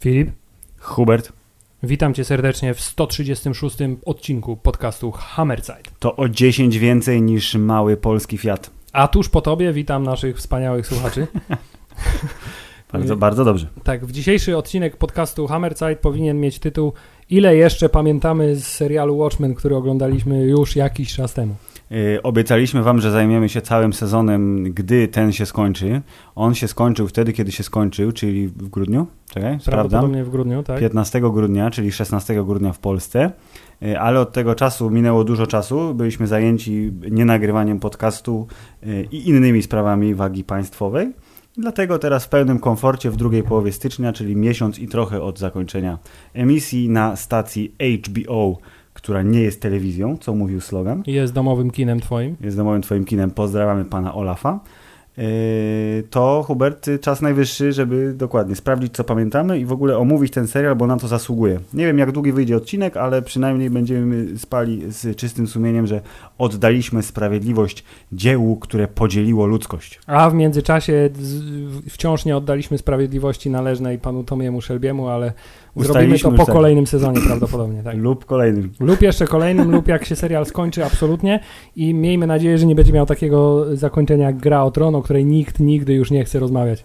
Filip, 0.00 0.30
Hubert, 0.80 1.32
witam 1.82 2.14
cię 2.14 2.24
serdecznie 2.24 2.74
w 2.74 2.80
136 2.80 3.76
odcinku 4.04 4.56
podcastu 4.56 5.10
Hammerside. 5.12 5.82
to 5.98 6.16
o 6.16 6.28
10 6.28 6.78
więcej 6.78 7.22
niż 7.22 7.54
mały 7.54 7.96
polski 7.96 8.38
Fiat. 8.38 8.70
A 8.92 9.08
tuż 9.08 9.28
po 9.28 9.40
tobie 9.40 9.72
witam 9.72 10.02
naszych 10.02 10.36
wspaniałych 10.36 10.86
słuchaczy. 10.86 11.26
Bardzo, 12.92 13.16
bardzo 13.16 13.44
dobrze. 13.44 13.66
Tak, 13.84 14.06
w 14.06 14.12
dzisiejszy 14.12 14.56
odcinek 14.56 14.96
podcastu 14.96 15.46
Hammerside 15.46 15.96
powinien 15.96 16.40
mieć 16.40 16.58
tytuł 16.58 16.92
Ile 17.30 17.56
jeszcze 17.56 17.88
pamiętamy 17.88 18.56
z 18.56 18.66
serialu 18.66 19.16
Watchmen, 19.16 19.54
który 19.54 19.76
oglądaliśmy 19.76 20.42
już 20.42 20.76
jakiś 20.76 21.14
czas 21.14 21.34
temu. 21.34 21.54
Yy, 21.90 22.22
obiecaliśmy 22.22 22.82
wam, 22.82 23.00
że 23.00 23.10
zajmiemy 23.10 23.48
się 23.48 23.60
całym 23.60 23.92
sezonem, 23.92 24.64
gdy 24.64 25.08
ten 25.08 25.32
się 25.32 25.46
skończy. 25.46 26.02
On 26.34 26.54
się 26.54 26.68
skończył 26.68 27.08
wtedy, 27.08 27.32
kiedy 27.32 27.52
się 27.52 27.62
skończył, 27.62 28.12
czyli 28.12 28.48
w 28.48 28.68
grudniu. 28.68 29.06
Czekaj, 29.30 29.60
sprawdzam. 29.60 29.72
Prawdopodobnie 29.72 30.24
w 30.24 30.30
grudniu, 30.30 30.62
tak? 30.62 30.80
15 30.80 31.20
grudnia, 31.20 31.70
czyli 31.70 31.92
16 31.92 32.44
grudnia 32.44 32.72
w 32.72 32.78
Polsce. 32.78 33.30
Yy, 33.80 34.00
Ale 34.00 34.20
od 34.20 34.32
tego 34.32 34.54
czasu 34.54 34.90
minęło 34.90 35.24
dużo 35.24 35.46
czasu. 35.46 35.94
Byliśmy 35.94 36.26
zajęci 36.26 36.92
nienagrywaniem 37.10 37.80
podcastu 37.80 38.46
yy, 38.82 39.08
i 39.12 39.28
innymi 39.28 39.62
sprawami 39.62 40.14
wagi 40.14 40.44
państwowej. 40.44 41.12
Dlatego 41.58 41.98
teraz 41.98 42.24
w 42.24 42.28
pełnym 42.28 42.58
komforcie 42.58 43.10
w 43.10 43.16
drugiej 43.16 43.42
połowie 43.42 43.72
stycznia, 43.72 44.12
czyli 44.12 44.36
miesiąc 44.36 44.78
i 44.78 44.88
trochę 44.88 45.22
od 45.22 45.38
zakończenia 45.38 45.98
emisji 46.34 46.88
na 46.88 47.16
stacji 47.16 47.74
HBO, 48.04 48.58
która 48.94 49.22
nie 49.22 49.40
jest 49.40 49.62
telewizją, 49.62 50.16
co 50.16 50.34
mówił 50.34 50.60
slogan. 50.60 51.02
Jest 51.06 51.32
domowym 51.32 51.70
kinem 51.70 52.00
twoim. 52.00 52.36
Jest 52.40 52.56
domowym 52.56 52.82
twoim 52.82 53.04
kinem. 53.04 53.30
Pozdrawiamy 53.30 53.84
pana 53.84 54.14
Olafa. 54.14 54.60
Yy, 55.18 56.02
To 56.10 56.44
Hubert, 56.46 56.86
czas 57.00 57.22
najwyższy, 57.22 57.72
żeby 57.72 58.14
dokładnie 58.14 58.56
sprawdzić, 58.56 58.94
co 58.94 59.04
pamiętamy 59.04 59.58
i 59.58 59.64
w 59.64 59.72
ogóle 59.72 59.98
omówić 59.98 60.32
ten 60.32 60.46
serial, 60.46 60.76
bo 60.76 60.86
na 60.86 60.96
to 60.96 61.08
zasługuje. 61.08 61.60
Nie 61.74 61.86
wiem, 61.86 61.98
jak 61.98 62.12
długi 62.12 62.32
wyjdzie 62.32 62.56
odcinek, 62.56 62.96
ale 62.96 63.22
przynajmniej 63.22 63.70
będziemy 63.70 64.38
spali 64.38 64.92
z 64.92 65.16
czystym 65.16 65.46
sumieniem, 65.46 65.86
że 65.86 66.00
oddaliśmy 66.38 67.02
sprawiedliwość 67.02 67.84
dziełu, 68.12 68.56
które 68.56 68.88
podzieliło 68.88 69.46
ludzkość. 69.46 70.00
A 70.06 70.30
w 70.30 70.34
międzyczasie 70.34 71.10
wciąż 71.88 72.24
nie 72.24 72.36
oddaliśmy 72.36 72.78
sprawiedliwości 72.78 73.50
należnej 73.50 73.98
panu 73.98 74.24
Tomiemu 74.24 74.60
Szelbiemu, 74.60 75.08
ale 75.08 75.32
zrobimy 75.84 76.18
to 76.18 76.32
po 76.32 76.46
kolejnym 76.46 76.86
sezonie 76.86 77.20
prawdopodobnie. 77.26 77.82
Tak. 77.82 77.96
Lub 77.96 78.24
kolejnym. 78.24 78.70
Lub 78.80 79.02
jeszcze 79.02 79.26
kolejnym, 79.26 79.70
lub 79.70 79.88
jak 79.88 80.04
się 80.04 80.16
serial 80.16 80.46
skończy, 80.46 80.84
absolutnie. 80.84 81.40
I 81.76 81.94
miejmy 81.94 82.26
nadzieję, 82.26 82.58
że 82.58 82.66
nie 82.66 82.74
będzie 82.74 82.92
miał 82.92 83.06
takiego 83.06 83.66
zakończenia 83.76 84.26
jak 84.26 84.36
Gra 84.36 84.62
o 84.62 84.70
Tron, 84.70 84.94
o 84.94 85.02
której 85.02 85.24
nikt 85.26 85.60
nigdy 85.60 85.94
już 85.94 86.10
nie 86.10 86.24
chce 86.24 86.38
rozmawiać. 86.38 86.84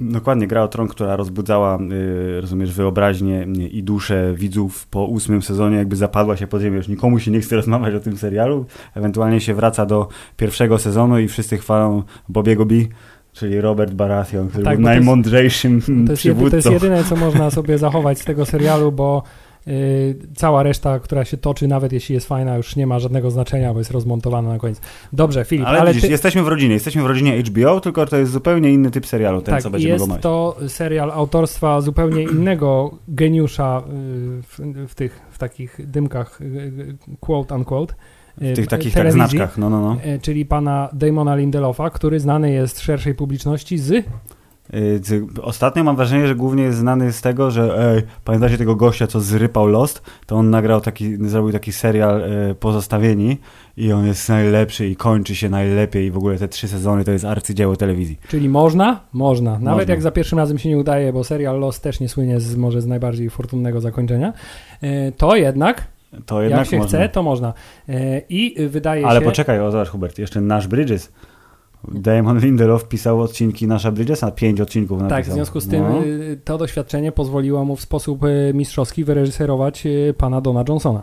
Dokładnie, 0.00 0.46
gra 0.46 0.62
o 0.62 0.68
Tron, 0.68 0.88
która 0.88 1.16
rozbudzała, 1.16 1.78
y, 2.36 2.40
rozumiesz, 2.40 2.72
wyobraźnię 2.72 3.46
i 3.70 3.82
duszę 3.82 4.34
widzów 4.36 4.86
po 4.86 5.04
ósmym 5.04 5.42
sezonie, 5.42 5.76
jakby 5.76 5.96
zapadła 5.96 6.36
się 6.36 6.46
pod 6.46 6.62
ziemię. 6.62 6.76
Już 6.76 6.88
nikomu 6.88 7.18
się 7.18 7.30
nie 7.30 7.40
chce 7.40 7.56
rozmawiać 7.56 7.94
o 7.94 8.00
tym 8.00 8.16
serialu. 8.16 8.64
Ewentualnie 8.94 9.40
się 9.40 9.54
wraca 9.54 9.86
do 9.86 10.08
pierwszego 10.36 10.78
sezonu 10.78 11.18
i 11.18 11.28
wszyscy 11.28 11.58
chwalą 11.58 12.02
Bobiego 12.28 12.66
B., 12.66 12.74
czyli 13.38 13.60
Robert 13.60 13.94
Baratheon, 13.94 14.48
który 14.48 14.64
Tak, 14.64 14.76
był 14.76 14.84
najmądrzejszym 14.84 15.80
To 15.80 15.90
jest, 15.90 15.96
jedy, 15.96 16.10
to 16.10 16.16
przywódcą. 16.16 16.56
jest 16.56 16.70
jedyne, 16.70 17.04
co 17.04 17.16
można 17.26 17.50
sobie 17.50 17.78
zachować 17.78 18.20
z 18.20 18.24
tego 18.24 18.46
serialu, 18.46 18.92
bo 18.92 19.22
y, 19.68 20.16
cała 20.36 20.62
reszta, 20.62 20.98
która 20.98 21.24
się 21.24 21.36
toczy, 21.36 21.68
nawet 21.68 21.92
jeśli 21.92 22.14
jest 22.14 22.28
fajna, 22.28 22.56
już 22.56 22.76
nie 22.76 22.86
ma 22.86 22.98
żadnego 22.98 23.30
znaczenia, 23.30 23.72
bo 23.72 23.78
jest 23.78 23.90
rozmontowana 23.90 24.48
na 24.48 24.58
koniec. 24.58 24.80
Dobrze, 25.12 25.44
Filip, 25.44 25.66
ale, 25.66 25.80
ale, 25.80 25.90
widzisz, 25.90 26.02
ty, 26.02 26.10
jesteśmy 26.10 26.42
w 26.42 26.48
rodzinie, 26.48 26.74
jesteśmy 26.74 27.02
w 27.02 27.06
rodzinie 27.06 27.42
HBO, 27.42 27.80
tylko 27.80 28.06
to 28.06 28.16
jest 28.16 28.32
zupełnie 28.32 28.72
inny 28.72 28.90
typ 28.90 29.06
serialu, 29.06 29.42
ten, 29.42 29.54
tak, 29.54 29.62
co 29.62 29.70
będziemy 29.70 29.94
jest 29.94 30.20
to 30.20 30.56
serial 30.68 31.10
autorstwa 31.10 31.80
zupełnie 31.80 32.22
innego 32.22 32.98
geniusza 33.08 33.82
y, 33.86 33.92
w, 34.42 34.58
w 34.88 34.94
tych 34.94 35.20
w 35.30 35.38
takich 35.38 35.90
dymkach, 35.90 36.40
y, 36.40 36.44
y, 36.44 36.96
quote 37.20 37.54
unquote. 37.54 37.94
W 38.40 38.54
tych 38.56 38.66
takich 38.66 38.94
tak 38.94 39.12
znaczkach, 39.12 39.58
no, 39.58 39.70
no, 39.70 39.80
no. 39.80 39.96
y, 40.14 40.18
Czyli 40.22 40.46
pana 40.46 40.88
Damona 40.92 41.36
Lindelofa, 41.36 41.90
który 41.90 42.20
znany 42.20 42.52
jest 42.52 42.80
szerszej 42.80 43.14
publiczności 43.14 43.78
z 43.78 44.04
Y, 44.74 45.00
ty- 45.00 45.26
Ostatnio 45.42 45.84
mam 45.84 45.96
wrażenie, 45.96 46.26
że 46.26 46.34
głównie 46.34 46.62
jest 46.62 46.78
znany 46.78 47.12
z 47.12 47.20
tego, 47.20 47.50
że 47.50 47.92
ej, 47.96 48.02
pamiętacie 48.24 48.58
tego 48.58 48.76
gościa, 48.76 49.06
co 49.06 49.20
zrypał 49.20 49.66
Lost? 49.66 50.02
To 50.26 50.36
on 50.36 50.50
nagrał 50.50 50.80
taki, 50.80 51.28
zrobił 51.28 51.52
taki 51.52 51.72
serial 51.72 52.20
y, 52.50 52.54
Pozostawieni 52.54 53.38
i 53.76 53.92
on 53.92 54.06
jest 54.06 54.28
najlepszy 54.28 54.88
i 54.88 54.96
kończy 54.96 55.34
się 55.34 55.48
najlepiej 55.48 56.06
i 56.06 56.10
w 56.10 56.16
ogóle 56.16 56.38
te 56.38 56.48
trzy 56.48 56.68
sezony 56.68 57.04
to 57.04 57.12
jest 57.12 57.24
arcydzieło 57.24 57.76
telewizji. 57.76 58.18
Czyli 58.28 58.48
można? 58.48 59.00
Można. 59.12 59.50
Nawet 59.50 59.64
Można. 59.64 59.92
jak 59.92 60.02
za 60.02 60.10
pierwszym 60.10 60.38
razem 60.38 60.58
się 60.58 60.68
nie 60.68 60.78
udaje, 60.78 61.12
bo 61.12 61.24
serial 61.24 61.60
Lost 61.60 61.82
też 61.82 62.00
nie 62.00 62.08
słynie 62.08 62.40
z 62.40 62.56
może 62.56 62.80
z 62.82 62.86
najbardziej 62.86 63.30
fortunnego 63.30 63.80
zakończenia, 63.80 64.32
e, 64.82 65.12
to 65.12 65.36
jednak, 65.36 65.86
To 66.26 66.42
jednak 66.42 66.58
jak 66.60 66.68
się 66.68 66.78
można. 66.78 66.98
chce, 66.98 67.08
to 67.08 67.22
można. 67.22 67.52
E, 67.88 68.22
I 68.28 68.68
wydaje 68.68 69.06
Ale 69.06 69.20
się... 69.20 69.26
poczekaj, 69.26 69.60
o 69.60 69.70
zobacz 69.70 69.88
Hubert, 69.88 70.18
jeszcze 70.18 70.40
Nasz 70.40 70.66
Bridges. 70.66 71.12
Damon 71.88 72.38
Lindelof 72.38 72.88
pisał 72.88 73.20
odcinki 73.20 73.66
Nasza 73.66 73.92
Bridgesa, 73.92 74.30
pięć 74.30 74.60
odcinków 74.60 74.98
napisał. 74.98 75.18
Tak, 75.18 75.26
w 75.26 75.32
związku 75.32 75.60
z 75.60 75.68
tym 75.68 75.82
No. 75.82 76.04
y, 76.04 76.40
to 76.44 76.58
doświadczenie 76.58 77.12
pozwoliło 77.12 77.64
mu 77.64 77.76
w 77.76 77.80
sposób 77.80 78.24
y, 78.24 78.52
mistrzowski 78.54 79.04
wyreżyserować 79.04 79.86
pana 80.18 80.40
Dona 80.40 80.64
Johnsona. 80.68 81.02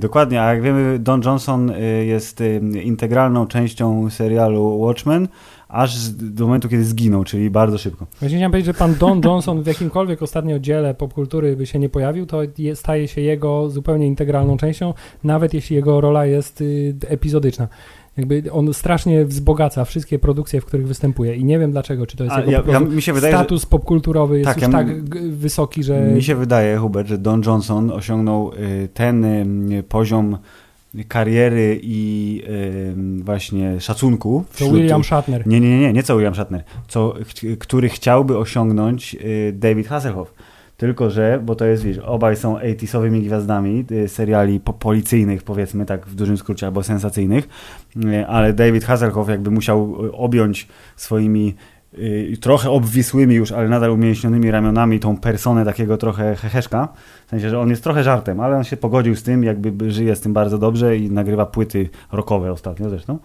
Dokładnie, 0.00 0.42
a 0.42 0.54
jak 0.54 0.62
wiemy, 0.62 0.98
Don 0.98 1.22
Johnson 1.24 1.72
jest 2.06 2.42
integralną 2.84 3.46
częścią 3.46 4.10
serialu 4.10 4.80
Watchmen, 4.80 5.28
aż 5.74 6.10
do 6.10 6.44
momentu, 6.44 6.68
kiedy 6.68 6.84
zginął, 6.84 7.24
czyli 7.24 7.50
bardzo 7.50 7.78
szybko. 7.78 8.06
Właśnie 8.20 8.38
chciałem 8.38 8.52
powiedzieć, 8.52 8.66
że 8.66 8.78
pan 8.78 8.94
Don 8.94 9.20
Johnson 9.24 9.62
w 9.62 9.66
jakimkolwiek 9.66 10.22
ostatnim 10.22 10.56
oddziale 10.56 10.94
popkultury 10.94 11.56
by 11.56 11.66
się 11.66 11.78
nie 11.78 11.88
pojawił, 11.88 12.26
to 12.26 12.40
je, 12.58 12.76
staje 12.76 13.08
się 13.08 13.20
jego 13.20 13.70
zupełnie 13.70 14.06
integralną 14.06 14.56
częścią, 14.56 14.94
nawet 15.24 15.54
jeśli 15.54 15.76
jego 15.76 16.00
rola 16.00 16.26
jest 16.26 16.60
y, 16.60 16.94
epizodyczna. 17.08 17.68
Jakby 18.16 18.42
on 18.52 18.74
strasznie 18.74 19.24
wzbogaca 19.24 19.84
wszystkie 19.84 20.18
produkcje, 20.18 20.60
w 20.60 20.64
których 20.64 20.88
występuje 20.88 21.36
i 21.36 21.44
nie 21.44 21.58
wiem 21.58 21.70
dlaczego, 21.70 22.06
czy 22.06 22.16
to 22.16 22.24
jest 22.24 22.36
A 22.36 22.40
jego 22.40 22.72
ja, 22.72 22.80
ja, 23.06 23.12
wydaje, 23.14 23.34
status 23.34 23.66
popkulturowy 23.66 24.38
jest 24.38 24.46
Tak, 24.46 24.56
już 24.56 24.62
ja 24.62 24.72
tak 24.72 25.18
wysoki, 25.30 25.82
że... 25.82 26.08
że, 26.08 26.14
mi 26.14 26.22
się 26.22 26.34
wydaje, 26.34 26.76
Hubert, 26.76 27.08
że 27.08 27.18
Don 27.18 27.42
Johnson 27.46 27.90
osiągnął 27.90 28.52
y, 28.52 28.88
ten 28.94 29.24
y, 29.72 29.82
poziom 29.82 30.38
kariery 31.08 31.80
i 31.82 32.42
y, 33.20 33.24
właśnie 33.24 33.80
szacunku. 33.80 34.44
To 34.50 34.54
wśród- 34.56 34.72
William 34.72 35.04
Shatner. 35.04 35.46
Nie, 35.46 35.60
nie, 35.60 35.80
nie, 35.80 35.92
nie, 35.92 36.02
co 36.02 36.14
William 36.16 36.34
Shatner, 36.34 36.64
co, 36.88 37.14
który 37.58 37.88
chciałby 37.88 38.38
osiągnąć 38.38 39.14
y, 39.14 39.52
David 39.56 39.86
Hasselhoff. 39.88 40.34
Tylko, 40.76 41.10
że, 41.10 41.40
bo 41.44 41.54
to 41.54 41.64
jest, 41.64 41.82
wiesz, 41.84 41.98
obaj 41.98 42.36
są 42.36 42.56
80-owymi 42.56 43.22
gwiazdami 43.22 43.84
y, 43.90 44.08
seriali 44.08 44.60
po 44.60 44.72
policyjnych, 44.72 45.42
powiedzmy 45.42 45.86
tak 45.86 46.06
w 46.06 46.14
dużym 46.14 46.36
skrócie, 46.36 46.66
albo 46.66 46.82
sensacyjnych, 46.82 47.48
y, 48.04 48.26
ale 48.26 48.52
David 48.52 48.84
Hasselhoff 48.84 49.28
jakby 49.28 49.50
musiał 49.50 50.06
y, 50.06 50.12
objąć 50.12 50.68
swoimi 50.96 51.54
trochę 52.40 52.70
obwisłymi 52.70 53.34
już, 53.34 53.52
ale 53.52 53.68
nadal 53.68 53.90
umięśnionymi 53.90 54.50
ramionami 54.50 55.00
tą 55.00 55.16
personę 55.16 55.64
takiego 55.64 55.96
trochę 55.96 56.36
heheszka. 56.36 56.88
W 57.26 57.30
sensie, 57.30 57.50
że 57.50 57.60
on 57.60 57.70
jest 57.70 57.84
trochę 57.84 58.02
żartem, 58.02 58.40
ale 58.40 58.56
on 58.56 58.64
się 58.64 58.76
pogodził 58.76 59.16
z 59.16 59.22
tym, 59.22 59.44
jakby 59.44 59.90
żyje 59.90 60.16
z 60.16 60.20
tym 60.20 60.32
bardzo 60.32 60.58
dobrze 60.58 60.96
i 60.96 61.10
nagrywa 61.10 61.46
płyty 61.46 61.88
rockowe 62.12 62.52
ostatnio 62.52 62.90
zresztą. 62.90 63.18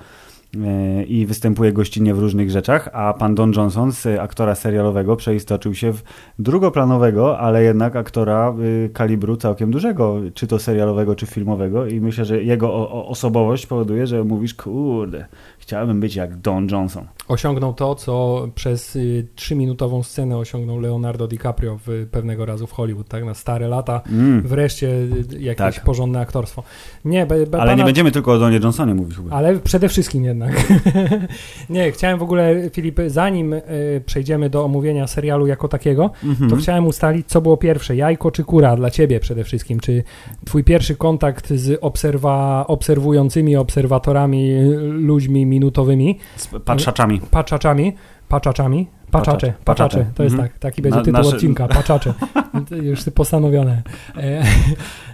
E, 0.58 1.04
i 1.04 1.26
występuje 1.26 1.74
gościnnie 1.74 2.14
w 2.14 2.20
różnych 2.20 2.52
rzeczach, 2.52 2.90
a 2.94 3.14
pan 3.14 3.36
Don 3.36 3.54
Johnson 3.56 3.92
z 3.92 4.06
aktora 4.20 4.56
serialowego 4.56 5.16
przeistoczył 5.16 5.74
się 5.74 5.94
w 5.94 6.04
drugoplanowego, 6.40 7.40
ale 7.40 7.64
jednak 7.64 7.96
aktora 7.96 8.54
y, 8.60 8.90
kalibru 8.94 9.38
całkiem 9.38 9.72
dużego, 9.72 10.22
czy 10.34 10.48
to 10.48 10.60
serialowego, 10.60 11.16
czy 11.16 11.26
filmowego 11.26 11.86
i 11.86 12.02
myślę, 12.02 12.26
że 12.26 12.44
jego 12.44 12.90
osobowość 13.08 13.66
powoduje, 13.66 14.08
że 14.08 14.24
mówisz, 14.24 14.54
kurde, 14.54 15.26
chciałbym 15.70 16.00
być 16.00 16.16
jak 16.16 16.36
Don 16.38 16.68
Johnson. 16.72 17.06
Osiągnął 17.28 17.74
to, 17.74 17.96
co 17.96 18.48
przez 18.56 18.96
y, 18.96 19.28
trzyminutową 19.36 20.04
scenę 20.04 20.38
osiągnął 20.38 20.80
Leonardo 20.80 21.28
DiCaprio 21.28 21.80
w, 21.88 22.08
pewnego 22.12 22.46
razu 22.46 22.68
w 22.68 22.72
Hollywood, 22.72 23.08
tak? 23.08 23.26
Na 23.26 23.34
stare 23.34 23.68
lata. 23.68 24.02
Mm. 24.12 24.42
Wreszcie 24.42 24.88
y, 24.88 25.40
jakieś 25.40 25.76
Tak. 25.76 25.84
porządne 25.84 26.20
aktorstwo. 26.20 26.64
Nie, 27.06 27.26
be, 27.26 27.46
be, 27.48 27.62
Ale 27.62 27.72
nie 27.72 27.78
pana- 27.78 27.86
będziemy 27.86 28.12
tylko 28.12 28.34
o 28.34 28.40
Donie 28.40 28.58
Johnsonie 28.64 28.94
mówić 28.96 29.16
chyba. 29.18 29.36
Ale 29.36 29.60
przede 29.60 29.90
wszystkim 29.90 30.24
jednak. 30.24 30.52
nie, 31.70 31.92
chciałem 31.92 32.20
w 32.20 32.24
ogóle, 32.24 32.70
Filip, 32.74 33.00
zanim 33.08 33.54
y, 33.54 33.62
przejdziemy 34.06 34.50
do 34.50 34.66
omówienia 34.66 35.08
serialu 35.08 35.48
jako 35.48 35.68
takiego, 35.68 36.12
Mhm. 36.24 36.50
to 36.50 36.56
chciałem 36.56 36.88
ustalić, 36.88 37.28
co 37.28 37.42
było 37.42 37.58
pierwsze, 37.58 37.96
jajko 37.96 38.32
czy 38.32 38.44
kura 38.44 38.76
dla 38.76 38.90
ciebie 38.92 39.20
przede 39.20 39.44
wszystkim. 39.44 39.80
Czy 39.80 40.04
twój 40.46 40.64
pierwszy 40.64 40.96
kontakt 40.96 41.54
z 41.54 41.78
obserwa, 41.82 42.66
obserwującymi 42.68 43.56
obserwatorami, 43.56 44.52
y, 44.52 44.78
ludźmi 44.80 45.46
minutowymi, 45.60 46.20
Z 46.36 46.48
patrzaczami. 46.66 47.22
paczaczami, 47.32 47.96
paczaczami, 48.30 48.88
Paczacze, 49.12 49.54
paczacze, 49.66 50.06
to 50.16 50.24
jest 50.24 50.34
Mhm. 50.34 50.50
tak, 50.52 50.60
taki 50.60 50.82
będzie 50.82 50.98
Na- 50.98 51.04
tytuł 51.06 51.20
nasze- 51.22 51.36
odcinka, 51.36 51.68
paczacze. 51.68 52.14
Już 52.90 53.04
postanowione. 53.16 53.82
E, 54.18 54.44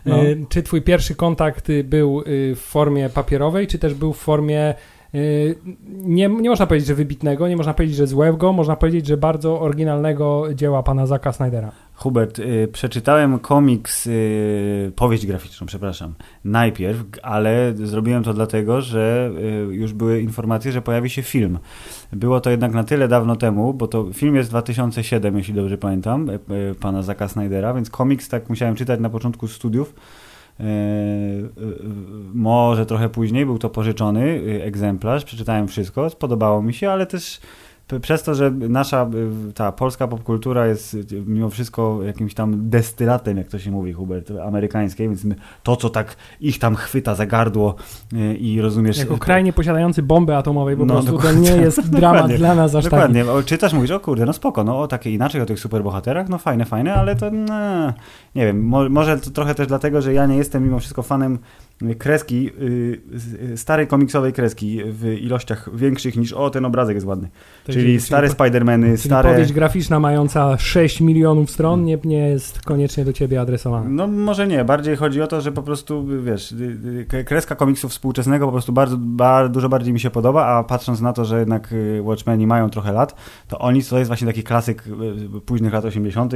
No. 0.06 0.15
e, 0.15 0.21
Czy 0.50 0.63
twój 0.63 0.81
pierwszy 0.81 1.15
kontakt 1.15 1.69
y, 1.69 1.83
był 1.83 2.21
y, 2.21 2.56
w 2.56 2.59
formie 2.59 3.09
papierowej, 3.09 3.68
czy 3.68 3.80
też 3.80 3.94
był 3.94 4.13
w 4.13 4.18
formie 4.18 4.74
y, 5.15 5.56
nie, 5.94 6.27
nie 6.27 6.50
można 6.50 6.68
powiedzieć, 6.68 6.88
że 6.88 6.95
wybitnego, 6.95 7.47
nie 7.47 7.57
można 7.57 7.74
powiedzieć, 7.74 7.95
że 7.97 8.07
złego, 8.07 8.53
można 8.53 8.75
powiedzieć, 8.75 9.07
że 9.07 9.18
bardzo 9.18 9.59
oryginalnego 9.62 10.53
dzieła 10.53 10.83
pana 10.83 11.06
Zaka 11.06 11.33
Snydera. 11.33 11.71
Hubert, 11.95 12.39
y, 12.39 12.69
przeczytałem 12.71 13.39
komiks, 13.39 14.07
y, 14.07 14.92
powieść 14.95 15.25
graficzną, 15.25 15.68
przepraszam, 15.68 16.13
najpierw, 16.44 17.03
ale 17.24 17.74
zrobiłem 17.75 18.24
to 18.24 18.33
dlatego, 18.33 18.81
że 18.81 19.31
y, 19.69 19.75
już 19.75 19.94
były 19.94 20.21
informacje, 20.21 20.71
że 20.71 20.81
pojawi 20.81 21.09
się 21.09 21.21
film. 21.21 21.59
Było 22.13 22.39
to 22.39 22.50
jednak 22.50 22.74
na 22.74 22.83
tyle 22.83 23.07
dawno 23.07 23.36
temu, 23.36 23.74
bo 23.74 23.88
to 23.88 24.13
film 24.13 24.36
jest 24.36 24.50
2007, 24.50 25.38
jeśli 25.38 25.53
dobrze 25.53 25.77
pamiętam, 25.77 26.30
pana 26.80 27.01
Zaka 27.01 27.27
Snydera, 27.27 27.74
więc 27.74 27.89
komiks 27.89 28.30
tak 28.30 28.50
musiałem 28.50 28.75
czytać 28.75 29.00
na 29.00 29.09
początku 29.09 29.47
studiów. 29.47 29.95
Może 32.33 32.86
trochę 32.86 33.09
później 33.09 33.45
był 33.45 33.57
to 33.57 33.69
pożyczony 33.69 34.42
egzemplarz, 34.62 35.25
przeczytałem 35.25 35.68
wszystko, 35.68 36.09
spodobało 36.09 36.62
mi 36.62 36.74
się, 36.74 36.92
ale 36.92 37.06
też 37.06 37.39
przez 38.01 38.23
to, 38.23 38.35
że 38.35 38.51
nasza 38.51 39.09
y, 39.49 39.53
ta 39.53 39.71
polska 39.71 40.07
popkultura 40.07 40.67
jest 40.67 40.93
y, 40.93 41.05
mimo 41.25 41.49
wszystko 41.49 42.03
jakimś 42.03 42.33
tam 42.33 42.69
destylatem, 42.69 43.37
jak 43.37 43.47
to 43.47 43.59
się 43.59 43.71
mówi, 43.71 43.93
Hubert, 43.93 44.31
amerykańskiej, 44.45 45.07
więc 45.07 45.25
to, 45.63 45.75
co 45.75 45.89
tak 45.89 46.15
ich 46.41 46.59
tam 46.59 46.75
chwyta 46.75 47.15
za 47.15 47.25
gardło 47.25 47.75
y, 48.13 48.35
i 48.35 48.61
rozumiesz... 48.61 48.97
Jako 48.97 49.17
kraj 49.17 49.43
nieposiadający 49.43 50.03
bomby 50.03 50.35
atomowej 50.35 50.77
po 50.77 50.85
No, 50.85 50.93
prostu 50.93 51.17
to 51.17 51.31
nie 51.31 51.51
jest 51.51 51.89
dramat 51.99 52.31
dla 52.31 52.55
nas 52.55 52.75
aż 52.75 52.83
taki. 52.83 52.95
Dokładnie, 52.95 53.31
o, 53.31 53.43
czytasz, 53.43 53.73
mówisz, 53.73 53.91
o 53.91 53.99
kurde, 53.99 54.25
no 54.25 54.33
spoko, 54.33 54.63
no 54.63 54.79
o 54.79 54.87
takie 54.87 55.11
inaczej, 55.11 55.41
o 55.41 55.45
tych 55.45 55.59
superbohaterach, 55.59 56.29
no 56.29 56.37
fajne, 56.37 56.65
fajne, 56.65 56.93
ale 56.93 57.15
to 57.15 57.31
no, 57.31 57.53
nie 58.35 58.45
wiem, 58.45 58.65
mo, 58.65 58.89
może 58.89 59.19
to 59.19 59.31
trochę 59.31 59.55
też 59.55 59.67
dlatego, 59.67 60.01
że 60.01 60.13
ja 60.13 60.25
nie 60.25 60.37
jestem 60.37 60.63
mimo 60.63 60.79
wszystko 60.79 61.03
fanem 61.03 61.39
kreski, 61.98 62.50
y, 62.62 63.01
y, 63.54 63.57
starej 63.57 63.88
komiksowej 63.88 64.33
kreski 64.33 64.81
w 64.86 65.06
ilościach 65.22 65.69
większych 65.75 66.18
niż 66.18 66.33
o, 66.33 66.50
ten 66.50 66.66
obrazek 66.66 66.95
jest 66.95 67.07
ładny. 67.07 67.30
To 67.63 67.74
czyli 67.74 68.01
stare 68.01 68.30
Spidermany, 68.30 68.88
czyli 68.88 68.98
stare... 68.98 69.30
powieść 69.30 69.54
graficzna 69.54 70.00
mająca 70.00 70.57
6 70.57 71.01
milionów 71.01 71.51
stron 71.51 71.83
nie, 71.83 71.98
nie 72.04 72.30
jest 72.30 72.62
koniecznie 72.62 73.06
do 73.06 73.13
ciebie 73.13 73.42
adresowana. 73.42 73.89
No 73.89 74.07
może 74.07 74.48
nie, 74.48 74.66
bardziej 74.66 74.95
chodzi 74.95 75.22
o 75.22 75.27
to, 75.27 75.42
że 75.42 75.51
po 75.51 75.63
prostu, 75.63 76.06
wiesz, 76.24 76.51
y, 76.51 77.24
kreska 77.25 77.56
komiksu 77.56 77.89
współczesnego 77.89 78.45
po 78.45 78.51
prostu 78.51 78.74
bardzo, 78.74 78.98
bardzo 79.00 79.50
dużo 79.54 79.69
bardziej 79.69 79.94
mi 79.94 80.00
się 80.00 80.10
podoba, 80.10 80.45
a 80.45 80.63
patrząc 80.63 81.01
na 81.01 81.13
to, 81.13 81.25
że 81.25 81.39
jednak 81.39 81.74
Watchmeni 82.01 82.48
mają 82.48 82.69
trochę 82.69 82.92
lat, 82.92 83.16
to 83.48 83.60
oni, 83.60 83.83
to 83.83 83.98
jest 83.98 84.10
właśnie 84.10 84.28
taki 84.28 84.44
klasyk 84.44 84.83
późnych 85.45 85.74
lat 85.74 85.86
80., 85.86 86.33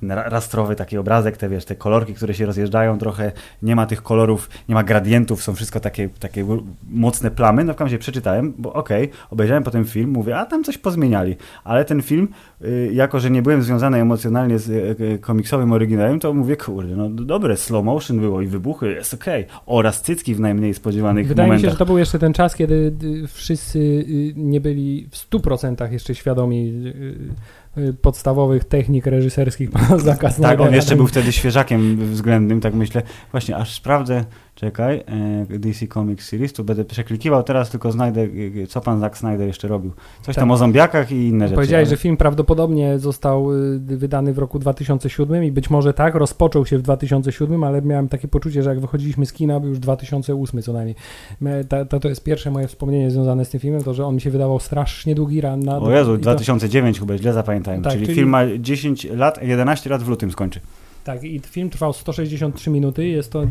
ten 0.00 0.10
ra- 0.10 0.28
rastrowy 0.28 0.76
taki 0.76 0.98
obrazek, 0.98 1.36
te 1.36 1.48
wiesz, 1.48 1.64
te 1.64 1.74
kolorki, 1.76 2.14
które 2.14 2.34
się 2.34 2.46
rozjeżdżają 2.46 2.98
trochę, 2.98 3.32
nie 3.62 3.76
ma 3.76 3.86
tych 3.86 4.02
kolorów, 4.02 4.50
nie 4.68 4.74
ma 4.74 4.84
gradientów, 4.84 5.42
są 5.42 5.54
wszystko 5.54 5.80
takie, 5.80 6.08
takie 6.20 6.46
mocne 6.90 7.30
plamy, 7.30 7.64
no 7.64 7.72
w 7.72 7.76
każdym 7.76 7.86
razie 7.86 7.98
przeczytałem, 7.98 8.54
bo 8.58 8.72
okej, 8.72 9.10
obejrzałem 9.30 9.62
potem 9.62 9.84
film, 9.84 10.10
mówię, 10.10 10.38
a 10.38 10.46
tam 10.46 10.64
coś 10.64 10.78
pozmieniali, 10.78 11.36
ale 11.64 11.84
ten 11.84 12.02
film, 12.02 12.28
y, 12.64 12.90
jako 12.92 13.20
że 13.20 13.30
nie 13.30 13.42
byłem 13.42 13.62
związany 13.62 13.98
emocjonalnie 13.98 14.58
z 14.58 14.68
y, 14.68 15.04
y, 15.04 15.18
komiksowym 15.18 15.72
oryginałem, 15.72 16.20
to 16.20 16.34
mówię, 16.34 16.56
kurde, 16.56 16.96
no 16.96 17.08
dobre, 17.10 17.56
slow 17.56 17.84
motion 17.84 18.20
było 18.20 18.42
i 18.42 18.46
wybuchy, 18.46 18.92
jest 18.92 19.14
okej, 19.14 19.46
oraz 19.66 20.02
cycki 20.02 20.34
w 20.34 20.40
najmniej 20.40 20.74
spodziewanych 20.74 21.28
Wydaje 21.28 21.46
mi 21.46 21.50
momentach. 21.50 21.70
się, 21.70 21.74
że 21.74 21.78
to 21.78 21.86
był 21.86 21.98
jeszcze 21.98 22.18
ten 22.18 22.32
czas, 22.32 22.54
kiedy 22.54 22.92
wszyscy 23.28 24.04
nie 24.36 24.60
byli 24.60 25.08
w 25.10 25.30
100% 25.30 25.92
jeszcze 25.92 26.14
świadomi 26.14 26.72
podstawowych 28.02 28.64
technik 28.64 29.06
reżyserskich 29.06 29.70
pana 29.76 29.98
Zaka 29.98 30.20
Tak, 30.20 30.32
Snydera. 30.32 30.64
on 30.64 30.74
jeszcze 30.74 30.96
był 30.96 31.06
wtedy 31.06 31.32
świeżakiem 31.32 31.96
względnym, 32.12 32.60
tak 32.60 32.74
myślę. 32.74 33.02
Właśnie, 33.32 33.56
aż 33.56 33.74
sprawdzę, 33.74 34.24
czekaj, 34.60 35.04
e, 35.52 35.58
DC 35.58 35.86
Comics 35.86 36.28
Series, 36.28 36.52
tu 36.52 36.64
będę 36.64 36.84
przeklikiwał, 36.84 37.42
teraz 37.42 37.70
tylko 37.70 37.92
znajdę, 37.92 38.26
co 38.68 38.80
pan 38.80 39.00
Zack 39.00 39.16
Snyder 39.18 39.46
jeszcze 39.46 39.68
robił. 39.68 39.92
Coś 40.22 40.34
Tak. 40.34 40.42
tam 40.42 40.50
o 40.50 40.56
zombiakach 40.56 41.12
i 41.12 41.28
inne 41.28 41.44
rzeczy. 41.48 41.54
Powiedziałeś, 41.54 41.88
ale- 41.88 41.96
że 41.96 42.02
film 42.02 42.16
prawdopodobnie 42.16 42.98
został 42.98 43.52
y, 43.52 43.78
wydany 43.78 44.32
w 44.32 44.38
roku 44.38 44.58
2007 44.58 45.44
i 45.44 45.52
być 45.52 45.70
może 45.70 45.94
tak, 45.94 46.14
rozpoczął 46.14 46.66
się 46.66 46.78
w 46.78 46.82
2007, 46.82 47.64
ale 47.64 47.82
miałem 47.82 48.08
takie 48.08 48.28
poczucie, 48.28 48.62
że 48.62 48.70
jak 48.70 48.80
wychodziliśmy 48.80 49.26
z 49.26 49.32
kina, 49.32 49.60
był 49.60 49.68
już 49.68 49.78
2008 49.78 50.62
co 50.62 50.72
najmniej. 50.72 50.96
Ta- 51.68 51.84
To, 51.84 52.00
to 52.00 52.08
jest 52.08 52.24
pierwsze 52.24 52.50
moje 52.50 52.68
wspomnienie 52.68 53.10
związane 53.10 53.44
z 53.44 53.48
tym 53.50 53.60
filmem, 53.60 53.82
to, 53.82 53.94
że 53.94 54.06
on 54.06 54.14
mi 54.14 54.20
się 54.20 54.30
wydawał 54.30 54.60
strasznie 54.60 55.14
długi 55.14 55.40
ran 55.40 55.60
na... 55.60 55.78
O 55.78 55.90
Jezu, 55.90 56.12
i 56.14 56.16
to- 56.18 56.22
2009 56.22 57.00
chyba, 57.00 57.18
źle 57.18 57.32
zapamiętałem. 57.32 57.82
Tak, 57.82 57.92
czyli, 57.92 58.04
czyli- 58.06 58.16
film 58.16 58.28
ma 58.28 58.40
10 58.58 59.04
lat, 59.04 59.42
11 59.42 59.90
lat 59.90 60.02
w 60.02 60.08
lutym 60.08 60.30
skończy. 60.30 60.60
Tak, 61.06 61.24
i 61.24 61.40
film 61.40 61.70
trwał 61.70 61.92
163 61.92 62.70
minuty, 62.70 63.08
jest 63.08 63.32
to, 63.32 63.42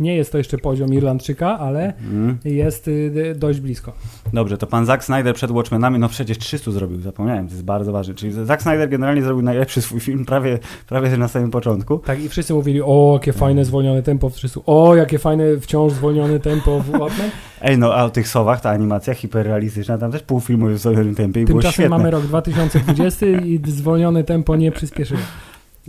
nie 0.00 0.16
jest 0.16 0.32
to 0.32 0.38
jeszcze 0.38 0.58
poziom 0.58 0.94
Irlandczyka, 0.94 1.58
ale 1.58 1.92
Mm. 2.10 2.38
jest 2.44 2.88
y, 2.88 3.34
dość 3.36 3.60
blisko. 3.60 3.92
Dobrze, 4.32 4.58
to 4.58 4.66
pan 4.66 4.86
Zack 4.86 5.04
Snyder 5.04 5.34
przed 5.34 5.50
Watchmenami, 5.50 5.98
no 5.98 6.08
przecież 6.08 6.38
300 6.38 6.70
zrobił, 6.70 7.00
zapomniałem, 7.00 7.46
to 7.48 7.52
jest 7.52 7.64
bardzo 7.64 7.92
ważne. 7.92 8.14
Czyli 8.14 8.32
Zack 8.32 8.62
Snyder 8.62 8.88
generalnie 8.88 9.22
zrobił 9.22 9.42
najlepszy 9.42 9.82
swój 9.82 10.00
film 10.00 10.24
prawie, 10.24 10.58
prawie 10.88 11.16
na 11.16 11.28
samym 11.28 11.50
początku. 11.50 11.98
Tak, 11.98 12.22
i 12.22 12.28
wszyscy 12.28 12.54
mówili, 12.54 12.82
o, 12.82 13.10
jakie 13.14 13.32
fajne 13.32 13.64
zwolnione 13.64 14.02
tempo 14.02 14.30
w 14.30 14.34
300, 14.34 14.60
o, 14.66 14.96
jakie 14.96 15.18
fajne 15.18 15.44
wciąż 15.60 15.92
zwolnione 15.92 16.40
tempo 16.40 16.80
w 16.80 16.90
Watchmen. 16.90 17.30
Ej, 17.60 17.78
no 17.78 17.94
a 17.94 18.04
o 18.04 18.10
tych 18.10 18.28
sowach, 18.28 18.60
ta 18.60 18.70
animacja 18.70 19.14
hiperrealistyczna, 19.14 19.98
tam 19.98 20.12
też 20.12 20.22
pół 20.22 20.40
filmu 20.40 20.68
jest 20.70 20.78
w 20.78 20.82
zwolnionym 20.82 21.14
tempie 21.14 21.40
i 21.40 21.44
było 21.44 21.58
Tymczasem 21.58 21.72
świetne. 21.72 21.96
mamy 21.98 22.10
rok 22.10 22.22
2020 22.22 23.26
i 23.26 23.60
zwolnione 23.66 24.24
tempo 24.24 24.56
nie 24.56 24.72
przyspieszyło. 24.72 25.20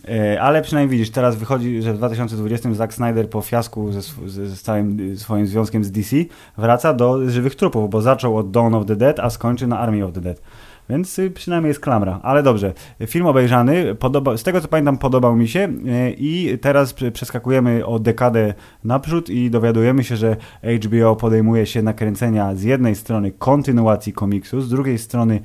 E, 0.08 0.42
Ale 0.42 0.62
przynajmniej 0.62 1.00
widzisz, 1.00 1.12
teraz 1.14 1.36
wychodzi, 1.36 1.82
że 1.82 1.94
w 1.94 1.98
2020 1.98 2.74
Zack 2.74 2.94
Snyder 2.94 3.30
po 3.30 3.42
fiasku 3.42 3.92
ze, 3.92 4.02
ze, 4.48 4.58
całym 4.58 5.00
y, 5.00 5.18
swoim 5.18 5.48
związkiem 5.48 5.84
z 5.84 5.92
DC 5.92 6.16
wraca 6.58 6.94
do 6.94 7.30
żywych 7.30 7.56
trupów, 7.56 7.90
bo 7.90 8.02
zaczął 8.02 8.38
od 8.38 8.52
Dawn 8.52 8.76
of 8.76 8.86
the 8.86 8.96
Dead, 8.96 9.20
a 9.20 9.30
skończy 9.30 9.68
na 9.68 9.80
Army 9.80 10.06
of 10.06 10.14
the 10.14 10.22
Dead. 10.22 10.42
Więc 10.90 11.20
y, 11.20 11.32
przynajmniej 11.32 11.70
jest 11.70 11.80
klamra. 11.80 12.20
Ale 12.24 12.44
dobrze, 12.44 12.74
film 13.08 13.26
obejrzany, 13.26 13.96
podoba, 13.96 14.38
z 14.38 14.44
tego 14.44 14.62
co 14.62 14.68
pamiętam 14.68 14.98
podobał 14.98 15.36
mi 15.36 15.48
się 15.48 15.60
y, 15.60 16.16
i 16.18 16.58
teraz 16.62 16.94
prze- 16.94 17.12
przeskakujemy 17.12 17.86
o 17.86 18.00
dekadę 18.00 18.54
naprzód 18.84 19.30
i 19.30 19.50
dowiadujemy 19.50 20.04
się, 20.04 20.16
że 20.16 20.36
HBO 20.64 21.16
podejmuje 21.16 21.66
się 21.66 21.82
nakręcenia 21.82 22.56
z 22.56 22.64
jednej 22.64 22.96
strony 22.96 23.32
kontynuacji 23.32 24.14
komiksu, 24.14 24.62
z 24.62 24.70
drugiej 24.70 24.98
strony 24.98 25.42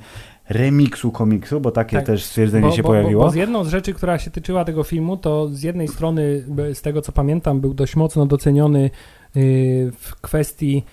remiksu 0.49 1.11
komiksu, 1.11 1.61
bo 1.61 1.71
takie 1.71 1.97
Tak, 1.97 2.05
też 2.05 2.23
stwierdzenie 2.23 2.71
się 2.71 2.81
bo, 2.83 2.89
pojawiło. 2.89 3.21
Bo, 3.21 3.27
bo 3.27 3.31
z 3.31 3.35
jedną 3.35 3.63
z 3.63 3.67
rzeczy, 3.67 3.93
która 3.93 4.19
się 4.19 4.31
tyczyła 4.31 4.65
tego 4.65 4.83
filmu, 4.83 5.17
to 5.17 5.49
z 5.49 5.63
jednej 5.63 5.87
strony, 5.87 6.43
z 6.73 6.81
tego 6.81 7.01
co 7.01 7.11
pamiętam, 7.11 7.61
był 7.61 7.73
dość 7.73 7.95
mocno 7.95 8.25
doceniony 8.25 8.89
y, 9.37 9.91
w 9.99 10.15
kwestii 10.21 10.83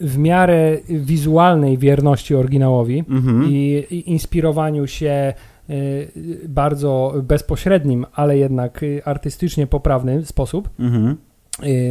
w 0.00 0.18
miarę 0.18 0.76
wizualnej 0.88 1.78
wierności 1.78 2.34
oryginałowi 2.34 3.04
Mhm. 3.08 3.44
i, 3.50 3.84
i 3.90 4.10
inspirowaniu 4.10 4.86
się 4.86 5.34
y, 5.70 6.08
bardzo 6.48 7.14
bezpośrednim, 7.22 8.06
ale 8.14 8.38
jednak 8.38 8.82
y, 8.82 9.02
artystycznie 9.04 9.66
poprawny 9.66 10.26
sposób 10.26 10.68
Mhm. 10.78 11.16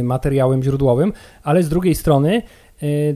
materiałem 0.02 0.62
źródłowym, 0.62 1.12
ale 1.42 1.62
z 1.62 1.68
drugiej 1.68 1.94
strony 1.94 2.42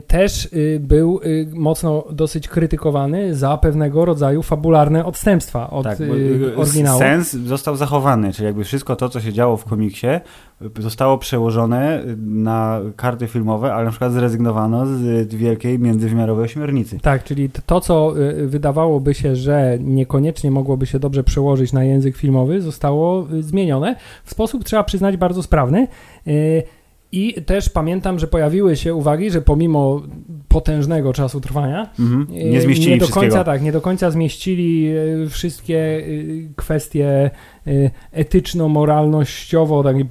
też 0.07 0.45
y, 0.45 0.79
był 0.81 1.19
y, 1.25 1.47
mocno 1.53 2.03
dosyć 2.11 2.47
krytykowany 2.47 3.35
za 3.35 3.57
pewnego 3.57 4.05
rodzaju 4.05 4.43
fabularne 4.43 5.05
odstępstwa 5.05 5.69
od 5.69 5.83
tak, 5.83 6.01
y, 6.01 6.03
y, 6.03 6.57
oryginału. 6.57 6.99
Sens 6.99 7.31
został 7.33 7.75
zachowany, 7.75 8.33
czyli 8.33 8.45
jakby 8.45 8.63
wszystko 8.63 8.95
to, 8.95 9.09
co 9.09 9.21
się 9.21 9.33
działo 9.33 9.57
w 9.57 9.65
komiksie, 9.65 10.07
y, 10.77 10.81
zostało 10.81 11.17
przełożone 11.17 12.03
y, 12.03 12.17
na 12.17 12.79
karty 12.95 13.27
filmowe, 13.27 13.73
ale 13.73 13.85
na 13.85 13.89
przykład 13.89 14.13
zrezygnowano 14.13 14.85
z 14.85 15.01
y, 15.33 15.37
wielkiej 15.37 15.79
międzywymiarowej 15.79 16.45
ośmiornicy. 16.45 16.99
Tak, 16.99 17.23
czyli 17.23 17.49
to, 17.65 17.81
co 17.81 18.13
y, 18.19 18.47
wydawałoby 18.47 19.13
się, 19.13 19.35
że 19.35 19.77
niekoniecznie 19.81 20.51
mogłoby 20.51 20.85
się 20.85 20.99
dobrze 20.99 21.23
przełożyć 21.23 21.73
na 21.73 21.83
język 21.83 22.15
filmowy, 22.15 22.61
zostało 22.61 23.27
y, 23.33 23.43
zmienione 23.43 23.95
w 24.23 24.31
sposób, 24.31 24.63
trzeba 24.63 24.83
przyznać, 24.83 25.17
bardzo 25.17 25.43
sprawny. 25.43 25.87
I 27.15 27.33
też 27.45 27.69
pamiętam, 27.69 28.19
że 28.19 28.27
pojawiły 28.27 28.75
się 28.75 28.93
uwagi, 28.95 29.31
że 29.31 29.41
pomimo 29.41 30.01
potężnego 30.47 31.13
czasu 31.13 31.41
trwania, 31.41 31.89
Mhm. 31.99 32.27
y, 32.37 32.43
Nie 32.49 32.61
zmieścili 32.61 32.91
nie 32.91 32.97
do 32.97 33.05
wszystkiego. 33.05 33.31
końca 33.35 33.43
tak, 33.43 33.61
nie 33.61 33.71
do 33.71 33.81
końca 33.81 34.11
zmieścili 34.11 34.87
y, 35.25 35.29
wszystkie 35.29 35.75
y, 35.77 36.49
kwestie 36.55 37.31
etyczno-moralnościowo, 38.11 39.83
taki 39.83 40.05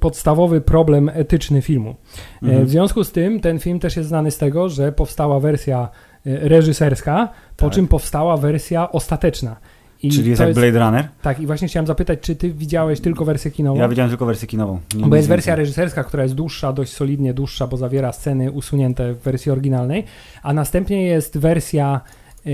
podstawowy 0.00 0.60
problem 0.60 1.10
etyczny 1.14 1.62
filmu. 1.62 1.90
E, 1.90 2.46
Mhm. 2.46 2.66
W 2.66 2.70
związku 2.70 3.04
z 3.04 3.12
tym 3.12 3.40
ten 3.40 3.58
film 3.58 3.78
też 3.80 3.96
jest 3.96 4.08
znany 4.08 4.30
z 4.30 4.38
tego, 4.38 4.68
że 4.68 4.92
powstała 4.92 5.40
wersja 5.40 5.88
e, 6.26 6.48
reżyserska, 6.48 7.28
po 7.56 7.66
Tak. 7.66 7.74
czym 7.74 7.88
powstała 7.88 8.36
wersja 8.36 8.92
ostateczna. 8.92 9.56
I 10.02 10.10
Czyli 10.10 10.30
jest 10.30 10.40
jak 10.40 10.54
Blade 10.54 10.78
Runner. 10.78 11.08
Tak, 11.22 11.40
i 11.40 11.46
właśnie 11.46 11.68
chciałem 11.68 11.86
zapytać, 11.86 12.20
czy 12.20 12.36
ty 12.36 12.52
widziałeś 12.52 13.00
tylko 13.00 13.24
wersję 13.24 13.50
kinową? 13.50 13.80
Ja 13.80 13.88
widziałem 13.88 14.10
tylko 14.10 14.26
wersję 14.26 14.48
kinową. 14.48 14.80
Nie, 14.94 15.06
bo 15.06 15.16
jest 15.16 15.28
wersja 15.28 15.50
więcej. 15.52 15.64
reżyserska, 15.64 16.04
która 16.04 16.22
jest 16.22 16.34
dłuższa, 16.34 16.72
dość 16.72 16.92
solidnie 16.92 17.34
dłuższa, 17.34 17.66
bo 17.66 17.76
zawiera 17.76 18.12
sceny 18.12 18.52
usunięte 18.52 19.14
w 19.14 19.18
wersji 19.18 19.52
oryginalnej, 19.52 20.04
a 20.42 20.52
następnie 20.52 21.02
jest 21.02 21.38
wersja 21.38 22.00
e, 22.46 22.50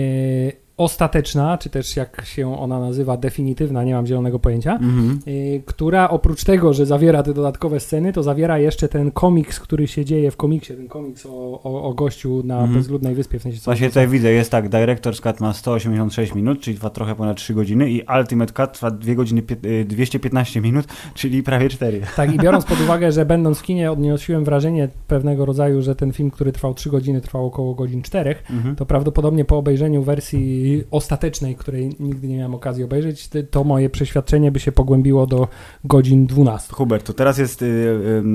ostateczna, 0.85 1.59
czy 1.59 1.71
też 1.71 1.97
jak 1.97 2.25
się 2.25 2.59
ona 2.59 2.81
nazywa, 2.81 3.17
definitywna, 3.17 3.85
nie 3.85 3.95
mam 3.95 4.07
zielonego 4.07 4.39
pojęcia, 4.39 4.73
Mhm. 4.73 5.19
y, 5.29 5.63
która 5.67 6.11
oprócz 6.11 6.45
tego, 6.45 6.73
że 6.73 6.87
zawiera 6.87 7.23
te 7.23 7.35
dodatkowe 7.35 7.81
sceny, 7.81 8.13
to 8.13 8.23
zawiera 8.23 8.59
jeszcze 8.59 8.89
ten 8.89 9.11
komiks, 9.11 9.61
który 9.61 9.87
się 9.87 10.05
dzieje 10.05 10.31
w 10.31 10.37
komiksie, 10.37 10.75
ten 10.75 10.89
komiks 10.89 11.27
o, 11.27 11.63
o, 11.63 11.83
o 11.83 11.95
gościu 11.95 12.43
na 12.45 12.55
Mhm. 12.59 12.75
bezludnej 12.75 13.15
wyspie, 13.15 13.39
w 13.39 13.43
sensie 13.43 13.59
co- 13.59 13.65
Właśnie 13.65 13.89
tutaj 13.89 14.09
widzę, 14.09 14.33
jest 14.33 14.51
tak, 14.51 14.69
Director's 14.69 15.21
Cut 15.21 15.41
ma 15.41 15.53
186 15.53 16.35
minut, 16.35 16.61
czyli 16.61 16.77
trwa 16.77 16.91
trochę 16.91 17.15
ponad 17.15 17.37
3 17.37 17.55
godziny 17.55 17.91
i 17.91 18.03
Ultimate 18.19 18.53
Cut 18.53 18.73
trwa 18.73 18.91
2 18.91 19.15
godziny 19.15 19.43
pie- 19.43 19.67
y, 19.69 19.85
215 19.85 20.61
minut, 20.61 20.87
czyli 21.15 21.43
prawie 21.43 21.69
4. 21.69 22.01
Tak, 22.17 22.35
i 22.35 22.39
biorąc 22.39 22.65
pod 22.65 22.81
uwagę, 22.85 23.13
że 23.13 23.27
będąc 23.27 23.59
w 23.59 23.63
kinie 23.63 23.93
odniosłem 23.93 24.45
wrażenie 24.45 24.89
pewnego 25.09 25.45
rodzaju, 25.47 25.83
że 25.83 25.95
ten 25.95 26.13
film, 26.13 26.31
który 26.31 26.53
trwał 26.53 26.75
3 26.75 26.91
godziny, 26.91 27.21
trwał 27.21 27.47
około 27.47 27.75
godzin 27.75 28.03
4, 28.03 28.35
Mhm. 28.51 28.77
to 28.77 28.87
prawdopodobnie 28.87 29.45
po 29.45 29.57
obejrzeniu 29.59 30.03
wersji 30.03 30.72
ostatecznej, 30.91 31.57
której 31.57 31.97
nigdy 32.01 32.29
nie 32.29 32.37
miałem 32.37 32.55
okazji 32.55 32.85
obejrzeć, 32.85 33.29
to- 33.51 33.65
moje 33.65 33.91
przeświadczenie 33.91 34.53
by 34.53 34.61
się 34.61 34.73
pogłębiło 34.73 35.27
do 35.27 35.49
godzin 35.85 36.27
12. 36.27 36.73
Hubert, 36.73 37.07
to 37.07 37.13
teraz 37.13 37.39
jest 37.39 37.63
y, 37.63 37.65
y, 37.65 37.69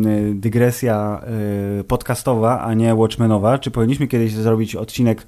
y, 0.10 0.36
dygresja 0.36 1.22
podcastowa, 1.88 2.62
a 2.62 2.74
nie 2.74 2.96
watchmenowa. 2.96 3.60
Czy 3.60 3.72
powinniśmy 3.72 4.08
kiedyś 4.08 4.32
zrobić 4.34 4.76
odcinek 4.76 5.28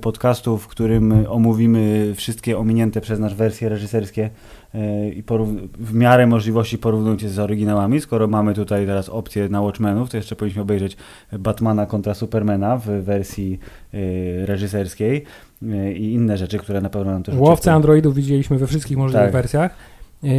podcastu, 0.00 0.58
w 0.58 0.66
którym 0.66 1.26
omówimy 1.28 2.12
wszystkie 2.14 2.58
ominięte 2.58 3.00
przez 3.00 3.20
nas 3.20 3.34
wersje 3.34 3.68
reżyserskie 3.68 4.30
i 5.16 5.24
w 5.78 5.94
miarę 5.94 6.26
możliwości 6.26 6.78
porównujcie 6.78 7.26
je 7.26 7.32
z 7.32 7.38
oryginałami? 7.38 8.00
Skoro 8.00 8.26
mamy 8.26 8.54
tutaj 8.54 8.86
teraz 8.86 9.08
opcję 9.08 9.48
na 9.48 9.62
watchmenów, 9.62 10.10
to 10.10 10.16
jeszcze 10.16 10.36
powinniśmy 10.36 10.62
obejrzeć 10.62 10.96
Batmana 11.38 11.86
kontra 11.86 12.14
Supermana 12.14 12.76
w 12.76 12.86
wersji 12.86 13.58
reżyserskiej 14.44 15.24
i 15.96 16.12
inne 16.12 16.36
rzeczy, 16.38 16.58
które 16.58 16.80
na 16.80 16.90
pewno 16.90 17.12
nam 17.12 17.22
też 17.22 17.34
uciekły. 17.34 17.72
androidów 17.72 18.14
widzieliśmy 18.14 18.58
we 18.58 18.66
wszystkich 18.66 18.96
możliwych 18.96 19.24
Tak. 19.24 19.32
wersjach. 19.32 19.74
Yy, 20.22 20.30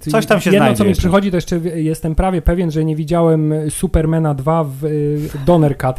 ty- 0.00 0.10
Coś 0.10 0.26
tam 0.26 0.40
się 0.40 0.50
Jedno, 0.50 0.74
co 0.74 0.84
mi 0.84 0.92
przychodzi, 0.94 1.30
to 1.30 1.36
jeszcze 1.36 1.58
jestem 1.74 2.14
prawie 2.14 2.42
pewien, 2.42 2.70
że 2.70 2.84
nie 2.84 2.96
widziałem 2.96 3.54
Supermana 3.70 4.34
2 4.34 4.64
w 4.64 4.84
y, 4.84 5.18
Donner 5.46 5.78
Cut. 5.78 5.96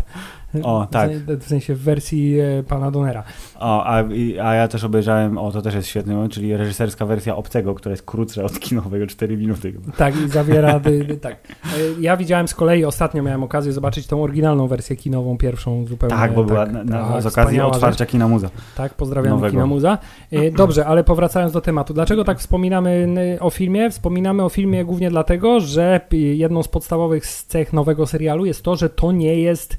O, 0.64 0.88
tak. 0.92 1.12
W, 1.12 1.44
sensie 1.48 1.76
w 1.76 1.80
wersji 1.82 2.40
e, 2.40 2.64
pana 2.64 2.92
Donera. 2.92 3.24
O, 3.60 3.84
a, 3.86 4.04
a 4.44 4.54
ja 4.56 4.68
też 4.68 4.84
obejrzałem, 4.84 5.38
o 5.38 5.52
to 5.52 5.62
też 5.62 5.74
jest 5.76 5.88
świetny 5.88 6.14
moment, 6.14 6.34
czyli 6.34 6.58
reżyserska 6.58 7.06
wersja 7.06 7.36
Obcego, 7.36 7.76
która 7.76 7.92
jest 7.92 8.04
krótsza 8.04 8.44
od 8.44 8.60
kinowego, 8.60 9.08
4 9.08 9.38
minuty. 9.38 9.72
chyba. 9.72 9.92
Tak, 9.98 10.22
i 10.26 10.30
zawiera. 10.30 10.80
dy, 10.86 11.18
tak. 11.22 11.34
E, 11.66 11.68
Ja 12.02 12.18
widziałem 12.18 12.48
z 12.48 12.56
kolei, 12.56 12.86
ostatnio 12.86 13.24
miałem 13.24 13.44
okazję 13.44 13.74
zobaczyć 13.74 14.08
tą 14.08 14.24
oryginalną 14.24 14.68
wersję 14.68 14.96
kinową, 14.96 15.38
pierwszą 15.38 15.86
zupełnie. 15.86 16.16
Tak, 16.16 16.34
bo 16.34 16.44
była 16.44 16.66
na, 16.66 16.84
na, 16.84 17.10
tak, 17.10 17.22
z 17.22 17.26
okazji 17.26 17.62
otwarcia 17.62 18.06
kina 18.06 18.28
muza. 18.28 18.48
Rzecz. 18.48 18.58
Tak, 18.76 18.94
pozdrawiam 18.94 19.34
nowego. 19.34 19.52
Kina 19.52 19.66
Muza. 19.66 19.98
E, 20.32 20.52
Dobrze, 20.62 20.86
ale 20.86 21.04
powracając 21.04 21.54
do 21.54 21.62
tematu. 21.62 21.94
Dlaczego 21.94 22.24
tak 22.24 22.40
wspominamy 22.40 23.08
o 23.40 23.50
filmie? 23.50 23.90
Wspominamy 23.90 24.44
o 24.44 24.50
filmie 24.50 24.86
głównie 24.86 25.10
dlatego, 25.10 25.60
że 25.60 26.02
jedną 26.12 26.64
z 26.64 26.68
podstawowych 26.68 27.28
cech 27.28 27.74
nowego 27.74 28.08
serialu 28.08 28.46
jest 28.46 28.64
to, 28.64 28.76
że 28.76 28.90
to 28.90 29.12
nie 29.12 29.36
jest 29.42 29.78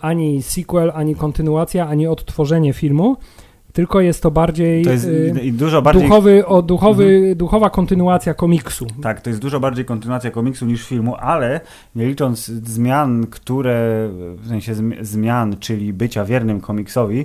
ani 0.00 0.42
sequel, 0.42 0.92
ani 0.94 1.14
kontynuacja, 1.14 1.88
ani 1.88 2.06
odtworzenie 2.06 2.72
filmu, 2.72 3.16
tylko 3.72 4.00
jest 4.00 4.22
to 4.22 4.30
bardziej 4.30 4.84
To 4.84 4.90
jest 4.90 5.08
i 5.42 5.52
dużo 5.52 5.82
bardziej... 5.82 6.02
duchowy, 6.08 6.46
o, 6.46 6.62
duchowy, 6.62 7.34
duchowa 7.36 7.70
kontynuacja 7.70 8.34
komiksu. 8.34 8.86
Tak, 9.02 9.20
to 9.20 9.30
jest 9.30 9.40
dużo 9.42 9.60
bardziej 9.60 9.84
kontynuacja 9.84 10.30
komiksu 10.30 10.66
niż 10.66 10.88
filmu, 10.88 11.14
ale 11.18 11.60
nie 11.96 12.06
licząc 12.06 12.46
zmian, 12.46 13.26
które, 13.26 14.08
w 14.36 14.48
sensie 14.48 14.74
zmi- 14.74 15.04
zmian, 15.04 15.56
czyli 15.60 15.92
bycia 15.92 16.24
wiernym 16.24 16.60
komiksowi, 16.60 17.24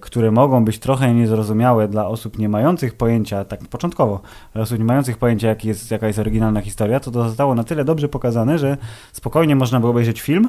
które 0.00 0.30
mogą 0.30 0.64
być 0.64 0.78
trochę 0.78 1.14
niezrozumiałe 1.14 1.88
dla 1.88 2.06
osób 2.08 2.38
nie 2.38 2.48
mających 2.48 2.94
pojęcia, 2.94 3.44
tak 3.44 3.60
początkowo, 3.60 4.20
dla 4.52 4.62
osób 4.62 4.78
nie 4.78 4.84
mających 4.84 5.18
pojęcia, 5.18 5.48
jaki 5.48 5.68
jest, 5.68 5.90
jaka 5.90 6.06
jest 6.06 6.18
oryginalna 6.18 6.60
historia, 6.60 7.00
to 7.00 7.10
to 7.10 7.28
zostało 7.28 7.54
na 7.54 7.64
tyle 7.64 7.84
dobrze 7.84 8.08
pokazane, 8.08 8.58
że 8.58 8.76
spokojnie 9.12 9.56
można 9.56 9.80
było 9.80 9.90
obejrzeć 9.90 10.20
film 10.20 10.48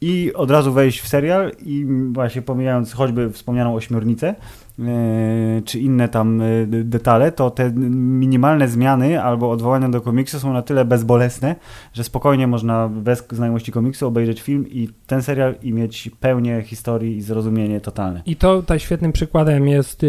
i 0.00 0.32
od 0.34 0.50
razu 0.50 0.72
wejść 0.72 1.00
w 1.00 1.08
serial 1.08 1.52
i 1.62 1.86
właśnie 2.12 2.42
pomijając 2.42 2.92
choćby 2.92 3.30
wspomnianą 3.30 3.74
ośmiornicę, 3.74 4.28
e, 4.28 4.34
czy 5.64 5.80
inne 5.80 6.08
tam 6.08 6.40
e, 6.40 6.66
detale, 6.66 7.32
to 7.32 7.50
te 7.50 7.70
minimalne 7.70 8.68
zmiany 8.68 9.22
albo 9.22 9.50
odwołania 9.50 9.88
do 9.88 10.00
komiksu 10.00 10.40
są 10.40 10.52
na 10.52 10.62
tyle 10.62 10.84
bezbolesne, 10.84 11.56
że 11.92 12.04
spokojnie 12.04 12.46
można 12.46 12.88
bez 12.88 13.26
znajomości 13.30 13.72
komiksu 13.72 14.06
obejrzeć 14.06 14.42
film 14.42 14.64
i 14.68 14.88
ten 15.06 15.22
serial 15.22 15.54
i 15.62 15.72
mieć 15.72 16.10
pełnię 16.20 16.62
historii 16.62 17.16
i 17.16 17.22
zrozumienie 17.22 17.80
totalne. 17.80 18.22
I 18.26 18.36
to 18.36 18.60
tutaj 18.60 18.80
świetnym 18.80 19.12
przykładem 19.12 19.68
jest 19.68 20.04
y, 20.04 20.06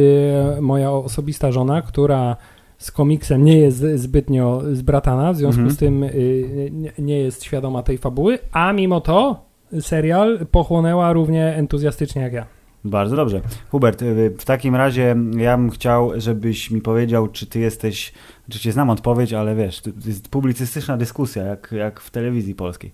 moja 0.62 0.92
osobista 0.92 1.52
żona, 1.52 1.82
która 1.82 2.36
z 2.78 2.92
komiksem 2.92 3.46
nie 3.46 3.58
jest 3.60 3.86
zbytnio 3.96 4.62
zbratana, 4.72 5.34
w 5.34 5.38
związku 5.38 5.62
Mhm. 5.62 5.76
z 5.76 5.78
tym 5.78 6.04
y, 6.04 6.72
nie 7.00 7.20
jest 7.20 7.44
świadoma 7.44 7.84
tej 7.84 7.98
fabuły, 7.98 8.40
a 8.52 8.74
mimo 8.74 9.02
to 9.02 9.46
serial 9.82 10.40
pochłonęła 10.52 11.14
równie 11.14 11.56
entuzjastycznie 11.56 12.22
jak 12.22 12.34
ja. 12.34 12.57
Bardzo 12.90 13.16
dobrze. 13.16 13.42
Hubert, 13.70 14.02
y, 14.02 14.36
w 14.38 14.46
takim 14.46 14.76
razie 14.76 15.16
ja 15.38 15.58
bym 15.58 15.70
chciał, 15.70 16.12
żebyś 16.16 16.72
mi 16.72 16.82
powiedział, 16.82 17.28
czy 17.28 17.46
ty 17.46 17.60
jesteś, 17.60 18.14
oczywiście 18.50 18.72
znam 18.72 18.90
odpowiedź, 18.90 19.34
ale 19.34 19.56
wiesz, 19.56 19.82
to 19.82 19.90
jest 20.06 20.30
publicystyczna 20.30 20.98
dyskusja, 20.98 21.44
jak, 21.44 21.72
jak 21.72 22.00
w 22.00 22.12
telewizji 22.12 22.56
polskiej. 22.56 22.92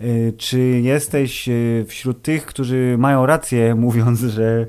Y, 0.00 0.32
Czy 0.38 0.58
jesteś 0.60 1.48
y, 1.48 1.84
wśród 1.88 2.22
tych, 2.22 2.46
którzy 2.46 2.96
mają 2.98 3.26
rację, 3.26 3.74
mówiąc, 3.86 4.20
że 4.20 4.66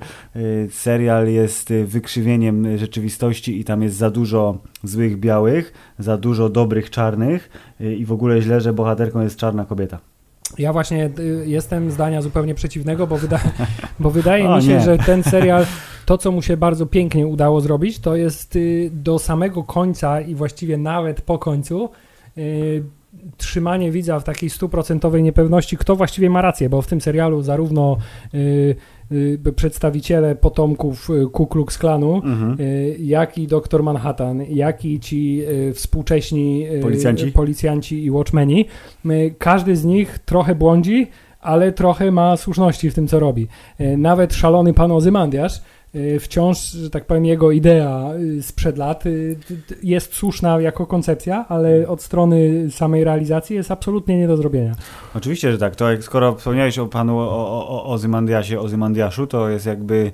serial 0.70 1.28
jest 1.28 1.74
wykrzywieniem 1.86 2.78
rzeczywistości 2.78 3.60
i 3.60 3.64
tam 3.64 3.84
jest 3.84 3.96
za 3.96 4.10
dużo 4.10 4.58
złych 4.84 5.20
białych, 5.20 5.74
za 6.00 6.18
dużo 6.18 6.50
dobrych 6.50 6.90
czarnych 6.90 7.50
i 7.80 8.06
w 8.06 8.12
ogóle 8.12 8.42
źle, 8.42 8.62
że 8.62 8.74
bohaterką 8.74 9.22
jest 9.22 9.38
czarna 9.38 9.66
kobieta? 9.66 10.13
Ja 10.58 10.74
właśnie 10.74 11.10
y, 11.20 11.44
jestem 11.48 11.92
zdania 11.92 12.22
zupełnie 12.22 12.56
przeciwnego, 12.56 13.08
bo, 13.08 13.18
wyda 13.18 13.40
bo 14.00 14.10
wydaje 14.10 14.50
O, 14.50 14.58
mi 14.58 14.64
się, 14.64 14.70
nie. 14.70 14.82
że 14.82 14.98
ten 14.98 15.24
serial, 15.24 15.66
to 16.06 16.18
co 16.18 16.32
mu 16.32 16.42
się 16.42 16.58
bardzo 16.58 16.86
pięknie 16.86 17.28
udało 17.28 17.62
zrobić, 17.62 18.00
to 18.00 18.16
jest 18.16 18.56
y, 18.56 18.90
do 18.94 19.20
samego 19.20 19.64
końca 19.64 20.22
i 20.22 20.36
właściwie 20.36 20.78
nawet 20.78 21.22
po 21.22 21.40
końcu 21.40 21.90
y, 22.38 22.84
trzymanie 23.38 23.92
widza 23.92 24.20
w 24.20 24.24
takiej 24.24 24.50
stuprocentowej 24.50 25.24
niepewności, 25.24 25.78
kto 25.78 25.96
właściwie 25.96 26.30
ma 26.30 26.42
rację, 26.42 26.70
bo 26.70 26.82
w 26.82 26.88
tym 26.88 27.02
serialu 27.02 27.42
zarówno 27.42 27.98
y, 28.34 28.76
przedstawiciele 29.56 30.36
potomków 30.36 31.10
y, 31.10 31.28
Ku 31.32 31.48
Klux 31.48 31.78
Klanu, 31.78 32.22
Mhm. 32.24 32.58
y, 32.60 32.98
jak 33.00 33.38
i 33.38 33.48
doktor 33.48 33.84
Manhattan, 33.84 34.42
jak 34.50 34.86
i 34.86 35.00
ci 35.00 35.42
y, 35.70 35.74
współcześni 35.74 36.68
y, 36.68 36.80
Policjanci? 36.80 37.32
policjanci 37.32 38.04
i 38.06 38.12
watchmeni, 38.12 38.66
y, 39.06 39.36
każdy 39.38 39.76
z 39.76 39.86
nich 39.86 40.20
trochę 40.20 40.56
błądzi, 40.56 41.08
ale 41.42 41.72
trochę 41.72 42.12
ma 42.12 42.38
słuszności 42.38 42.90
w 42.90 42.94
tym, 42.94 43.08
co 43.08 43.20
robi. 43.20 43.48
Y, 43.82 43.98
Nawet 43.98 44.34
szalony 44.34 44.74
pan 44.74 44.92
Ozymandiasz 44.92 45.58
y, 45.58 45.62
wciąż, 46.20 46.72
że 46.72 46.90
tak 46.90 47.06
powiem, 47.06 47.26
jego 47.26 47.52
idea 47.52 48.14
y, 48.14 48.44
sprzed 48.44 48.78
lat 48.78 49.06
y, 49.06 49.38
jest 49.84 50.14
słuszna 50.14 50.62
jako 50.62 50.86
koncepcja, 50.86 51.46
ale 51.50 51.88
od 51.88 52.02
strony 52.02 52.68
samej 52.72 53.04
realizacji 53.04 53.56
jest 53.56 53.72
absolutnie 53.72 54.18
nie 54.18 54.28
do 54.28 54.38
zrobienia. 54.38 54.76
Oczywiście, 55.16 55.52
że 55.52 55.58
tak. 55.58 55.76
To 55.76 55.92
jak 55.92 56.04
skoro 56.04 56.36
wspomniałeś 56.36 56.80
o 56.80 56.88
panu 56.88 57.20
o, 57.20 57.86
Ozymandiasie, 57.86 58.60
Ozymandiaszu, 58.60 59.28
to 59.28 59.50
jest 59.50 59.66
jakby 59.66 60.12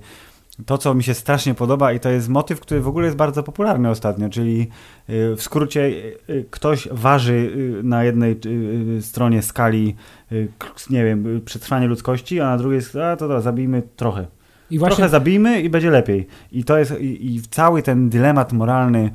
to, 0.66 0.78
co 0.78 0.94
mi 0.94 1.04
się 1.04 1.14
strasznie 1.14 1.54
podoba 1.54 1.94
i 1.94 2.00
to 2.00 2.10
jest 2.10 2.30
motyw, 2.30 2.60
który 2.60 2.82
w 2.82 2.88
ogóle 2.88 3.06
jest 3.06 3.18
bardzo 3.18 3.44
popularny 3.44 3.90
ostatnio, 3.90 4.30
czyli 4.30 4.68
y, 5.10 5.36
w 5.36 5.42
skrócie 5.42 5.82
y, 5.82 6.18
y, 6.30 6.46
ktoś 6.50 6.88
waży 6.92 7.34
y, 7.80 7.84
na 7.84 8.04
jednej 8.04 8.32
y, 8.32 8.50
y, 8.98 9.02
stronie 9.02 9.42
skali, 9.42 9.96
y, 10.32 10.48
nie 10.90 11.06
wiem, 11.06 11.38
y, 11.38 11.42
przetrwanie 11.42 11.88
ludzkości, 11.88 12.40
a 12.40 12.46
na 12.46 12.58
drugiej 12.58 12.82
a 13.04 13.16
to, 13.16 13.28
to 13.28 13.42
zabijmy 13.42 13.84
trochę. 13.96 14.39
I 14.72 14.80
właśnie 14.80 14.96
Trochę 14.96 15.10
zabijmy 15.10 15.62
i 15.62 15.70
będzie 15.70 15.90
lepiej. 15.90 16.28
I 16.52 16.64
to 16.64 16.78
jest 16.78 17.00
i, 17.00 17.36
i 17.36 17.42
cały 17.42 17.84
ten 17.84 18.10
dylemat 18.10 18.54
moralny 18.54 19.12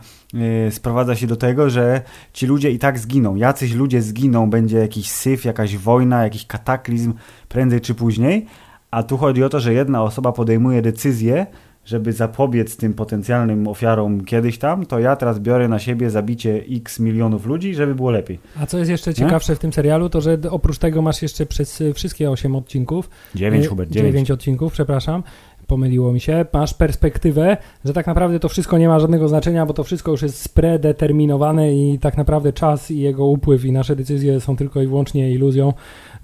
y, 0.69 0.71
sprowadza 0.71 1.17
się 1.17 1.27
do 1.27 1.37
tego, 1.37 1.71
że 1.71 2.03
ci 2.33 2.47
ludzie 2.47 2.71
i 2.71 2.79
tak 2.79 2.99
zginą. 2.99 3.35
Jacyś 3.35 3.73
ludzie 3.73 4.03
zginą, 4.03 4.51
będzie 4.51 4.79
jakiś 4.79 5.11
syf, 5.11 5.45
jakaś 5.45 5.77
wojna, 5.77 6.23
jakiś 6.23 6.47
kataklizm 6.47 7.13
prędzej 7.49 7.81
czy 7.81 7.95
później. 7.95 8.47
A 8.91 9.03
tu 9.03 9.17
chodzi 9.17 9.45
o 9.45 9.49
to, 9.49 9.61
że 9.61 9.75
jedna 9.75 10.03
osoba 10.03 10.33
podejmuje 10.33 10.83
decyzję, 10.83 11.47
żeby 11.85 12.13
zapobiec 12.13 12.77
tym 12.77 12.95
potencjalnym 12.95 13.69
ofiarom 13.69 14.25
kiedyś 14.25 14.59
tam, 14.59 14.87
to 14.87 14.99
ja 14.99 15.17
teraz 15.17 15.39
biorę 15.39 15.69
na 15.69 15.79
siebie 15.79 16.11
zabicie 16.11 16.65
x 16.71 17.01
milionów 17.01 17.47
ludzi, 17.47 17.75
żeby 17.75 17.95
było 17.95 18.11
lepiej. 18.11 18.39
A 18.61 18.67
co 18.67 18.79
jest 18.79 18.91
jeszcze 18.91 19.15
ciekawsze 19.15 19.57
w 19.57 19.59
tym 19.59 19.73
serialu, 19.73 20.09
to 20.09 20.21
że 20.21 20.39
oprócz 20.51 20.79
tego 20.79 21.03
masz 21.03 21.23
jeszcze 21.23 21.47
przez 21.47 21.81
y, 21.81 21.95
wszystkie 21.95 22.31
8 22.31 22.57
odcinków, 22.57 23.11
Dziewięć, 23.35 23.65
y, 23.65 23.69
Hubert, 23.69 23.91
dziewięć. 23.91 24.13
dziewięć 24.13 24.31
odcinków, 24.31 24.73
przepraszam, 24.73 25.23
pomyliło 25.67 26.13
mi 26.13 26.21
się. 26.21 26.47
Masz 26.53 26.75
perspektywę, 26.75 27.57
że 27.85 27.93
tak 27.93 28.07
naprawdę 28.07 28.41
to 28.41 28.49
wszystko 28.49 28.79
nie 28.79 28.89
ma 28.89 29.01
żadnego 29.01 29.29
znaczenia, 29.29 29.67
bo 29.67 29.75
to 29.75 29.85
wszystko 29.85 30.11
już 30.11 30.23
jest 30.23 30.41
spredeterminowane 30.41 31.75
i 31.75 31.99
tak 31.99 32.17
naprawdę 32.17 32.53
czas 32.53 32.91
i 32.91 33.01
jego 33.01 33.27
upływ 33.27 33.65
i 33.65 33.73
nasze 33.73 33.97
decyzje 33.97 34.41
są 34.41 34.57
tylko 34.57 34.83
i 34.83 34.87
wyłącznie 34.87 35.33
iluzją, 35.33 35.73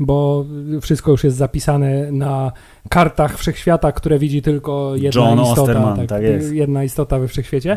bo 0.00 0.44
wszystko 0.80 1.10
już 1.10 1.24
jest 1.24 1.36
zapisane 1.36 2.12
na 2.12 2.52
kartach 2.88 3.38
wszechświata, 3.38 3.92
które 3.92 4.18
widzi 4.18 4.42
tylko 4.42 4.96
jedna 4.96 5.22
John 5.22 5.40
istota. 5.40 5.62
Osterman, 5.62 5.96
tak, 5.96 6.08
tak 6.08 6.22
jest. 6.22 6.52
Jedna 6.52 6.84
istota 6.84 7.18
we 7.18 7.28
wszechświecie. 7.28 7.76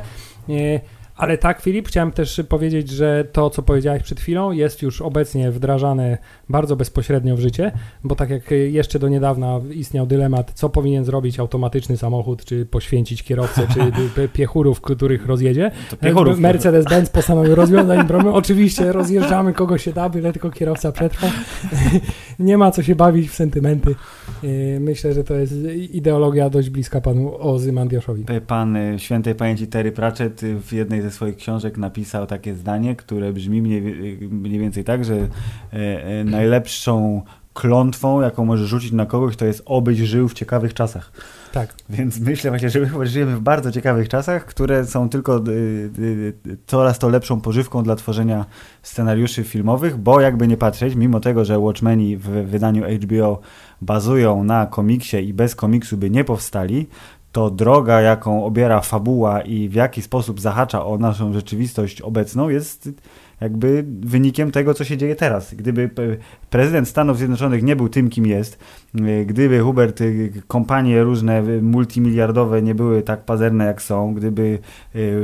E, 1.13 1.20
Ale 1.22 1.38
tak, 1.38 1.62
Filip, 1.62 1.88
chciałem 1.88 2.12
też 2.12 2.41
powiedzieć, 2.50 2.89
że 2.89 3.25
to, 3.32 3.50
co 3.50 3.62
powiedziałeś 3.62 4.03
przed 4.03 4.20
chwilą, 4.20 4.51
jest 4.51 4.82
już 4.82 5.01
obecnie 5.01 5.51
wdrażane 5.51 6.17
bardzo 6.50 6.75
bezpośrednio 6.75 7.36
w 7.36 7.39
życie, 7.39 7.72
bo 8.03 8.15
tak 8.15 8.29
jak 8.29 8.51
jeszcze 8.51 9.00
do 9.00 9.10
niedawna 9.10 9.60
istniał 9.74 10.05
dylemat, 10.05 10.51
co 10.55 10.70
powinien 10.70 11.05
zrobić 11.05 11.39
automatyczny 11.39 11.98
samochód, 11.98 12.46
czy 12.46 12.65
poświęcić 12.65 13.24
kierowcę, 13.24 13.67
czy 13.74 13.79
piechurów, 14.38 14.82
których 14.82 15.25
rozjedzie. 15.25 15.72
Mercedes-Benz 16.39 17.10
postanowił 17.10 17.55
rozwiązać 17.55 18.08
problem. 18.08 18.34
Oczywiście 18.34 18.91
rozjeżdżamy 18.91 19.53
kogo 19.53 19.77
się 19.77 19.93
da, 19.93 20.10
byle 20.10 20.34
tylko 20.34 20.51
kierowca 20.51 20.91
przetrwał. 20.91 21.32
Nie 22.39 22.58
ma 22.58 22.72
co 22.72 22.84
się 22.84 22.96
bawić 22.96 23.29
w 23.29 23.36
sentymenty. 23.36 23.96
Yy, 24.43 24.79
Myślę, 24.79 25.13
że 25.13 25.24
to 25.24 25.34
jest 25.34 25.53
ideologia 25.91 26.50
dość 26.50 26.70
bliska 26.70 27.01
panu 27.01 27.38
Ozymandiaszowi. 27.39 28.25
Pan 28.48 28.75
y, 28.75 29.00
świętej 29.00 29.36
pamięci 29.36 29.67
Terry 29.67 29.91
Pratchett 29.91 30.41
w 30.41 30.74
jednej 30.74 31.01
ze 31.03 31.12
swoich 31.12 31.36
książek 31.36 31.77
napisał 31.77 32.27
takie 32.27 32.55
zdanie, 32.55 32.95
które 32.95 33.33
brzmi 33.33 33.62
mniej, 33.62 33.81
mniej 34.31 34.60
więcej 34.60 34.83
tak, 34.83 35.05
że 35.05 35.15
e, 35.15 35.27
e, 35.74 36.24
najlepszą 36.24 37.22
klątwą, 37.53 38.22
jaką 38.22 38.45
możesz 38.45 38.67
rzucić 38.67 38.91
na 38.91 39.05
kogoś, 39.05 39.36
to 39.36 39.45
jest 39.45 39.63
obyś 39.65 39.98
żył 39.98 40.29
w 40.29 40.33
ciekawych 40.33 40.74
czasach. 40.74 41.12
Tak. 41.51 41.74
Więc 41.89 42.19
myślę 42.19 42.51
właśnie, 42.51 42.69
że 42.69 42.79
my 42.79 43.07
żyjemy 43.07 43.36
w 43.36 43.41
bardzo 43.41 43.72
ciekawych 43.72 44.10
czasach, 44.10 44.45
które 44.45 44.86
są 44.86 45.10
tylko 45.10 45.43
y, 45.48 46.33
coraz 46.65 47.00
to 47.00 47.10
lepszą 47.10 47.41
pożywką 47.41 47.83
dla 47.83 47.95
tworzenia 47.95 48.45
scenariuszy 48.83 49.43
filmowych, 49.43 49.98
bo 49.98 50.22
jakby 50.22 50.48
nie 50.48 50.57
patrzeć, 50.57 50.95
mimo 50.95 51.19
tego, 51.19 51.45
że 51.45 51.60
Watchmeni 51.60 52.17
w 52.17 52.27
wydaniu 52.27 52.83
HBO 53.01 53.39
bazują 53.81 54.43
na 54.43 54.65
komiksie 54.65 55.17
i 55.17 55.33
bez 55.33 55.55
komiksu 55.55 55.98
by 55.98 56.10
nie 56.10 56.24
powstali, 56.24 56.88
to 57.33 57.49
droga, 57.49 58.01
jaką 58.01 58.45
obiera 58.45 58.81
fabuła 58.81 59.41
i 59.41 59.69
w 59.69 59.73
jaki 59.73 60.01
sposób 60.01 60.39
zahacza 60.39 60.85
o 60.85 60.97
naszą 60.97 61.33
rzeczywistość 61.33 62.01
obecną, 62.01 62.49
jest 62.49 62.89
jakby 63.41 63.85
wynikiem 63.99 64.51
tego, 64.51 64.73
co 64.73 64.83
się 64.83 64.97
dzieje 64.97 65.15
teraz. 65.15 65.53
Gdyby 65.53 65.89
prezydent 66.49 66.87
Stanów 66.87 67.17
Zjednoczonych 67.17 67.63
nie 67.63 67.75
był 67.75 67.89
tym, 67.89 68.09
kim 68.09 68.25
jest, 68.25 68.59
y, 68.95 69.25
gdyby 69.25 69.59
Hubert, 69.59 70.01
y, 70.01 70.31
kompanie 70.47 71.03
różne 71.03 71.43
y, 71.43 71.61
multimiliardowe 71.61 72.61
nie 72.61 72.75
były 72.75 73.01
tak 73.01 73.25
pazerne, 73.25 73.65
jak 73.65 73.81
są, 73.81 74.13
gdyby 74.13 74.59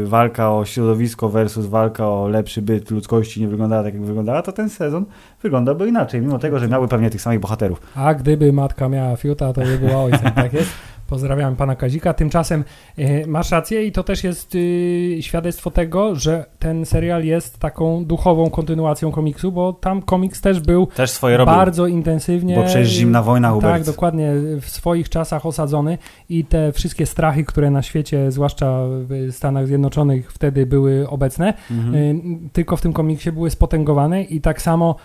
walka 0.06 0.52
o 0.52 0.66
środowisko 0.66 1.30
versus 1.30 1.66
walka 1.66 2.08
o 2.08 2.28
lepszy 2.28 2.62
byt 2.62 2.92
ludzkości 2.92 3.42
nie 3.42 3.48
wyglądała 3.48 3.84
tak, 3.84 3.94
jak 3.94 4.04
wyglądała, 4.04 4.42
to 4.42 4.52
ten 4.52 4.70
sezon 4.70 5.06
wyglądałby 5.44 5.88
inaczej, 5.88 6.22
mimo 6.22 6.40
tego, 6.40 6.60
że 6.60 6.68
miały 6.68 6.88
pewnie 6.88 7.10
tych 7.10 7.22
samych 7.22 7.40
bohaterów. 7.40 7.82
A 7.96 8.14
gdyby 8.14 8.54
matka 8.54 8.90
miała 8.90 9.16
fiuta, 9.16 9.54
to 9.54 9.62
by 9.62 9.78
była 9.78 10.04
ojcem, 10.04 10.32
tak 10.32 10.54
jest. 10.54 10.70
Pozdrawiam 11.10 11.56
pana 11.56 11.76
Kazika. 11.76 12.14
Tymczasem 12.14 12.64
e, 12.98 13.28
masz 13.28 13.52
rację 13.52 13.86
i 13.86 13.92
to 13.92 14.04
też 14.04 14.24
jest 14.24 14.56
y, 14.56 15.18
świadectwo 15.22 15.72
tego, 15.72 16.16
że 16.16 16.46
ten 16.60 16.86
serial 16.86 17.24
jest 17.26 17.58
taką 17.60 18.06
duchową 18.06 18.50
kontynuacją 18.50 19.12
komiksu, 19.12 19.52
bo 19.52 19.74
tam 19.74 20.02
komiks 20.02 20.42
też 20.42 20.60
był 20.60 20.86
Też 20.86 21.12
swoje 21.12 21.38
robią, 21.38 21.52
bardzo 21.52 21.88
intensywnie. 21.88 22.56
bo 22.56 22.64
przecież 22.64 22.88
zimna 22.90 23.24
wojna, 23.24 23.52
Hubert. 23.52 23.74
Tak, 23.74 23.84
dokładnie, 23.84 24.32
w 24.62 24.70
swoich 24.70 25.10
czasach 25.10 25.46
osadzony 25.46 25.98
i 26.30 26.46
te 26.46 26.72
wszystkie 26.72 27.06
strachy, 27.06 27.44
które 27.44 27.72
na 27.72 27.82
świecie, 27.82 28.32
zwłaszcza 28.32 28.80
w 28.90 29.28
Stanach 29.32 29.68
Zjednoczonych 29.68 30.32
wtedy 30.34 30.66
były 30.66 31.10
obecne, 31.10 31.54
Mhm. 31.72 31.96
y, 31.96 32.50
tylko 32.54 32.78
w 32.78 32.82
tym 32.82 32.94
komiksie 32.94 33.32
były 33.32 33.50
spotęgowane 33.50 34.24
i 34.24 34.42
tak 34.42 34.62
samo 34.62 34.96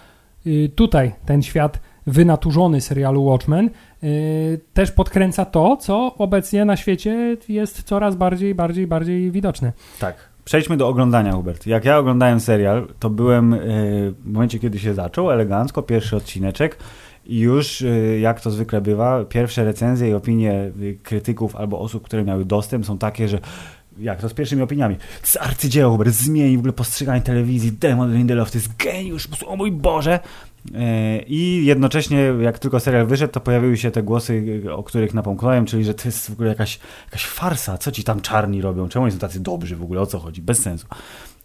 y, 0.46 0.70
tutaj 0.74 1.12
ten 1.26 1.42
świat 1.42 1.80
wynaturzony 2.06 2.80
serialu 2.80 3.24
Watchmen 3.24 3.70
y, 4.02 4.60
też 4.74 4.92
podkręca 4.92 5.44
to, 5.44 5.76
co 5.76 6.14
obecnie 6.14 6.64
na 6.64 6.76
świecie 6.76 7.36
jest 7.48 7.82
coraz 7.82 8.16
bardziej, 8.16 8.54
bardziej, 8.54 8.86
bardziej 8.86 9.30
widoczne. 9.30 9.72
Tak. 10.00 10.34
Przejdźmy 10.44 10.76
do 10.76 10.88
oglądania, 10.88 11.32
Hubert. 11.32 11.66
Jak 11.66 11.84
ja 11.84 11.98
oglądałem 11.98 12.40
serial, 12.40 12.86
to 12.98 13.10
byłem 13.10 13.54
e, 13.54 13.58
w 14.10 14.14
momencie, 14.24 14.58
kiedy 14.58 14.78
się 14.78 14.94
zaczął, 14.94 15.30
elegancko, 15.30 15.82
pierwszy 15.82 16.16
odcineczek 16.16 16.78
i 17.26 17.38
już, 17.38 17.82
e, 17.82 18.18
jak 18.18 18.40
to 18.40 18.50
zwykle 18.50 18.80
bywa, 18.80 19.24
pierwsze 19.24 19.64
recenzje 19.64 20.08
i 20.08 20.14
opinie 20.14 20.72
krytyków 21.02 21.56
albo 21.56 21.80
osób, 21.80 22.04
które 22.04 22.24
miały 22.24 22.44
dostęp 22.44 22.86
są 22.86 22.98
takie, 22.98 23.28
że 23.28 23.38
jak 23.98 24.20
to 24.20 24.28
z 24.28 24.34
pierwszymi 24.34 24.62
opiniami. 24.62 24.96
Jest 25.20 25.38
arcydzieło, 25.40 25.92
Hubert, 25.92 26.10
zmieni 26.10 26.56
w 26.56 26.58
ogóle 26.58 26.72
postrzeganie 26.72 27.20
telewizji, 27.20 27.72
Demon 27.72 28.14
Lindelof, 28.14 28.50
to 28.50 28.58
jest 28.58 28.76
geniusz, 28.76 29.28
o 29.46 29.56
mój 29.56 29.72
Boże! 29.72 30.20
I 31.26 31.62
jednocześnie, 31.64 32.18
jak 32.40 32.58
tylko 32.58 32.80
serial 32.80 33.06
wyszedł, 33.06 33.32
to 33.32 33.40
pojawiły 33.40 33.76
się 33.76 33.90
te 33.90 34.02
głosy, 34.02 34.62
o 34.72 34.82
których 34.82 35.14
napomknąłem, 35.14 35.66
czyli 35.66 35.84
że 35.84 35.94
to 35.94 36.08
jest 36.08 36.30
w 36.30 36.32
ogóle 36.32 36.48
jakaś, 36.48 36.78
jakaś 37.04 37.26
farsa. 37.26 37.78
Co 37.78 37.92
ci 37.92 38.04
tam 38.04 38.20
czarni 38.20 38.62
robią? 38.62 38.88
Czemu 38.88 39.04
oni 39.04 39.12
są 39.12 39.18
tacy 39.18 39.40
dobrzy 39.40 39.76
w 39.76 39.82
ogóle? 39.82 40.00
O 40.00 40.06
co 40.06 40.18
chodzi? 40.18 40.42
Bez 40.42 40.62
sensu. 40.62 40.86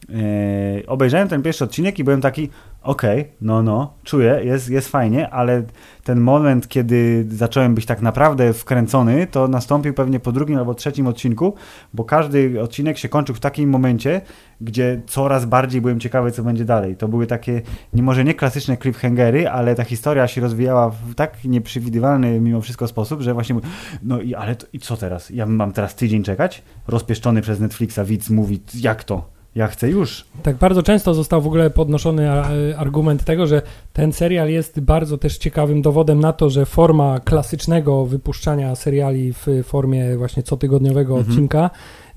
E, 0.10 0.88
obejrzałem 0.88 1.28
ten 1.28 1.42
pierwszy 1.42 1.64
odcinek 1.64 2.00
i 2.00 2.04
byłem 2.04 2.22
taki, 2.22 2.50
okej, 2.84 3.32
no, 3.42 3.64
no, 3.64 3.94
czuję, 4.04 4.42
jest, 4.44 4.70
jest 4.70 4.90
fajnie, 4.90 5.30
ale 5.30 5.64
ten 6.04 6.20
moment, 6.20 6.68
kiedy 6.68 7.26
zacząłem 7.30 7.76
być 7.76 7.86
tak 7.86 8.02
naprawdę 8.02 8.54
wkręcony, 8.54 9.28
to 9.28 9.48
nastąpił 9.48 9.94
pewnie 9.94 10.20
po 10.20 10.32
drugim 10.32 10.58
albo 10.58 10.74
trzecim 10.74 11.08
odcinku, 11.08 11.54
bo 11.94 12.04
każdy 12.04 12.62
odcinek 12.62 12.98
się 12.98 13.10
kończył 13.10 13.36
w 13.36 13.40
takim 13.40 13.70
momencie, 13.70 14.22
gdzie 14.62 15.02
coraz 15.08 15.46
bardziej 15.46 15.82
byłem 15.82 16.00
ciekawy, 16.00 16.32
co 16.32 16.44
będzie 16.44 16.66
dalej. 16.66 16.96
To 16.96 17.08
były 17.08 17.28
takie, 17.28 17.62
nie 17.94 18.04
może 18.04 18.24
nie 18.24 18.34
klasyczne 18.34 18.78
cliffhangery, 18.78 19.50
ale 19.50 19.76
ta 19.76 19.84
historia 19.84 20.28
się 20.28 20.42
rozwijała 20.42 20.90
w 20.90 21.16
tak 21.16 21.44
nieprzewidywalny 21.44 22.40
mimo 22.40 22.62
wszystko 22.62 22.88
sposób, 22.88 23.22
że 23.22 23.34
właśnie, 23.34 23.56
no 24.04 24.22
i 24.22 24.36
ale 24.36 24.56
to, 24.56 24.68
i 24.74 24.80
co 24.80 24.98
teraz? 24.98 25.30
Ja 25.30 25.46
mam 25.46 25.72
teraz 25.72 25.96
tydzień 25.96 26.24
czekać? 26.24 26.64
Rozpieszczony 26.88 27.42
przez 27.42 27.60
Netflixa 27.60 28.00
widz 28.06 28.30
mówi, 28.30 28.62
jak 28.76 29.04
to? 29.04 29.39
Ja 29.60 29.68
chcę 29.68 29.90
już. 29.90 30.26
Tak 30.44 30.56
bardzo 30.56 30.84
często 30.84 31.14
został 31.14 31.42
w 31.42 31.48
ogóle 31.48 31.70
podnoszony 31.70 32.32
a, 32.32 32.50
argument 32.78 33.24
tego, 33.24 33.48
że 33.48 33.62
ten 33.94 34.14
serial 34.14 34.50
jest 34.50 34.80
bardzo 34.80 35.18
też 35.18 35.38
ciekawym 35.38 35.82
dowodem 35.82 36.20
na 36.20 36.34
to, 36.34 36.50
że 36.50 36.66
forma 36.66 37.20
klasycznego 37.20 38.06
wypuszczania 38.06 38.76
seriali 38.76 39.34
w 39.34 39.48
formie 39.64 40.18
właśnie 40.18 40.44
cotygodniowego 40.44 41.18
Mhm. 41.18 41.32
odcinka 41.32 41.70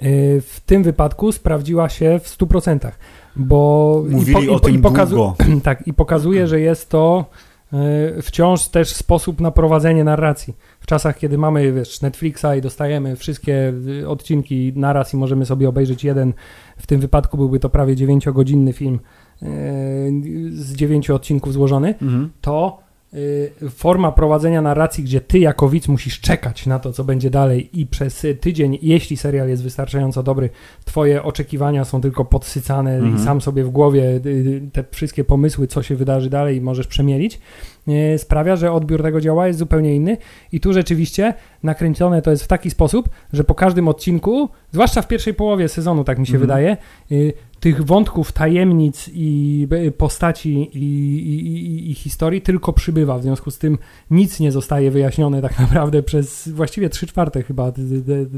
y, 0.02 0.42
w 0.46 0.60
tym 0.66 0.82
wypadku 0.82 1.32
sprawdziła 1.32 1.88
się 1.88 2.20
w 2.22 2.38
100%, 2.38 2.90
bo 3.36 4.02
Mówili 4.08 4.48
o 4.48 4.60
tym 4.60 4.80
długo. 4.80 5.36
tak, 5.64 5.86
i 5.86 5.94
pokazuje, 5.94 6.46
że 6.46 6.60
jest 6.60 6.88
to 6.88 7.24
y, 8.18 8.22
wciąż 8.22 8.68
też 8.68 8.88
sposób 8.88 9.40
na 9.40 9.50
prowadzenie 9.50 10.04
narracji. 10.04 10.54
W 10.82 10.86
czasach, 10.86 11.18
kiedy 11.18 11.38
mamy 11.38 11.72
wiesz, 11.72 12.00
Netflixa 12.00 12.44
i 12.58 12.60
dostajemy 12.60 13.16
wszystkie 13.16 13.72
y, 14.02 14.08
odcinki 14.08 14.72
naraz 14.76 15.14
i 15.14 15.16
możemy 15.16 15.46
sobie 15.46 15.68
obejrzeć 15.68 16.04
jeden, 16.04 16.32
w 16.76 16.86
tym 16.86 17.00
wypadku 17.00 17.36
byłby 17.36 17.58
to 17.60 17.68
prawie 17.70 17.94
9-godzinny 17.96 18.72
film 18.72 19.00
y, 19.42 19.46
z 20.52 20.72
9 20.74 21.10
odcinków 21.10 21.52
złożony, 21.52 21.94
Mhm. 22.02 22.30
to 22.40 22.78
forma 23.70 24.12
prowadzenia 24.12 24.62
narracji, 24.62 25.04
gdzie 25.04 25.20
ty 25.20 25.38
jako 25.38 25.68
widz 25.68 25.88
musisz 25.88 26.20
czekać 26.20 26.66
na 26.66 26.78
to, 26.78 26.92
co 26.92 27.04
będzie 27.04 27.30
dalej 27.30 27.80
i 27.80 27.86
przez 27.86 28.24
y, 28.24 28.34
tydzień, 28.34 28.78
jeśli 28.82 29.16
serial 29.16 29.48
jest 29.48 29.62
wystarczająco 29.62 30.22
dobry, 30.22 30.50
twoje 30.84 31.22
oczekiwania 31.22 31.84
są 31.84 32.00
tylko 32.00 32.24
podsycane 32.24 32.94
Mhm. 32.94 33.16
i 33.16 33.18
sam 33.18 33.40
sobie 33.40 33.64
w 33.64 33.70
głowie 33.70 34.02
y, 34.02 34.28
y, 34.28 34.62
te 34.72 34.84
wszystkie 34.90 35.24
pomysły, 35.24 35.66
co 35.66 35.82
się 35.82 35.96
wydarzy 35.96 36.30
dalej, 36.30 36.60
możesz 36.60 36.86
przemielić, 36.86 37.40
y, 38.14 38.18
sprawia, 38.18 38.56
że 38.56 38.72
odbiór 38.72 39.02
tego 39.02 39.20
dzieła 39.20 39.46
jest 39.46 39.58
zupełnie 39.58 39.96
inny 39.96 40.16
i 40.52 40.60
tu 40.60 40.72
rzeczywiście 40.72 41.34
nakręcone 41.62 42.22
to 42.22 42.30
jest 42.30 42.44
w 42.44 42.48
taki 42.48 42.70
sposób, 42.70 43.08
że 43.32 43.44
po 43.44 43.54
każdym 43.54 43.88
odcinku, 43.88 44.48
zwłaszcza 44.72 45.02
w 45.02 45.08
pierwszej 45.08 45.34
połowie 45.34 45.68
sezonu, 45.68 46.04
tak 46.04 46.18
mi 46.18 46.26
się 46.26 46.34
Mhm. 46.34 46.40
wydaje, 46.48 46.76
y, 47.12 47.32
tych 47.62 47.84
wątków, 47.84 48.32
tajemnic 48.32 49.10
i 49.14 49.68
postaci 49.98 50.70
i, 50.72 50.78
i, 50.78 51.90
i, 51.90 51.94
historii 51.94 52.40
tylko 52.40 52.72
przybywa. 52.72 53.18
W 53.18 53.22
związku 53.22 53.50
z 53.50 53.58
tym 53.58 53.78
nic 54.10 54.40
nie 54.40 54.52
zostaje 54.52 54.90
wyjaśnione 54.90 55.42
tak 55.42 55.58
naprawdę 55.58 56.02
przez 56.02 56.48
właściwie 56.48 56.88
trzy 56.88 57.06
czwarte 57.06 57.42
chyba 57.42 57.72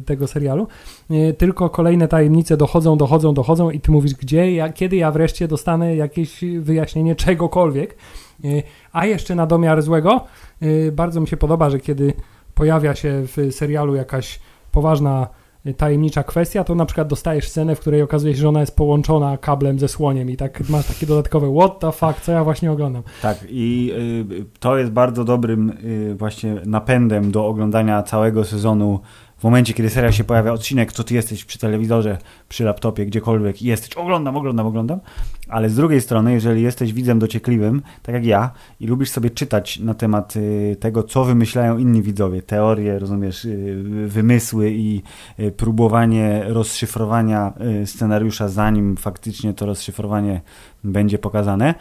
tego 0.06 0.26
serialu. 0.26 0.66
Y, 1.10 1.34
Tylko 1.38 1.70
kolejne 1.70 2.08
tajemnice 2.08 2.56
dochodzą, 2.56 2.96
dochodzą, 2.96 3.34
dochodzą 3.34 3.70
i 3.70 3.80
ty 3.80 3.90
mówisz, 3.90 4.14
gdzie 4.14 4.52
ja, 4.52 4.72
kiedy 4.72 4.96
ja 4.96 5.10
wreszcie 5.10 5.48
dostanę 5.48 5.96
jakieś 5.96 6.40
wyjaśnienie 6.60 7.16
czegokolwiek. 7.16 7.96
Y, 8.44 8.62
A 8.92 9.06
jeszcze 9.06 9.34
na 9.34 9.46
domiar 9.46 9.82
złego, 9.82 10.24
y, 10.62 10.92
bardzo 10.92 11.20
mi 11.20 11.28
się 11.28 11.36
podoba, 11.36 11.70
że 11.70 11.80
kiedy 11.80 12.12
pojawia 12.54 12.94
się 12.94 13.26
w 13.26 13.54
serialu 13.54 13.94
jakaś 13.94 14.40
poważna 14.72 15.28
tajemnicza 15.72 16.22
kwestia, 16.22 16.64
to 16.64 16.74
na 16.74 16.86
przykład 16.86 17.08
dostajesz 17.08 17.48
scenę, 17.48 17.76
w 17.76 17.80
której 17.80 18.02
okazuje 18.02 18.34
się, 18.34 18.40
że 18.40 18.48
ona 18.48 18.60
jest 18.60 18.76
połączona 18.76 19.38
kablem 19.38 19.78
ze 19.78 19.88
słoniem 19.88 20.30
i 20.30 20.36
tak 20.36 20.68
masz 20.68 20.86
takie 20.86 21.06
dodatkowe 21.06 21.54
what 21.54 21.78
the 21.78 21.92
fuck, 21.92 22.20
co 22.20 22.32
ja 22.32 22.44
właśnie 22.44 22.72
oglądam. 22.72 23.02
Tak 23.22 23.46
i 23.48 23.92
y, 24.30 24.44
to 24.60 24.78
jest 24.78 24.90
bardzo 24.90 25.24
dobrym 25.24 25.70
y, 25.84 26.14
właśnie 26.14 26.56
napędem 26.66 27.30
do 27.30 27.46
oglądania 27.46 28.02
całego 28.02 28.44
sezonu 28.44 29.00
w 29.44 29.46
momencie, 29.46 29.74
kiedy 29.74 29.90
serial 29.90 30.12
się 30.12 30.24
pojawia, 30.24 30.52
odcinek, 30.52 30.92
to 30.92 31.04
ty 31.04 31.14
jesteś 31.14 31.44
przy 31.44 31.58
telewizorze, 31.58 32.18
przy 32.48 32.64
laptopie, 32.64 33.06
gdziekolwiek 33.06 33.62
i 33.62 33.66
jesteś, 33.66 33.94
oglądam, 33.94 34.36
oglądam, 34.36 34.66
oglądam, 34.66 35.00
ale 35.48 35.70
z 35.70 35.74
drugiej 35.74 36.00
strony, 36.00 36.32
jeżeli 36.32 36.62
jesteś 36.62 36.92
widzem 36.92 37.18
dociekliwym, 37.18 37.82
tak 38.02 38.14
jak 38.14 38.24
ja, 38.24 38.50
i 38.80 38.86
lubisz 38.86 39.10
sobie 39.10 39.30
czytać 39.30 39.78
na 39.78 39.94
temat 39.94 40.36
y, 40.36 40.76
tego, 40.80 41.02
co 41.02 41.24
wymyślają 41.24 41.78
inni 41.78 42.02
widzowie, 42.02 42.42
teorie, 42.42 42.98
rozumiesz, 42.98 43.44
y, 43.44 43.82
wymysły 44.06 44.70
i 44.70 45.02
y, 45.40 45.52
próbowanie 45.52 46.44
rozszyfrowania 46.46 47.52
scenariusza, 47.84 48.48
zanim 48.48 48.96
faktycznie 48.96 49.54
to 49.54 49.66
rozszyfrowanie 49.66 50.40
będzie 50.84 51.18
pokazane, 51.18 51.74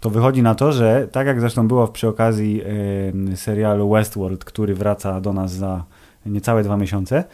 to 0.00 0.10
wychodzi 0.10 0.42
na 0.42 0.54
to, 0.54 0.72
że 0.72 1.08
tak 1.12 1.26
jak 1.26 1.40
zresztą 1.40 1.68
było 1.68 1.88
przy 1.88 2.08
okazji 2.08 2.62
serialu 3.34 3.90
Westworld, 3.90 4.44
który 4.44 4.74
wraca 4.74 5.20
do 5.20 5.32
nas 5.32 5.52
za 5.52 5.84
niecałe 6.28 6.62
dwa 6.62 6.76
miesiące, 6.76 7.24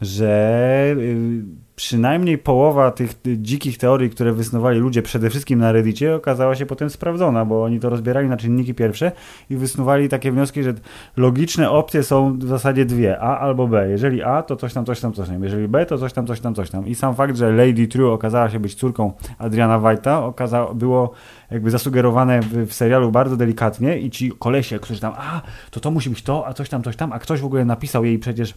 że 0.00 0.94
y, 0.98 1.42
przynajmniej 1.78 2.38
połowa 2.38 2.90
tych 2.90 3.14
dzikich 3.36 3.78
teorii, 3.78 4.10
które 4.10 4.32
wysnuwali 4.32 4.78
ludzie 4.78 5.02
przede 5.02 5.30
wszystkim 5.30 5.58
na 5.58 5.72
Reddicie, 5.72 6.14
okazała 6.14 6.54
się 6.54 6.66
potem 6.66 6.90
sprawdzona, 6.90 7.44
bo 7.44 7.64
oni 7.64 7.80
to 7.80 7.90
rozbierali 7.90 8.28
na 8.28 8.36
czynniki 8.36 8.74
pierwsze 8.74 9.12
i 9.50 9.56
wysnuwali 9.56 10.08
takie 10.08 10.32
wnioski, 10.32 10.62
że 10.62 10.74
logiczne 11.16 11.70
opcje 11.70 12.02
są 12.02 12.38
w 12.38 12.44
zasadzie 12.44 12.84
dwie, 12.84 13.20
A 13.20 13.38
albo 13.38 13.68
B. 13.68 13.88
Jeżeli 13.90 14.22
A, 14.22 14.42
to 14.42 14.56
coś 14.56 14.72
tam, 14.72 14.84
coś 14.84 15.00
tam, 15.00 15.12
coś 15.12 15.28
tam. 15.28 15.42
Jeżeli 15.42 15.68
B, 15.68 15.86
to 15.86 15.98
coś 15.98 16.12
tam, 16.12 16.26
coś 16.26 16.40
tam, 16.40 16.54
coś 16.54 16.70
tam. 16.70 16.86
I 16.86 16.94
sam 16.94 17.14
fakt, 17.14 17.36
że 17.36 17.52
Lady 17.52 17.88
True 17.88 18.12
okazała 18.12 18.50
się 18.50 18.60
być 18.60 18.74
córką 18.74 19.12
Adriana 19.38 19.78
White'a, 19.78 20.32
okaza- 20.32 20.74
było 20.74 21.10
jakby 21.50 21.70
zasugerowane 21.70 22.40
w, 22.40 22.66
w, 22.66 22.74
serialu 22.74 23.10
bardzo 23.10 23.36
delikatnie 23.36 23.98
i 23.98 24.10
ci 24.10 24.32
kolesie, 24.38 24.78
którzy 24.78 25.00
tam, 25.00 25.12
a, 25.16 25.42
to 25.70 25.80
to 25.80 25.90
musi 25.90 26.10
być 26.10 26.22
to, 26.22 26.46
a 26.46 26.52
coś 26.52 26.68
tam, 26.68 26.82
coś 26.82 26.96
tam, 26.96 27.12
a 27.12 27.18
ktoś 27.18 27.40
w 27.40 27.44
ogóle 27.44 27.64
napisał 27.64 28.04
jej 28.04 28.18
przecież 28.18 28.54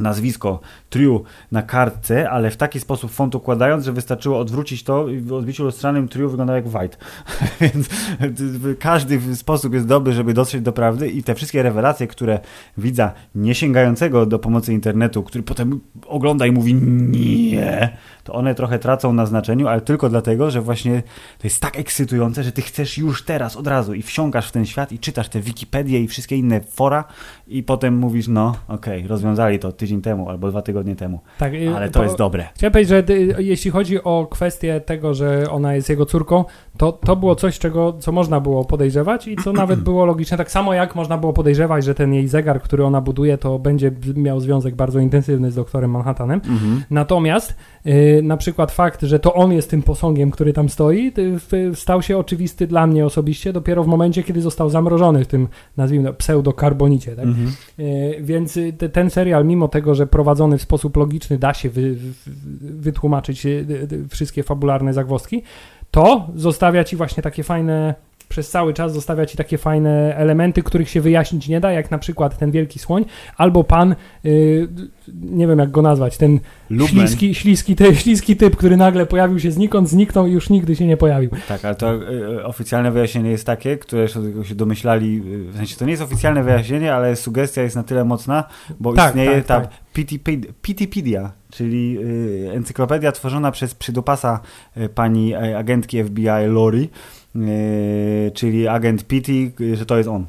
nazwisko 0.00 0.60
Triu 0.90 1.24
na 1.52 1.62
kartce, 1.62 2.30
ale 2.30 2.50
w 2.50 2.56
taki 2.56 2.80
sposób 2.80 3.10
font 3.10 3.34
układając, 3.34 3.84
że 3.84 3.92
wystarczyło 3.92 4.38
odwrócić 4.38 4.82
to 4.82 5.08
i 5.08 5.20
w 5.20 5.32
odbiciu 5.32 5.64
lustrzanym 5.64 6.08
Triu 6.08 6.30
wyglądał 6.30 6.56
jak 6.56 6.66
White. 6.66 6.96
Więc 7.60 7.88
każdy 8.78 9.36
sposób 9.36 9.74
jest 9.74 9.86
dobry, 9.86 10.12
żeby 10.12 10.34
dotrzeć 10.34 10.62
do 10.62 10.72
prawdy 10.72 11.08
i 11.08 11.22
te 11.22 11.34
wszystkie 11.34 11.62
rewelacje, 11.62 12.06
które 12.06 12.40
widza 12.78 13.12
nie 13.34 13.54
sięgającego 13.54 14.26
do 14.26 14.38
pomocy 14.38 14.72
internetu, 14.72 15.22
który 15.22 15.44
potem 15.44 15.80
ogląda 16.06 16.46
i 16.46 16.52
mówi 16.52 16.74
nie, 16.74 17.96
to 18.24 18.32
one 18.32 18.54
trochę 18.54 18.78
tracą 18.78 19.12
na 19.12 19.26
znaczeniu, 19.26 19.68
ale 19.68 19.80
tylko 19.80 20.08
dlatego, 20.08 20.50
że 20.50 20.60
właśnie 20.60 21.02
to 21.38 21.46
jest 21.46 21.60
tak 21.60 21.78
ekscytujące, 21.78 22.42
że 22.42 22.52
ty 22.52 22.62
chcesz 22.62 22.98
już 22.98 23.24
teraz, 23.24 23.56
od 23.56 23.66
razu 23.66 23.94
i 23.94 24.02
wsiąkasz 24.02 24.48
w 24.48 24.52
ten 24.52 24.66
świat 24.66 24.92
i 24.92 24.98
czytasz 24.98 25.28
te 25.28 25.40
Wikipedię 25.40 26.00
i 26.00 26.08
wszystkie 26.08 26.36
inne 26.36 26.60
fora 26.60 27.04
i 27.48 27.62
potem 27.62 27.96
mówisz, 27.96 28.28
no 28.28 28.56
okej, 28.68 28.98
okay, 28.98 29.08
rozwiązali 29.08 29.58
to 29.58 29.72
tydzień 29.72 30.02
temu 30.02 30.28
albo 30.28 30.50
dwa 30.50 30.62
tygodnie 30.62 30.96
temu, 30.96 31.20
tak, 31.38 31.52
ale 31.76 31.86
to, 31.90 31.98
to 31.98 32.04
jest 32.04 32.16
dobre. 32.16 32.48
Chciałem 32.54 32.72
powiedzieć, 32.72 32.90
że 32.90 33.04
jeśli 33.42 33.70
chodzi 33.70 34.02
o 34.02 34.26
kwestię 34.30 34.80
tego, 34.80 35.14
że 35.14 35.50
ona 35.50 35.74
jest 35.74 35.88
jego 35.88 36.06
córką, 36.06 36.44
to, 36.76 36.92
to 36.92 37.16
było 37.16 37.36
coś, 37.36 37.58
czego, 37.58 37.92
co 37.92 38.12
można 38.12 38.40
było 38.40 38.64
podejrzewać 38.64 39.28
i 39.28 39.36
co 39.36 39.52
nawet 39.62 39.80
było 39.80 40.06
logiczne, 40.06 40.36
tak 40.36 40.50
samo 40.50 40.74
jak 40.74 40.94
można 40.94 41.18
było 41.18 41.32
podejrzewać, 41.32 41.84
że 41.84 41.94
ten 41.94 42.14
jej 42.14 42.28
zegar, 42.28 42.62
który 42.62 42.84
ona 42.84 43.00
buduje, 43.00 43.38
to 43.38 43.58
będzie 43.58 43.92
miał 44.16 44.40
związek 44.40 44.74
bardzo 44.74 44.98
intensywny 44.98 45.50
z 45.50 45.54
doktorem 45.54 45.90
Manhattanem. 45.90 46.40
Mhm. 46.44 46.82
Natomiast 46.90 47.56
yy, 47.84 48.11
na 48.22 48.36
przykład 48.36 48.72
fakt, 48.72 49.02
że 49.02 49.18
to 49.18 49.34
on 49.34 49.52
jest 49.52 49.70
tym 49.70 49.82
posągiem, 49.82 50.30
który 50.30 50.52
tam 50.52 50.68
stoi, 50.68 51.12
yy, 51.52 51.74
stał 51.74 52.02
się 52.02 52.18
oczywisty 52.18 52.66
dla 52.66 52.86
mnie 52.86 53.06
osobiście 53.06 53.52
dopiero 53.52 53.84
w 53.84 53.86
momencie, 53.86 54.22
kiedy 54.22 54.40
został 54.40 54.70
zamrożony 54.70 55.24
w 55.24 55.26
tym, 55.26 55.48
nazwijmy 55.76 56.12
pseudokarbonicie. 56.12 57.16
Tak? 57.16 57.24
Mhm. 57.24 57.52
Yy, 57.78 58.16
więc 58.20 58.56
y, 58.56 58.72
ten 58.92 59.10
serial, 59.10 59.46
mimo 59.46 59.68
tego, 59.68 59.94
że 59.94 60.06
prowadzony 60.06 60.58
w 60.58 60.62
sposób 60.62 60.96
logiczny 60.96 61.38
da 61.38 61.54
się 61.54 61.70
wy, 61.70 61.96
wytłumaczyć 62.60 63.46
y, 63.46 63.66
wszystkie 64.08 64.42
fabularne 64.42 64.92
zagwozdki, 64.92 65.42
to 65.90 66.28
zostawia 66.34 66.84
ci 66.84 66.96
właśnie 66.96 67.22
takie 67.22 67.42
fajne 67.42 67.94
przez 68.32 68.50
cały 68.50 68.74
czas 68.74 68.92
zostawia 68.92 69.26
ci 69.26 69.36
takie 69.36 69.58
fajne 69.58 70.16
elementy, 70.16 70.62
których 70.62 70.88
się 70.88 71.00
wyjaśnić 71.00 71.48
nie 71.48 71.60
da, 71.60 71.72
jak 71.72 71.90
na 71.90 71.98
przykład 71.98 72.38
ten 72.38 72.50
wielki 72.50 72.78
słoń, 72.78 73.04
albo 73.36 73.64
pan, 73.64 73.94
yy, 74.24 74.68
nie 75.22 75.46
wiem 75.46 75.58
jak 75.58 75.70
go 75.70 75.82
nazwać, 75.82 76.16
ten 76.16 76.40
śliski, 76.86 77.34
śliski, 77.34 77.76
ty, 77.76 77.96
śliski 77.96 78.36
typ, 78.36 78.56
który 78.56 78.76
nagle 78.76 79.06
pojawił 79.06 79.40
się 79.40 79.50
znikąd, 79.50 79.88
zniknął 79.88 80.26
i 80.26 80.32
już 80.32 80.50
nigdy 80.50 80.76
się 80.76 80.86
nie 80.86 80.96
pojawił. 80.96 81.30
Tak, 81.48 81.64
ale 81.64 81.74
to 81.74 81.94
y, 81.94 82.44
oficjalne 82.44 82.90
wyjaśnienie 82.90 83.30
jest 83.30 83.46
takie, 83.46 83.76
które 83.76 84.08
się 84.44 84.54
domyślali, 84.54 85.22
y, 85.26 85.52
w 85.52 85.56
sensie 85.56 85.76
to 85.76 85.84
nie 85.84 85.90
jest 85.90 86.02
oficjalne 86.02 86.42
wyjaśnienie, 86.42 86.94
ale 86.94 87.16
sugestia 87.16 87.62
jest 87.62 87.76
na 87.76 87.82
tyle 87.82 88.04
mocna, 88.04 88.44
bo 88.80 88.92
tak, 88.92 89.08
istnieje 89.08 89.42
tak, 89.42 89.46
ta 89.46 89.60
tak. 89.60 89.70
PTpedia, 90.62 91.32
czyli 91.50 91.98
y, 91.98 92.50
encyklopedia 92.54 93.12
tworzona 93.12 93.50
przez 93.50 93.74
przydopasa 93.74 94.40
pani 94.94 95.34
agentki 95.34 96.04
FBI 96.04 96.46
Lori, 96.46 96.82
Yy, 96.82 97.21
czyli 98.34 98.68
agent 98.68 99.04
Pity, 99.04 99.52
że 99.74 99.86
to 99.86 99.96
jest 99.96 100.08
on. 100.08 100.26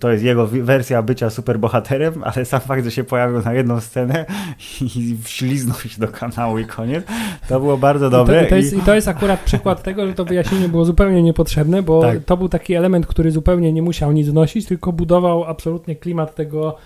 To 0.00 0.12
jest 0.12 0.24
jego 0.24 0.46
wersja 0.46 1.02
bycia 1.02 1.30
superbohaterem, 1.30 2.24
ale 2.24 2.44
sam 2.44 2.60
fakt, 2.60 2.84
że 2.84 2.90
się 2.90 3.04
pojawił 3.04 3.42
na 3.42 3.52
jedną 3.52 3.80
scenę 3.80 4.26
i 4.96 5.16
wśliznął 5.22 5.76
się 5.76 6.00
do 6.00 6.08
kanału 6.08 6.58
i 6.58 6.64
koniec, 6.64 7.04
to 7.48 7.60
było 7.60 7.76
bardzo 7.76 8.10
dobre. 8.10 8.40
I 8.40 8.44
to, 8.44 8.50
to, 8.50 8.56
jest, 8.56 8.72
i... 8.72 8.80
to 8.80 8.94
jest 8.94 9.08
akurat 9.08 9.40
przykład 9.40 9.82
tego, 9.82 10.06
że 10.06 10.14
to 10.14 10.24
wyjaśnienie 10.24 10.68
było 10.68 10.84
zupełnie 10.84 11.22
niepotrzebne, 11.22 11.82
bo 11.82 12.02
tak. 12.02 12.24
to 12.24 12.36
był 12.36 12.48
taki 12.48 12.74
element, 12.74 13.06
który 13.06 13.30
zupełnie 13.30 13.72
nie 13.72 13.82
musiał 13.82 14.12
nic 14.12 14.28
wnosić, 14.28 14.66
tylko 14.66 14.92
budował 14.92 15.44
absolutnie 15.44 15.96
klimat 15.96 16.34
tego 16.34 16.76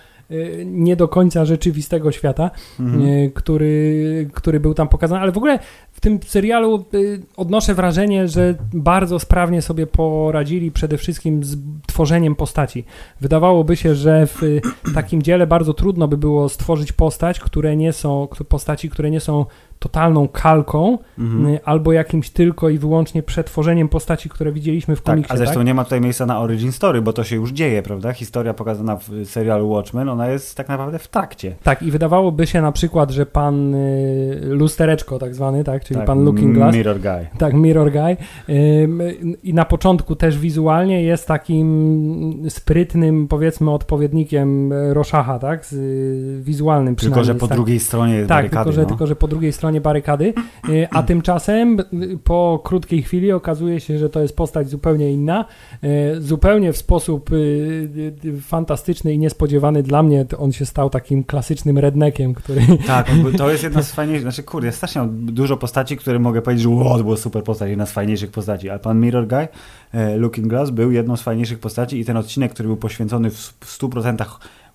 nie 0.65 0.95
do 0.95 1.07
końca 1.07 1.45
rzeczywistego 1.45 2.11
świata, 2.11 2.51
mhm. 2.79 3.07
Y, 3.07 3.31
który, 3.35 4.29
który 4.33 4.59
był 4.59 4.73
tam 4.73 4.87
pokazany, 4.87 5.21
ale 5.21 5.31
w 5.31 5.37
ogóle 5.37 5.59
w 5.91 6.01
tym 6.01 6.19
serialu 6.25 6.85
y, 6.93 7.21
odnoszę 7.37 7.73
wrażenie, 7.73 8.27
że 8.27 8.55
bardzo 8.73 9.19
sprawnie 9.19 9.61
sobie 9.61 9.87
poradzili 9.87 10.71
przede 10.71 10.97
wszystkim 10.97 11.43
z 11.43 11.57
tworzeniem 11.87 12.35
postaci. 12.35 12.85
Wydawałoby 13.21 13.75
się, 13.75 13.95
że 13.95 14.27
w 14.27 14.41
takim 14.93 15.21
dziele 15.21 15.47
bardzo 15.47 15.73
trudno 15.73 16.07
by 16.07 16.17
było 16.17 16.49
stworzyć 16.49 16.91
postać, 16.91 17.39
które 17.39 17.75
nie 17.75 17.93
są, 17.93 18.27
postaci, 18.49 18.89
które 18.89 19.11
nie 19.11 19.19
są 19.19 19.45
totalną 19.79 20.27
kalką 20.27 20.97
mhm. 21.19 21.47
Y, 21.47 21.59
albo 21.63 21.93
jakimś 21.93 22.29
tylko 22.29 22.69
i 22.69 22.77
wyłącznie 22.77 23.23
przetworzeniem 23.23 23.89
postaci, 23.89 24.29
które 24.29 24.51
widzieliśmy 24.51 24.95
w 24.95 25.01
komiksie. 25.01 25.27
Tak, 25.27 25.35
a 25.35 25.37
zresztą 25.37 25.55
tak? 25.55 25.65
nie 25.65 25.73
ma 25.73 25.83
tutaj 25.83 26.01
miejsca 26.01 26.25
na 26.25 26.39
origin 26.39 26.71
story, 26.71 27.01
bo 27.01 27.13
to 27.13 27.23
się 27.23 27.35
już 27.35 27.51
dzieje, 27.51 27.81
prawda? 27.81 28.13
Historia 28.13 28.53
pokazana 28.53 28.95
w 28.95 29.09
serialu 29.25 29.69
Watchmen, 29.69 30.09
ona 30.09 30.27
jest 30.27 30.55
tak 30.55 30.69
naprawdę 30.69 30.99
w 30.99 31.07
takcie. 31.07 31.55
Tak, 31.63 31.83
i 31.83 31.91
wydawałoby 31.91 32.47
się 32.47 32.61
na 32.61 32.71
przykład, 32.71 33.11
że 33.11 33.25
pan 33.25 33.75
y, 33.75 34.39
lustereczko 34.43 35.19
tak 35.19 35.35
zwany, 35.35 35.63
tak, 35.63 35.83
czyli 35.83 35.97
tak, 35.97 36.07
pan 36.07 36.23
Looking 36.23 36.55
Glass. 36.55 36.75
Mirror 36.75 36.99
Guy. 36.99 37.27
Tak, 37.37 37.53
Mirror 37.53 37.91
Guy. 37.91 38.17
Y, 38.49 38.89
I 39.43 39.53
na 39.53 39.65
początku 39.65 40.15
też 40.15 40.39
wizualnie 40.39 41.03
jest 41.03 41.27
takim 41.27 42.49
sprytnym, 42.49 43.27
powiedzmy, 43.27 43.71
odpowiednikiem 43.71 44.73
Roszacha, 44.93 45.39
tak, 45.39 45.65
z, 45.65 45.73
y, 45.73 46.41
wizualnym 46.43 46.95
przynajmniej. 46.95 47.25
Tylko, 47.25 47.33
że 47.33 47.39
po 47.39 47.47
tak. 47.47 47.57
drugiej 47.57 47.79
stronie 47.79 48.19
tak, 48.19 48.27
barykady. 48.27 48.63
Tylko 48.63 48.71
że, 48.71 48.81
no. 48.81 48.87
tylko, 48.87 49.07
że 49.07 49.15
po 49.15 49.27
drugiej 49.27 49.53
stronie 49.53 49.68
stronie 49.69 49.81
barykady, 49.81 50.33
y, 50.69 50.87
a 50.91 51.03
tymczasem 51.03 51.77
po 52.23 52.61
krótkiej 52.63 53.03
chwili 53.03 53.31
okazuje 53.31 53.79
się, 53.79 53.97
że 53.97 54.09
to 54.09 54.21
jest 54.21 54.35
postać 54.35 54.69
zupełnie 54.69 55.11
inna, 55.11 55.45
y, 55.83 56.21
zupełnie 56.21 56.73
w 56.73 56.77
sposób 56.77 57.31
y, 57.31 57.89
fantastyczny 58.41 59.13
i 59.13 59.19
niespodziewany 59.19 59.83
dla 59.83 60.03
mnie. 60.03 60.25
On 60.37 60.51
się 60.51 60.65
stał 60.65 60.89
takim 60.89 61.23
klasycznym 61.23 61.77
rednekiem, 61.77 62.33
który... 62.33 62.61
Tak, 62.87 63.11
to 63.37 63.51
jest 63.51 63.63
jedna 63.63 63.83
z 63.83 63.91
fajniejszych, 63.95 64.21
znaczy 64.21 64.43
kurde, 64.43 64.71
strasznie 64.71 65.07
dużo 65.11 65.57
postaci, 65.57 65.97
które 65.97 66.19
mogę 66.19 66.41
powiedzieć, 66.41 66.63
że 66.63 66.69
wow, 66.69 66.97
to 66.97 67.03
było 67.03 67.17
super 67.17 67.43
postać, 67.43 67.69
jedna 67.69 67.85
z 67.85 67.91
fajniejszych 67.91 68.31
postaci, 68.31 68.69
ale 68.69 68.79
pan 68.79 68.99
Mirror 68.99 69.27
Guy, 69.27 69.47
Looking 70.17 70.47
Glass 70.47 70.69
był 70.69 70.91
jedną 70.91 71.17
z 71.17 71.21
fajniejszych 71.21 71.59
postaci 71.59 71.99
i 71.99 72.05
ten 72.05 72.17
odcinek, 72.17 72.53
który 72.53 72.67
był 72.67 72.77
poświęcony 72.77 73.29
w 73.29 73.79
100% 73.79 74.25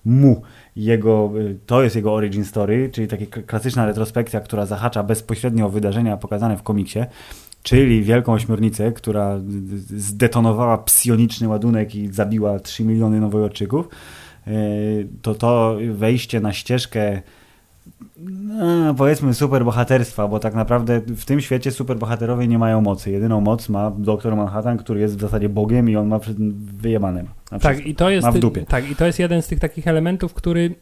mu 0.05 0.41
jego, 0.75 1.31
y, 1.37 1.57
to 1.65 1.83
jest 1.83 1.95
jego 1.95 2.13
origin 2.13 2.45
story, 2.45 2.89
czyli 2.93 3.07
taka 3.07 3.41
klasyczna 3.41 3.85
retrospekcja, 3.85 4.39
która 4.39 4.65
zahacza 4.65 5.03
bezpośrednio 5.03 5.65
o 5.65 5.69
wydarzenia 5.69 6.17
pokazane 6.17 6.57
w 6.57 6.63
komiksie, 6.63 6.99
czyli 7.63 8.03
Wielką 8.03 8.33
Ośmiornicę, 8.33 8.91
która 8.91 9.39
zdetonowała 9.97 10.77
psioniczny 10.77 11.47
ładunek 11.47 11.95
i 11.95 12.07
zabiła 12.07 12.59
3 12.59 12.83
miliony 12.83 13.21
nowojorczyków, 13.21 13.89
y, 14.47 15.07
to 15.21 15.35
to 15.35 15.77
wejście 15.91 16.39
na 16.39 16.53
ścieżkę 16.53 17.21
no, 18.17 18.93
powiedzmy 18.93 19.33
superbohaterstwa, 19.33 20.27
bo 20.27 20.39
tak 20.39 20.53
naprawdę 20.53 21.01
w 21.01 21.25
tym 21.25 21.41
świecie 21.41 21.71
superbohaterowie 21.71 22.47
nie 22.47 22.57
mają 22.57 22.81
mocy. 22.81 23.11
Jedyną 23.11 23.41
moc 23.41 23.69
ma 23.69 23.91
doktor 23.91 24.35
Manhattan, 24.35 24.77
który 24.77 24.99
jest 24.99 25.17
w 25.17 25.21
zasadzie 25.21 25.49
Bogiem 25.49 25.89
i 25.89 25.95
on 25.95 26.07
ma 26.07 26.19
wyjebane. 26.77 27.23
Tak, 27.61 27.85
i 27.85 27.95
to 27.95 28.09
jest, 28.09 28.25
ma 28.25 28.31
w 28.31 28.39
dupie. 28.39 28.65
Tak, 28.65 28.91
i 28.91 28.95
to 28.95 29.05
jest 29.05 29.19
jeden 29.19 29.41
z 29.41 29.47
tych 29.47 29.59
takich 29.59 29.87
elementów, 29.87 30.33
który 30.33 30.75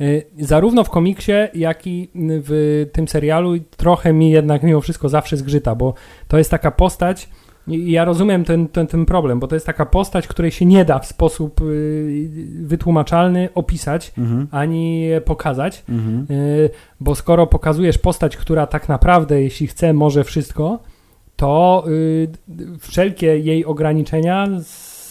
Y, 0.00 0.26
zarówno 0.38 0.84
w 0.84 0.90
komiksie, 0.90 1.32
jak 1.54 1.86
i 1.86 2.10
w 2.14 2.86
tym 2.92 3.08
serialu 3.08 3.58
trochę 3.76 4.12
mi 4.12 4.30
jednak 4.30 4.62
mimo 4.62 4.80
wszystko 4.80 5.08
zawsze 5.08 5.36
zgrzyta, 5.36 5.74
bo 5.74 5.94
to 6.28 6.38
jest 6.38 6.50
taka 6.50 6.70
postać, 6.70 7.28
i 7.70 7.90
ja 7.90 8.04
rozumiem 8.04 8.44
ten, 8.44 8.68
ten, 8.68 8.86
ten 8.86 9.06
problem, 9.06 9.40
bo 9.40 9.46
to 9.46 9.56
jest 9.56 9.66
taka 9.66 9.86
postać, 9.86 10.26
której 10.28 10.50
się 10.50 10.64
nie 10.66 10.84
da 10.84 10.98
w 10.98 11.06
sposób 11.06 11.60
y, 11.60 12.28
wytłumaczalny 12.62 13.48
opisać 13.54 14.12
Mhm. 14.18 14.46
ani 14.50 15.08
pokazać, 15.24 15.82
Mhm. 15.88 16.26
y, 16.30 16.70
bo 17.00 17.14
skoro 17.14 17.46
pokazujesz 17.46 17.98
postać, 17.98 18.36
która 18.36 18.66
tak 18.66 18.88
naprawdę, 18.88 19.42
jeśli 19.42 19.66
chce, 19.66 19.92
może 19.92 20.24
wszystko, 20.24 20.78
to 21.36 21.84
y, 21.88 22.28
wszelkie 22.78 23.38
jej 23.38 23.64
ograniczenia 23.64 24.46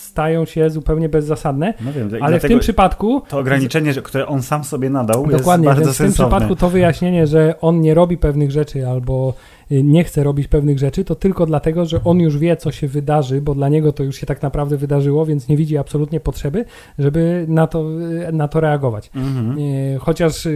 stają 0.10 0.46
się 0.46 0.70
zupełnie 0.70 1.10
bezzasadne, 1.10 1.74
No 1.82 1.94
wiem, 1.94 2.10
ale 2.22 2.40
w 2.40 2.44
tym 2.44 2.60
przypadku 2.60 3.22
to 3.30 3.40
ograniczenie, 3.40 3.94
które 3.94 4.28
on 4.28 4.42
sam 4.42 4.64
sobie 4.64 4.90
nadał, 4.90 5.28
Dokładnie, 5.28 5.68
jest 5.68 5.78
bardzo 5.78 5.82
więc 5.82 5.96
w 5.96 5.98
tym 5.98 6.08
sensowne. 6.08 6.38
przypadku 6.38 6.56
to 6.56 6.70
wyjaśnienie, 6.70 7.28
że 7.28 7.56
on 7.62 7.82
nie 7.82 7.94
robi 7.94 8.18
pewnych 8.18 8.52
rzeczy 8.52 8.88
albo 8.88 9.34
y, 9.72 9.84
nie 9.84 10.04
chce 10.04 10.24
robić 10.24 10.48
pewnych 10.48 10.80
rzeczy, 10.80 11.06
to 11.06 11.16
tylko 11.16 11.46
dlatego, 11.46 11.86
że 11.86 12.04
on 12.04 12.20
już 12.20 12.38
wie, 12.38 12.58
co 12.58 12.72
się 12.72 12.88
wydarzy, 12.88 13.42
bo 13.42 13.56
dla 13.56 13.70
niego 13.70 13.92
to 13.94 14.04
już 14.04 14.16
się 14.16 14.26
tak 14.26 14.42
naprawdę 14.42 14.78
wydarzyło, 14.78 15.26
więc 15.26 15.48
nie 15.48 15.58
widzi 15.58 15.78
absolutnie 15.78 16.20
potrzeby, 16.20 16.66
żeby 17.00 17.46
na 17.48 17.68
to, 17.68 17.86
y, 18.30 18.32
na 18.32 18.48
to 18.48 18.60
reagować. 18.60 19.12
Mhm. 19.16 19.60
Y, 19.60 19.98
Chociaż 20.00 20.48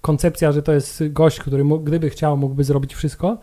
koncepcja, 0.00 0.52
że 0.52 0.62
to 0.62 0.72
jest 0.72 1.02
gość, 1.08 1.38
który 1.40 1.64
mógł, 1.64 1.84
gdyby 1.84 2.10
chciał, 2.10 2.36
mógłby 2.36 2.64
zrobić 2.64 2.94
wszystko, 2.94 3.38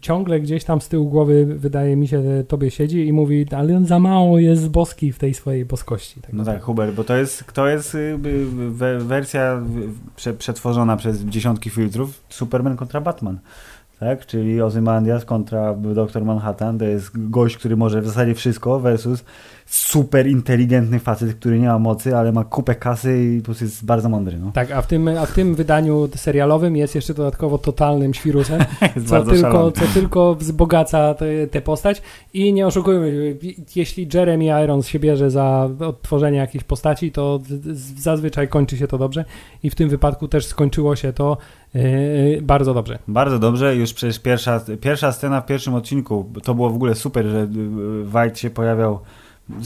ciągle 0.00 0.40
gdzieś 0.40 0.64
tam 0.64 0.80
z 0.80 0.88
tyłu 0.88 1.08
głowy, 1.08 1.46
wydaje 1.46 1.96
mi 1.96 2.08
się, 2.08 2.22
że 2.22 2.44
tobie 2.44 2.70
siedzi 2.70 3.06
i 3.06 3.12
mówi, 3.12 3.46
ale 3.50 3.76
on 3.76 3.86
za 3.86 3.98
mało 3.98 4.38
jest 4.38 4.68
boski 4.68 5.12
w 5.12 5.18
tej 5.18 5.34
swojej 5.34 5.64
boskości. 5.64 6.20
Tak 6.20 6.32
No 6.32 6.38
tak, 6.38 6.38
naprawdę. 6.38 6.66
Hubert, 6.66 6.94
bo 6.94 7.04
to 7.04 7.16
jest, 7.16 7.44
to 7.52 7.68
jest 7.68 7.94
y, 7.94 7.98
y, 7.98 8.46
we, 8.70 8.98
wersja 8.98 9.62
y, 9.78 10.16
prze, 10.16 10.34
przetworzona 10.34 10.96
przez 10.96 11.24
dziesiątki 11.24 11.70
filtrów 11.70 12.22
Superman 12.28 12.76
kontra 12.76 13.00
Batman. 13.00 13.38
Tak? 14.00 14.26
Czyli 14.26 14.62
Ozymandias 14.62 15.24
kontra 15.24 15.74
Doktor 15.74 16.24
Manhattan 16.24 16.78
to 16.78 16.84
jest 16.84 17.30
gość, 17.30 17.56
który 17.56 17.76
może 17.76 18.00
w 18.00 18.06
zasadzie 18.06 18.34
wszystko 18.34 18.80
versus 18.80 19.24
super 19.72 20.26
inteligentny 20.26 20.98
facet, 20.98 21.34
który 21.34 21.58
nie 21.58 21.66
ma 21.66 21.78
mocy, 21.78 22.16
ale 22.16 22.32
ma 22.32 22.44
kupę 22.44 22.74
kasy 22.74 23.22
i 23.22 23.38
po 23.38 23.44
prostu 23.44 23.64
jest 23.64 23.84
bardzo 23.84 24.08
mądry. 24.08 24.38
No. 24.38 24.50
Tak, 24.54 24.70
a 24.70 24.82
w, 24.82 24.86
tym, 24.86 25.08
a 25.08 25.26
w 25.26 25.32
tym 25.32 25.54
wydaniu 25.54 26.08
serialowym 26.14 26.76
jest 26.76 26.94
jeszcze 26.94 27.14
dodatkowo 27.14 27.58
totalnym 27.58 28.14
świrusem, 28.14 28.60
co 29.06 29.22
tylko, 29.22 29.40
szalony. 29.40 29.72
co 29.72 29.84
tylko 29.94 30.34
wzbogaca 30.34 31.14
tę 31.50 31.60
postać. 31.60 32.02
I 32.34 32.52
nie 32.52 32.66
oszukujmy, 32.66 33.36
jeśli 33.76 34.08
Jeremy 34.14 34.64
Irons 34.64 34.86
się 34.86 34.98
bierze 34.98 35.30
za 35.30 35.68
odtworzenie 35.80 36.38
jakiejś 36.38 36.64
postaci, 36.64 37.12
to 37.12 37.40
zazwyczaj 37.98 38.48
kończy 38.48 38.76
się 38.76 38.88
to 38.88 38.98
dobrze 38.98 39.24
i 39.62 39.70
w 39.70 39.74
tym 39.74 39.88
wypadku 39.88 40.28
też 40.28 40.46
skończyło 40.46 40.96
się 40.96 41.12
to 41.12 41.36
yy, 41.74 42.42
bardzo 42.42 42.74
dobrze. 42.74 42.98
Bardzo 43.08 43.38
dobrze, 43.38 43.76
już 43.76 43.92
przecież 43.92 44.18
pierwsza, 44.18 44.60
pierwsza 44.80 45.12
scena 45.12 45.40
w 45.40 45.46
pierwszym 45.46 45.74
odcinku, 45.74 46.30
to 46.42 46.54
było 46.54 46.70
w 46.70 46.74
ogóle 46.74 46.94
super, 46.94 47.26
że 47.26 47.42
y, 47.42 48.16
White 48.16 48.36
się 48.36 48.50
pojawiał. 48.50 48.98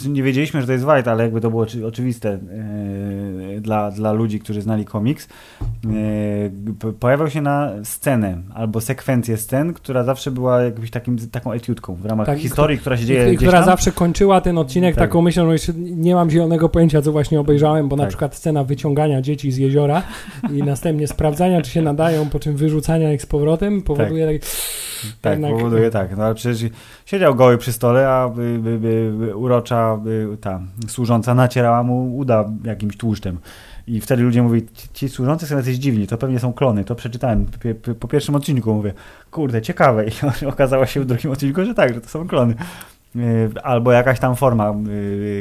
Nie 0.09 0.23
wiedzieliśmy, 0.23 0.61
że 0.61 0.67
to 0.67 0.73
jest 0.73 0.85
White, 0.85 1.11
ale 1.11 1.23
jakby 1.25 1.41
to 1.41 1.51
było 1.51 1.63
oczy- 1.63 1.87
oczywiste 1.87 2.39
yy, 3.53 3.61
dla, 3.61 3.91
dla 3.91 4.13
ludzi, 4.13 4.41
którzy 4.41 4.63
znali 4.63 4.85
komiks. 4.85 5.29
Yy, 5.85 6.75
po- 6.79 6.93
pojawiał 6.93 7.31
się 7.31 7.41
na 7.41 7.71
scenę 7.85 8.39
albo 8.55 8.81
sekwencję 8.81 9.37
scen, 9.37 9.73
która 9.75 10.05
zawsze 10.05 10.31
była 10.31 10.63
jakimś 10.63 10.91
takim, 10.91 11.17
taką 11.31 11.53
etiutką 11.53 11.95
w 11.95 12.07
ramach 12.07 12.27
Tak, 12.27 12.39
historii, 12.39 12.79
która 12.79 12.97
się 12.97 13.05
dzieje 13.05 13.33
i 13.33 13.37
która 13.37 13.53
tam. 13.53 13.65
zawsze 13.65 13.93
kończyła 13.93 14.41
ten 14.41 14.59
odcinek 14.59 14.95
Tak. 14.95 15.05
taką 15.09 15.23
myślą, 15.23 15.57
że 15.57 15.73
nie 15.77 16.15
mam 16.15 16.31
zielonego 16.31 16.69
pojęcia, 16.69 17.03
co 17.03 17.13
właśnie 17.13 17.41
obejrzałem, 17.41 17.89
bo 17.89 17.97
na 17.97 18.03
Tak. 18.03 18.09
przykład 18.09 18.35
scena 18.37 18.65
wyciągania 18.65 19.23
dzieci 19.23 19.53
z 19.53 19.57
jeziora 19.57 20.03
i 20.53 20.63
następnie 20.63 21.07
sprawdzania, 21.09 21.63
czy 21.63 21.71
się 21.71 21.83
nadają, 21.83 22.29
po 22.29 22.39
czym 22.39 22.57
wyrzucania 22.57 23.13
ich 23.13 23.23
z 23.23 23.27
powrotem 23.27 23.83
powoduje 23.83 24.27
tak. 24.41 24.51
Tak, 25.23 25.33
jednak- 25.33 25.53
powoduje 25.53 25.91
tak. 25.91 26.17
No 26.17 26.25
ale 26.25 26.35
przecież 26.35 26.71
siedział 27.07 27.35
goły 27.35 27.59
przy 27.59 27.73
stole, 27.73 28.09
a 28.09 28.29
by, 28.29 28.59
by, 28.59 28.79
by, 28.79 29.13
by 29.19 29.37
urocza 29.37 29.76
by, 29.97 30.37
ta 30.41 30.61
służąca 30.89 31.35
nacierała 31.35 31.83
mu 31.83 32.17
uda 32.17 32.45
jakimś 32.65 32.97
tłuszczem. 32.97 33.39
I 33.87 34.01
wtedy 34.01 34.23
ludzie 34.23 34.43
mówili, 34.43 34.67
ci, 34.93 35.09
służący 35.09 35.47
są 35.47 35.57
jacyś 35.57 35.77
dziwni, 35.77 36.07
to 36.07 36.19
pewnie 36.19 36.39
są 36.39 36.53
klony. 36.53 36.85
To 36.85 36.95
przeczytałem 36.95 37.47
po 38.01 38.09
pierwszym 38.09 38.35
odcinku, 38.35 38.75
mówię, 38.75 38.93
kurde, 39.31 39.63
ciekawe. 39.63 40.05
I 40.07 40.11
okazało 40.47 40.87
się 40.87 41.01
w 41.01 41.07
drugim 41.07 41.31
odcinku, 41.31 41.65
że 41.65 41.75
tak, 41.75 41.95
że 41.95 42.01
to 42.01 42.09
są 42.09 42.29
klony. 42.29 42.55
Yy, 43.17 43.63
Albo 43.63 43.93
jakaś 43.93 44.21
tam 44.21 44.37
forma 44.37 44.75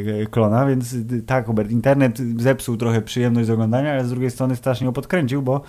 yy, 0.05 0.27
klona, 0.31 0.65
więc 0.65 0.95
tak, 1.25 1.45
Hubert, 1.45 1.71
internet 1.71 2.19
zepsuł 2.38 2.77
trochę 2.77 3.01
przyjemność 3.01 3.47
z 3.47 3.49
oglądania, 3.49 3.91
ale 3.91 4.05
z 4.05 4.09
drugiej 4.09 4.31
strony 4.31 4.55
strasznie 4.55 4.85
ją 4.85 4.93
podkręcił, 4.93 5.41
bo 5.41 5.61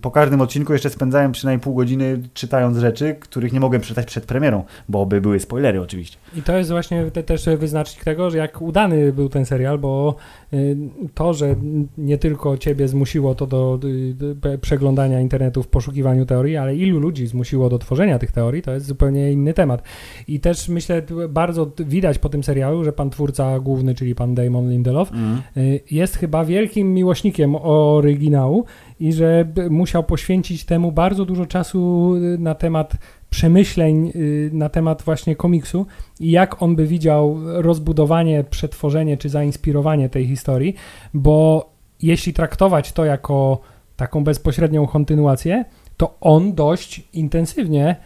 po 0.00 0.10
każdym 0.10 0.40
odcinku 0.40 0.72
jeszcze 0.72 0.90
spędzałem 0.90 1.32
przynajmniej 1.32 1.62
pół 1.62 1.74
godziny 1.74 2.22
czytając 2.34 2.78
rzeczy, 2.78 3.16
których 3.20 3.52
nie 3.52 3.60
mogłem 3.60 3.80
przeczytać 3.80 4.06
przed 4.06 4.26
premierą, 4.26 4.64
bo 4.88 5.06
by 5.06 5.20
były 5.20 5.40
spoilery 5.40 5.80
oczywiście. 5.80 6.18
I 6.36 6.42
to 6.42 6.56
jest 6.56 6.70
właśnie 6.70 7.10
te, 7.10 7.22
też 7.22 7.46
wyznacznik 7.58 8.04
tego, 8.04 8.30
że 8.30 8.38
jak 8.38 8.62
udany 8.62 9.12
był 9.12 9.28
ten 9.28 9.46
serial, 9.46 9.78
bo 9.78 10.16
y, 10.52 10.76
to, 11.14 11.34
że 11.34 11.54
nie 11.98 12.18
tylko 12.18 12.58
ciebie 12.58 12.88
zmusiło 12.88 13.34
to 13.34 13.46
do, 13.46 13.78
do 14.14 14.58
przeglądania 14.58 15.20
internetu 15.20 15.62
w 15.62 15.68
poszukiwaniu 15.68 16.26
teorii, 16.26 16.56
ale 16.56 16.76
ilu 16.76 16.98
ludzi 16.98 17.26
zmusiło 17.26 17.68
do 17.68 17.78
tworzenia 17.78 18.18
tych 18.18 18.32
teorii, 18.32 18.62
to 18.62 18.74
jest 18.74 18.86
zupełnie 18.86 19.32
inny 19.32 19.54
temat. 19.54 19.82
I 20.28 20.40
też 20.40 20.68
myślę, 20.68 21.02
bardzo 21.38 21.70
widać 21.78 22.18
po 22.18 22.28
tym 22.28 22.44
serialu, 22.44 22.84
że 22.84 22.92
pan 22.92 23.10
twórca 23.10 23.60
główny, 23.60 23.94
czyli 23.94 24.14
pan 24.14 24.34
Damon 24.34 24.70
Lindelof, 24.70 25.10
y, 25.56 25.80
jest 25.90 26.16
chyba 26.16 26.44
wielkim 26.44 26.94
miłośnikiem 26.94 27.56
oryginału 27.56 28.64
i 29.00 29.12
że 29.12 29.48
musiał 29.70 30.04
poświęcić 30.04 30.64
temu 30.64 30.92
bardzo 30.92 31.24
dużo 31.24 31.46
czasu 31.46 32.14
y, 32.16 32.38
na 32.38 32.54
temat 32.54 32.96
przemyśleń 33.30 34.12
y, 34.16 34.50
na 34.52 34.68
temat 34.68 35.02
właśnie 35.02 35.36
komiksu 35.36 35.86
i 36.20 36.30
jak 36.30 36.62
on 36.62 36.76
by 36.76 36.86
widział 36.86 37.36
rozbudowanie, 37.44 38.44
przetworzenie 38.44 39.16
czy 39.16 39.28
zainspirowanie 39.28 40.08
tej 40.08 40.26
historii, 40.26 40.74
bo 41.14 41.70
jeśli 42.02 42.32
traktować 42.32 42.92
to 42.92 43.04
jako 43.04 43.60
taką 43.96 44.24
bezpośrednią 44.24 44.86
kontynuację, 44.86 45.64
to 45.96 46.16
on 46.20 46.54
dość 46.54 47.02
intensywnie 47.12 47.96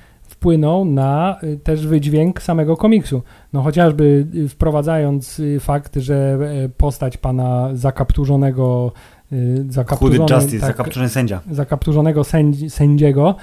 wpłynął 0.42 0.84
na 0.84 1.36
y, 1.42 1.56
też 1.56 1.86
wydźwięk 1.86 2.42
samego 2.42 2.76
komiksu. 2.76 3.22
No 3.52 3.62
chociażby 3.62 4.26
y, 4.34 4.48
wprowadzając 4.48 5.38
y, 5.40 5.60
fakt, 5.60 5.96
że 5.96 6.38
e, 6.64 6.68
postać 6.68 7.16
pana 7.16 7.68
zakapturzonego 7.74 8.92
Chudy 9.30 9.72
zakapturzony, 9.72 10.34
Justice, 10.34 10.58
tak, 10.60 10.70
zakapturzony 10.76 11.08
sędzia. 11.08 11.40
zakapturzonego 11.50 12.24
sędzi, 12.24 12.70
sędziego 12.70 13.34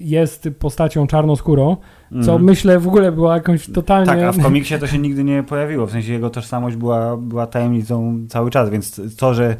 jest 0.00 0.48
postacią 0.58 1.06
czarnoskórą, 1.06 1.76
co 2.10 2.16
Mhm. 2.16 2.44
myślę 2.44 2.78
w 2.78 2.88
ogóle 2.88 3.12
było 3.12 3.34
jakąś 3.34 3.66
totalnie... 3.70 4.06
Tak, 4.06 4.18
a 4.22 4.32
w 4.32 4.42
komiksie 4.48 4.78
to 4.78 4.86
się 4.86 4.98
nigdy 4.98 5.24
nie 5.24 5.42
pojawiło. 5.42 5.86
W 5.86 5.90
sensie 5.90 6.12
jego 6.12 6.30
tożsamość 6.30 6.76
była, 6.76 7.16
była 7.16 7.46
tajemnicą 7.46 8.18
cały 8.28 8.50
czas, 8.50 8.70
więc 8.70 9.00
to, 9.16 9.34
że 9.34 9.56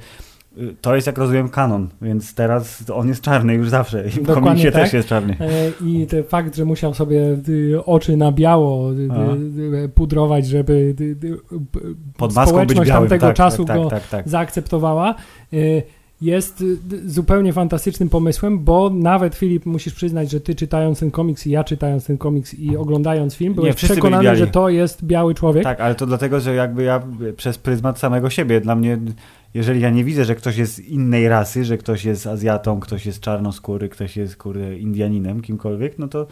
to 0.81 0.95
jest 0.95 1.07
jak 1.07 1.19
rozumiem 1.19 1.49
kanon, 1.49 1.89
więc 2.03 2.35
teraz 2.35 2.91
on 2.95 3.09
jest 3.09 3.23
czarny 3.23 3.55
już 3.55 3.69
zawsze 3.69 4.07
i 4.07 4.11
w 4.11 4.17
Dokładnie 4.17 4.43
komiksie 4.43 4.73
tak. 4.73 4.83
też 4.83 4.93
jest 4.93 5.09
czarny. 5.09 5.37
E, 5.41 5.87
I 5.87 6.07
ten 6.07 6.25
fakt, 6.25 6.57
że 6.57 6.65
musiał 6.65 6.95
sobie 6.95 7.37
y, 7.49 7.85
oczy 7.85 8.17
na 8.17 8.33
biało 8.33 8.93
y, 8.93 9.09
A. 9.13 9.35
y, 9.85 9.89
pudrować, 9.89 10.47
żeby 10.47 10.95
Pod 12.17 12.33
społeczność 12.33 12.91
białym. 12.91 13.09
tamtego 13.09 13.27
tak, 13.27 13.37
czasu 13.37 13.65
tak, 13.65 13.77
go 13.77 13.91
tak, 13.91 14.01
tak, 14.01 14.09
tak. 14.11 14.29
zaakceptowała, 14.29 15.15
y, 15.53 15.83
jest 16.21 16.65
zupełnie 17.07 17.53
fantastycznym 17.53 18.09
pomysłem, 18.09 18.59
bo 18.59 18.91
nawet 18.91 19.35
Filip, 19.35 19.67
musisz 19.67 19.95
przyznać, 19.95 20.31
że 20.31 20.41
ty 20.41 20.55
czytając 20.55 21.01
ten 21.01 21.11
komiks 21.11 21.47
i 21.47 21.51
ja 21.51 21.65
czytając 21.65 22.07
ten 22.07 22.19
komiks 22.19 22.55
i 22.55 22.77
oglądając 22.77 23.35
film, 23.35 23.55
byłeś 23.55 23.75
byli 23.75 23.93
przekonany, 23.93 24.37
że 24.37 24.47
to 24.47 24.69
jest 24.69 25.05
biały 25.05 25.35
człowiek. 25.35 25.65
Tak, 25.65 25.81
ale 25.81 25.95
to 25.95 26.07
dlatego, 26.07 26.41
że 26.41 26.55
jakby 26.55 26.83
ja 26.83 27.03
przez 27.37 27.59
pryzmat 27.59 27.99
samego 27.99 28.31
siebie, 28.31 28.61
dla 28.61 28.75
mnie, 28.75 28.99
jeżeli 29.55 29.81
ja 29.81 29.91
nie 29.91 30.05
widzę, 30.05 30.25
że 30.25 30.35
ktoś 30.35 30.57
jest 30.57 30.79
innej 30.79 31.29
rasy, 31.29 31.65
że 31.65 31.79
ktoś 31.79 32.05
jest 32.05 32.27
Azjatą, 32.27 32.81
ktoś 32.81 33.07
jest 33.07 33.21
czarnoskóry, 33.21 33.89
ktoś 33.89 34.17
jest 34.17 34.37
kurde 34.37 34.79
Indianinem, 34.79 35.41
kimkolwiek, 35.41 35.99
no 35.99 36.09
to 36.09 36.27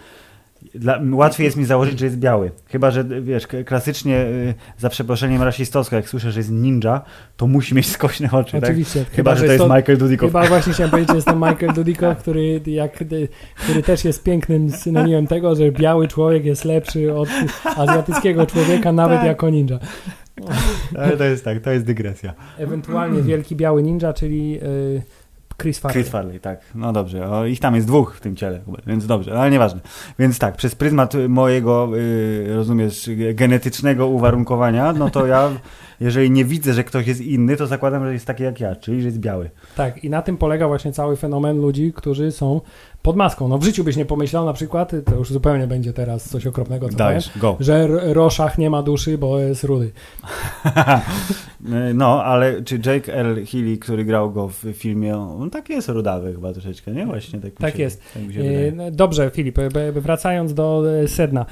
dla, 0.74 1.00
łatwiej 1.12 1.44
jest 1.44 1.56
mi 1.56 1.64
założyć, 1.64 1.98
że 1.98 2.04
jest 2.04 2.18
biały. 2.18 2.50
Chyba, 2.66 2.90
że 2.90 3.04
wiesz, 3.04 3.46
klasycznie 3.66 4.16
y, 4.16 4.54
za 4.78 4.88
przeproszeniem 4.88 5.42
rasistowsko, 5.42 5.96
jak 5.96 6.08
słyszę, 6.08 6.32
że 6.32 6.40
jest 6.40 6.50
ninja, 6.50 7.00
to 7.36 7.46
musi 7.46 7.74
mieć 7.74 7.90
skośne 7.90 8.30
oczy, 8.30 8.52
tak? 8.52 8.64
Oczywiście. 8.64 9.04
Chyba, 9.12 9.34
że 9.34 9.46
to 9.46 9.52
jest 9.52 9.64
Michael 9.64 9.98
Dudikow. 9.98 10.28
Chyba 10.30 10.46
właśnie 10.54 10.72
chciałem 10.72 10.90
powiedzieć, 10.90 11.08
że 11.08 11.14
jest 11.14 11.26
to 11.26 11.36
Michael 11.36 11.74
Dudikow, 11.74 12.18
który, 12.18 12.60
jak, 12.66 12.92
który 13.56 13.82
też 13.82 14.04
jest 14.04 14.22
pięknym 14.22 14.70
synonimem 14.70 15.26
tego, 15.26 15.54
że 15.54 15.72
biały 15.72 16.08
człowiek 16.08 16.44
jest 16.44 16.64
lepszy 16.64 17.14
od 17.14 17.28
azjatyckiego 17.76 18.46
człowieka, 18.46 18.92
nawet 18.92 19.18
Tak. 19.18 19.26
jako 19.26 19.50
ninja. 19.50 19.78
Ale 20.98 21.16
to 21.16 21.24
jest 21.24 21.44
tak, 21.44 21.60
to 21.60 21.70
jest 21.70 21.84
dygresja. 21.84 22.34
Ewentualnie 22.58 23.22
wielki 23.22 23.56
biały 23.56 23.82
ninja, 23.82 24.12
czyli 24.12 24.58
y, 24.62 25.02
Chris 25.62 25.78
Farley. 25.78 25.94
Chris 26.02 26.08
Farley, 26.08 26.40
tak. 26.40 26.60
No 26.74 26.92
dobrze. 26.92 27.30
O, 27.30 27.46
ich 27.46 27.60
tam 27.60 27.74
jest 27.74 27.86
dwóch 27.86 28.16
w 28.16 28.20
tym 28.20 28.36
ciele, 28.36 28.60
więc 28.86 29.06
dobrze, 29.06 29.40
ale 29.40 29.50
nieważne. 29.50 29.80
Więc 30.18 30.38
tak, 30.38 30.56
przez 30.56 30.74
pryzmat 30.74 31.14
mojego, 31.28 31.88
y, 31.96 32.54
rozumiesz, 32.54 33.10
genetycznego 33.34 34.06
uwarunkowania, 34.06 34.92
no 34.92 35.10
to 35.10 35.26
ja, 35.26 35.50
jeżeli 36.00 36.30
nie 36.30 36.44
widzę, 36.44 36.74
że 36.74 36.84
ktoś 36.84 37.06
jest 37.06 37.20
inny, 37.20 37.56
to 37.56 37.66
zakładam, 37.66 38.04
że 38.04 38.12
jest 38.12 38.26
taki 38.26 38.42
jak 38.42 38.60
ja, 38.60 38.76
czyli 38.76 39.00
że 39.00 39.06
jest 39.06 39.18
biały. 39.18 39.50
Tak, 39.76 40.04
i 40.04 40.10
na 40.10 40.22
tym 40.22 40.36
polega 40.36 40.68
właśnie 40.68 40.92
cały 40.92 41.16
fenomen 41.16 41.60
ludzi, 41.60 41.92
którzy 41.92 42.32
są 42.32 42.60
pod 43.02 43.16
maską. 43.16 43.48
No 43.48 43.58
w 43.58 43.64
życiu 43.64 43.84
byś 43.84 43.96
nie 43.96 44.06
pomyślał 44.06 44.44
na 44.44 44.52
przykład, 44.52 44.92
to 45.04 45.14
już 45.14 45.32
zupełnie 45.32 45.66
będzie 45.66 45.92
teraz 45.92 46.28
coś 46.28 46.46
okropnego, 46.46 46.88
co 46.88 46.96
Dajesz, 46.96 47.28
powiem, 47.28 47.40
go. 47.40 47.56
że 47.60 47.88
Roszach 48.14 48.58
nie 48.58 48.70
ma 48.70 48.82
duszy, 48.82 49.18
bo 49.18 49.38
jest 49.38 49.64
rudy. 49.64 49.90
no, 51.94 52.24
ale 52.24 52.62
czy 52.62 52.80
Jake 52.86 53.14
L. 53.14 53.46
Healy, 53.46 53.78
który 53.78 54.04
grał 54.04 54.30
go 54.30 54.48
w 54.48 54.64
filmie, 54.74 55.16
on 55.16 55.50
tak 55.50 55.70
jest 55.70 55.88
rudawy 55.88 56.32
chyba 56.32 56.52
troszeczkę, 56.52 56.92
nie? 56.92 57.06
Właśnie 57.06 57.40
tak, 57.40 57.52
tak 57.52 57.76
się, 57.76 57.82
jest. 57.82 58.02
Tak 58.14 58.22
E, 58.22 58.72
no, 58.72 58.90
Dobrze, 58.90 59.30
Filip, 59.30 59.58
e, 59.58 59.92
wracając 59.92 60.54
do 60.54 60.84
e, 61.02 61.08
sedna. 61.08 61.46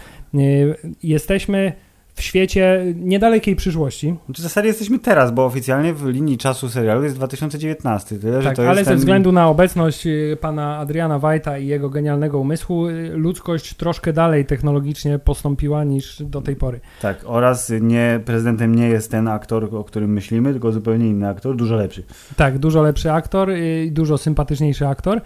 Jesteśmy 1.03 1.73
w 2.17 2.23
świecie 2.23 2.85
niedalekiej 2.97 3.57
przyszłości, 3.57 4.15
Znaczy, 4.27 4.41
w 4.41 4.43
zasadzie 4.43 4.69
jesteśmy 4.69 4.99
teraz, 4.99 5.31
bo 5.31 5.45
oficjalnie 5.45 5.95
w 5.95 6.07
linii 6.07 6.39
czasu 6.39 6.69
serialu 6.69 7.05
jest 7.05 7.17
2019. 7.17 8.19
Tyle, 8.19 8.43
że 8.43 8.49
tak, 8.49 8.59
ale 8.59 8.85
ze 8.85 8.91
ten... 8.91 8.99
względu 8.99 9.33
na 9.33 9.49
obecność 9.49 10.07
e, 10.07 10.37
pana 10.41 10.79
Adriana 10.79 11.19
Wajta 11.19 11.59
i 11.59 11.67
jego 11.67 11.91
genialnego 11.91 12.39
umysłu, 12.39 12.89
e, 12.89 12.93
ludzkość 13.09 13.75
troszkę 13.75 14.13
dalej 14.13 14.47
technologicznie 14.47 15.19
postąpiła 15.19 15.85
niż 15.85 16.23
do 16.23 16.43
tej 16.43 16.57
pory. 16.57 16.81
Tak, 17.03 17.19
oraz 17.25 17.73
nie, 17.81 18.21
prezydentem 18.25 18.75
nie 18.75 18.89
jest 18.89 19.11
ten 19.11 19.29
aktor, 19.29 19.75
o 19.75 19.85
którym 19.85 20.13
myślimy, 20.13 20.53
tylko 20.53 20.73
zupełnie 20.73 21.09
inny 21.09 21.29
aktor, 21.29 21.57
dużo 21.57 21.77
lepszy. 21.77 22.03
Tak, 22.37 22.59
dużo 22.59 22.83
lepszy 22.83 23.13
aktor 23.13 23.51
i 23.57 23.93
dużo 23.93 24.19
sympatyczniejszy 24.19 24.87
aktor, 24.87 25.21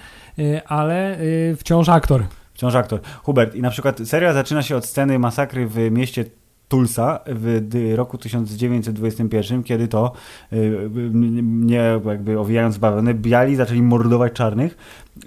ale 0.66 1.18
wciąż 1.56 1.88
aktor. 1.88 2.24
Wciąż 2.54 2.74
aktor. 2.74 3.00
Hubert, 3.22 3.54
i 3.54 3.62
na 3.62 3.70
przykład 3.70 4.00
serial 4.04 4.34
zaczyna 4.34 4.62
się 4.62 4.76
od 4.76 4.86
sceny 4.86 5.18
masakry 5.18 5.66
w 5.66 5.90
mieście 5.90 6.24
Tulsa 6.70 7.20
w 7.26 7.60
roku 7.94 8.18
1921, 8.18 9.62
kiedy 9.62 9.88
to 9.88 10.12
y, 10.52 10.90
mnie 11.42 12.00
jakby 12.06 12.38
owijając 12.38 12.78
bawełnę, 12.78 13.14
biali 13.14 13.56
zaczęli 13.56 13.82
mordować 13.82 14.32
czarnych 14.32 14.76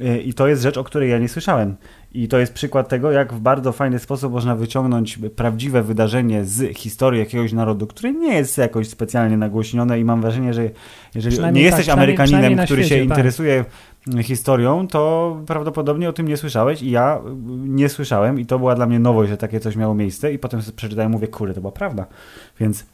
y, 0.01 0.21
i 0.21 0.33
to 0.33 0.47
jest 0.47 0.61
rzecz, 0.61 0.77
o 0.77 0.83
której 0.83 1.09
ja 1.09 1.19
nie 1.19 1.29
słyszałem. 1.29 1.75
I 2.13 2.27
to 2.27 2.37
jest 2.37 2.53
przykład 2.53 2.89
tego, 2.89 3.11
jak 3.11 3.33
w 3.33 3.39
bardzo 3.39 3.71
fajny 3.71 3.99
sposób 3.99 4.33
można 4.33 4.55
wyciągnąć 4.55 5.19
prawdziwe 5.35 5.83
wydarzenie 5.83 6.45
z 6.45 6.77
historii 6.77 7.19
jakiegoś 7.19 7.53
narodu, 7.53 7.87
które 7.87 8.13
nie 8.13 8.33
jest 8.33 8.57
jakoś 8.57 8.87
specjalnie 8.87 9.37
nagłośnione 9.37 9.99
i 9.99 10.03
mam 10.03 10.21
wrażenie, 10.21 10.53
że 10.53 10.69
jeżeli 11.15 11.37
nie 11.37 11.43
tak, 11.43 11.55
jesteś 11.55 11.81
przynajmniej 11.81 12.17
Amerykaninem, 12.17 12.65
który 12.65 12.81
się 12.81 12.87
świecie, 12.87 13.07
tak. 13.07 13.17
interesuje 13.17 13.65
historią, 14.23 14.87
to 14.87 15.37
prawdopodobnie 15.47 16.09
o 16.09 16.13
tym 16.13 16.27
nie 16.27 16.37
słyszałeś 16.37 16.81
i 16.81 16.91
ja 16.91 17.21
nie 17.57 17.89
słyszałem 17.89 18.39
i 18.39 18.45
to 18.45 18.59
była 18.59 18.75
dla 18.75 18.85
mnie 18.85 18.99
nowość, 18.99 19.29
że 19.29 19.37
takie 19.37 19.59
coś 19.59 19.75
miało 19.75 19.95
miejsce 19.95 20.33
i 20.33 20.39
potem 20.39 20.61
przeczytałem 20.75 21.11
mówię, 21.11 21.27
kurde, 21.27 21.53
to 21.53 21.61
była 21.61 21.71
prawda. 21.71 22.05
Więc 22.59 22.85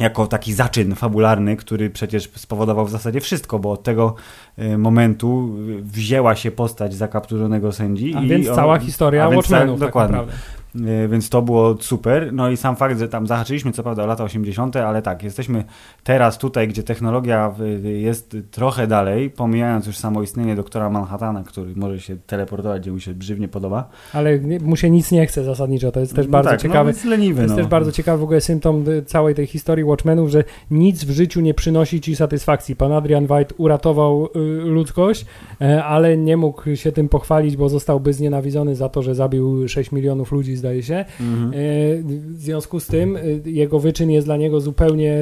jako 0.00 0.26
taki 0.26 0.52
zaczyn 0.52 0.94
fabularny, 0.94 1.56
który 1.56 1.90
przecież 1.90 2.30
spowodował 2.36 2.86
w 2.86 2.90
zasadzie 2.90 3.20
wszystko, 3.20 3.58
bo 3.58 3.72
od 3.72 3.82
tego 3.82 4.14
y, 4.58 4.78
momentu 4.78 5.54
wzięła 5.82 6.34
się 6.34 6.50
postać 6.50 6.94
zakapturzonego 6.94 7.72
sędzi. 7.72 8.14
A 8.14 8.20
i 8.22 8.28
więc 8.28 8.48
on- 8.48 8.54
cała 8.54 8.78
historia 8.78 9.28
Watchmenów 9.28 9.80
tak, 9.80 9.80
tak 9.80 9.88
dokładnie. 9.88 10.16
naprawdę. 10.16 10.42
Y, 10.76 11.08
Więc 11.08 11.30
to 11.30 11.42
było 11.42 11.76
super. 11.80 12.32
No 12.32 12.50
i 12.50 12.56
sam 12.56 12.76
fakt, 12.76 12.98
że 12.98 13.08
tam 13.08 13.26
zahaczyliśmy 13.26 13.72
co 13.72 13.82
prawda 13.82 14.02
o 14.02 14.06
lata 14.06 14.24
80., 14.24 14.76
ale 14.76 15.02
tak, 15.02 15.22
jesteśmy 15.22 15.64
teraz 16.04 16.38
tutaj, 16.38 16.68
gdzie 16.68 16.82
technologia 16.82 17.54
y, 17.84 17.98
jest 17.98 18.36
trochę 18.50 18.86
dalej, 18.86 19.30
pomijając 19.30 19.86
już 19.86 19.96
samo 19.96 20.22
istnienie 20.22 20.56
doktora 20.56 20.90
Manhattana, 20.90 21.44
który 21.44 21.74
może 21.76 22.00
się 22.00 22.16
teleportować, 22.26 22.82
gdzie 22.82 22.92
mu 22.92 23.00
się 23.00 23.14
brzywnie 23.14 23.48
podoba. 23.48 23.88
Ale 24.12 24.38
mu 24.60 24.76
się 24.76 24.90
nic 24.90 25.12
nie 25.12 25.26
chce 25.26 25.44
zasadniczo, 25.44 25.92
to 25.92 26.00
jest 26.00 26.14
też 26.14 26.26
No 26.26 26.32
bardzo 26.32 26.50
tak, 26.50 26.60
ciekawe. 26.60 26.84
No, 26.84 26.88
jest 26.88 27.04
leniwy, 27.04 27.36
To 27.36 27.42
jest 27.42 27.54
no. 27.54 27.56
też 27.56 27.66
bardzo 27.66 27.92
ciekawy 27.92 28.18
w 28.18 28.22
ogóle 28.22 28.40
symptom 28.40 28.84
całej 29.06 29.34
tej 29.34 29.46
historii 29.46 29.84
Watchmenów, 29.84 30.30
że 30.30 30.44
nic 30.70 31.04
w 31.04 31.10
życiu 31.10 31.40
nie 31.40 31.54
przynosi 31.54 32.00
ci 32.00 32.16
satysfakcji. 32.16 32.76
Pan 32.76 32.92
Adrian 32.92 33.26
White 33.30 33.54
uratował 33.56 34.26
y, 34.26 34.38
ludzkość, 34.64 35.26
e, 35.60 35.84
ale 35.84 36.16
nie 36.16 36.36
mógł 36.36 36.76
się 36.76 36.92
tym 36.92 37.08
pochwalić, 37.08 37.56
bo 37.56 37.68
zostałby 37.68 38.12
znienawidzony 38.12 38.74
za 38.74 38.88
to, 38.88 39.02
że 39.02 39.14
zabił 39.14 39.68
6 39.68 39.92
milionów 39.92 40.32
ludzi, 40.32 40.56
zdaje 40.68 40.82
się. 40.82 41.04
Mhm. 41.20 41.52
E, 41.52 41.54
W 42.02 42.40
związku 42.40 42.80
z 42.80 42.86
tym 42.86 43.16
y, 43.16 43.42
jego 43.46 43.78
wyczyn 43.78 44.10
jest 44.10 44.26
dla 44.26 44.36
niego 44.36 44.60
zupełnie 44.60 45.12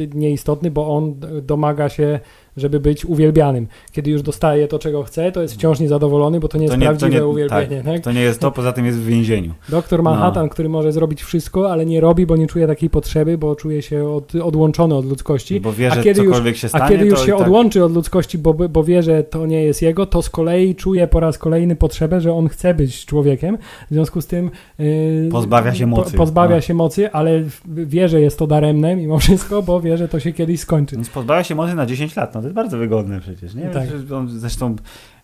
y, 0.00 0.08
nieistotny, 0.14 0.70
bo 0.70 0.88
on 0.88 1.14
domaga 1.42 1.88
się, 1.88 2.20
żeby 2.56 2.80
być 2.80 3.04
uwielbianym. 3.04 3.66
Kiedy 3.92 4.10
już 4.10 4.22
dostaje 4.22 4.68
to, 4.68 4.78
czego 4.78 5.02
chce, 5.02 5.32
to 5.32 5.42
jest 5.42 5.54
wciąż 5.54 5.80
niezadowolony, 5.80 6.40
bo 6.40 6.48
to 6.48 6.58
nie 6.58 6.64
jest 6.64 6.74
To 6.74 6.80
nie- 6.80 6.86
to 6.86 6.90
prawdziwe 6.92 7.20
nie- 7.22 7.26
uwielbienie. 7.26 7.82
Tak, 7.82 8.00
To 8.00 8.12
nie 8.12 8.20
jest 8.20 8.40
to, 8.40 8.50
poza 8.50 8.72
tym 8.72 8.86
jest 8.86 8.98
w 8.98 9.06
więzieniu. 9.06 9.52
Doktor 9.68 10.02
Manhattan, 10.02 10.48
który 10.48 10.68
może 10.68 10.92
zrobić 10.92 11.22
wszystko, 11.22 11.72
ale 11.72 11.86
nie 11.86 12.00
robi, 12.00 12.26
bo 12.26 12.36
nie 12.36 12.46
czuje 12.46 12.66
takiej 12.66 12.90
potrzeby, 12.90 13.38
bo 13.38 13.56
czuje 13.56 13.82
się 13.82 14.08
od, 14.08 14.34
odłączony 14.34 14.94
od 14.94 15.06
ludzkości. 15.06 15.60
Bo 15.60 15.72
wie, 15.72 15.92
A 15.92 15.94
że 15.94 16.02
kiedy 16.02 16.20
już- 16.22 16.28
cokolwiek 16.30 16.56
się 16.56 16.68
stanie, 16.68 16.84
A 16.84 16.88
kiedy 16.88 17.06
już 17.06 17.20
to 17.20 17.26
się 17.26 17.32
tak... 17.32 17.40
odłączy 17.40 17.84
od 17.84 17.92
ludzkości, 17.94 18.38
bo, 18.38 18.54
bo 18.54 18.84
wie, 18.84 19.02
że 19.02 19.22
to 19.24 19.46
nie 19.46 19.62
jest 19.64 19.82
jego, 19.82 20.06
to 20.06 20.22
z 20.22 20.30
kolei 20.30 20.74
czuje 20.74 21.06
po 21.08 21.20
raz 21.20 21.38
kolejny 21.38 21.76
potrzebę, 21.76 22.20
że 22.20 22.32
on 22.32 22.48
chce 22.48 22.74
być 22.74 23.06
człowiekiem. 23.06 23.58
W 23.90 23.94
związku 23.94 24.20
z 24.20 24.26
tym 24.26 24.50
yy, 24.78 25.28
Pozbawia 25.32 25.74
się 25.74 25.86
mocy. 25.86 26.16
pozbawia 26.16 26.54
No. 26.56 26.60
się 26.60 26.74
mocy, 26.74 27.10
ale 27.12 27.42
wie, 27.66 28.08
że 28.08 28.20
jest 28.20 28.38
to 28.38 28.46
daremne 28.46 28.96
mimo 28.96 29.18
wszystko, 29.18 29.62
bo 29.62 29.80
wie, 29.80 29.96
że 29.96 30.08
to 30.08 30.20
się 30.20 30.32
kiedyś 30.32 30.60
skończy. 30.60 30.96
Więc 30.96 31.08
pozbawia 31.10 31.44
się 31.44 31.54
mocy 31.54 31.74
na 31.74 31.86
10 31.86 32.16
lat. 32.16 32.34
No 32.34 32.42
to 32.46 32.48
jest 32.48 32.54
bardzo 32.54 32.78
wygodne 32.78 33.20
przecież, 33.20 33.54
nie? 33.54 33.68
Tak. 33.68 33.88
Zresztą 34.26 34.76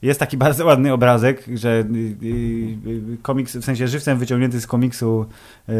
jest 0.02 0.20
taki 0.20 0.36
bardzo 0.36 0.66
ładny 0.66 0.92
obrazek, 0.92 1.44
że 1.54 1.84
y, 1.94 2.26
y, 2.26 3.12
y, 3.12 3.18
komiks, 3.22 3.56
w 3.56 3.64
sensie 3.64 3.88
żywcem 3.88 4.18
wyciągnięty 4.18 4.60
z 4.60 4.66
komiksu 4.66 5.26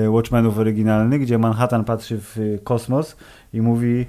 Watchmenów 0.09 0.59
oryginalny, 0.59 1.19
gdzie 1.19 1.39
Manhattan 1.39 1.85
patrzy 1.85 2.19
w 2.21 2.59
kosmos 2.65 3.17
i 3.55 3.61
mówi, 3.61 4.07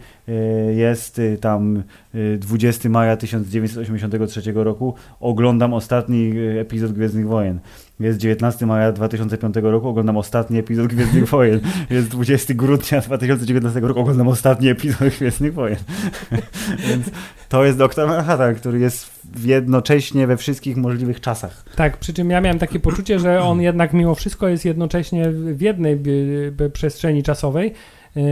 jest 0.75 1.21
tam 1.41 1.83
y, 2.15 2.37
20 2.41 2.89
maja 2.89 3.17
1983 3.17 4.41
roku, 4.55 4.93
oglądam 5.19 5.73
ostatni 5.73 6.33
epizod 6.59 6.91
Gwiezdnych 6.91 7.27
Wojen. 7.27 7.59
Jest 7.99 8.19
19 8.19 8.65
maja 8.65 8.91
2005 8.91 9.55
roku, 9.61 9.87
oglądam 9.87 10.17
ostatni 10.17 10.59
epizod 10.59 10.87
Gwiezdnych 10.87 11.29
Wojen. 11.29 11.59
Jest 11.89 12.07
20 12.07 12.53
grudnia 12.53 13.01
2019 13.01 13.79
roku, 13.79 13.99
oglądam 13.99 14.27
ostatni 14.27 14.69
epizod 14.69 15.09
Gwiezdnych 15.09 15.53
Wojen. 15.53 15.77
Więc 16.89 17.09
to 17.49 17.65
jest 17.65 17.77
Doktor 17.77 18.07
Manhattan, 18.07 18.55
który 18.55 18.79
jest 18.79 19.11
jednocześnie 19.45 20.27
we 20.27 20.37
wszystkich 20.37 20.77
możliwych 20.77 21.21
czasach. 21.21 21.63
Tak, 21.75 21.97
przy 21.97 22.13
czym 22.13 22.29
ja 22.29 22.41
miałem 22.41 22.59
takie 22.59 22.79
poczucie, 22.79 23.19
że 23.19 23.41
on 23.41 23.61
jednak 23.61 23.93
mimo 23.93 24.15
wszystko 24.15 24.47
jest 24.47 24.65
jednocześnie 24.65 25.31
w 25.31 25.61
jednej 25.61 25.99
przestrzeni 26.73 27.23
czasowej, 27.23 27.73
yy, 28.15 28.23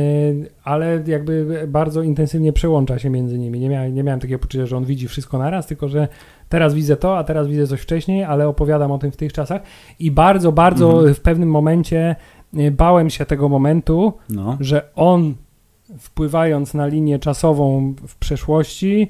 ale 0.64 1.04
jakby 1.08 1.66
bardzo 1.68 2.02
intensywnie 2.02 2.54
przełącza 2.54 3.00
się 3.00 3.10
między 3.10 3.40
nimi. 3.40 3.60
Nie 3.60 3.70
miałem, 3.70 3.96
nie 3.96 4.04
miałem 4.04 4.20
takiego 4.20 4.40
poczucia, 4.40 4.66
że 4.66 4.78
on 4.78 4.86
widzi 4.86 5.08
wszystko 5.08 5.38
naraz, 5.38 5.68
tylko 5.68 5.88
że 5.88 6.08
teraz 6.52 6.74
widzę 6.74 6.98
to, 6.98 7.18
a 7.18 7.24
teraz 7.24 7.48
widzę 7.48 7.68
coś 7.68 7.82
wcześniej, 7.82 8.24
ale 8.24 8.48
opowiadam 8.48 8.92
o 8.92 8.98
tym 8.98 9.12
w 9.12 9.18
tych 9.18 9.34
czasach 9.34 9.62
i 10.00 10.12
bardzo, 10.12 10.52
bardzo 10.52 10.92
Mhm. 10.94 11.16
w 11.16 11.20
pewnym 11.22 11.50
momencie 11.50 12.16
yy, 12.54 12.72
bałem 12.72 13.10
się 13.10 13.26
tego 13.26 13.50
momentu, 13.50 14.14
No. 14.30 14.58
że 14.60 14.90
on 14.96 15.34
wpływając 15.98 16.74
na 16.74 16.88
linię 16.88 17.20
czasową 17.20 17.94
w 18.08 18.16
przeszłości 18.16 19.08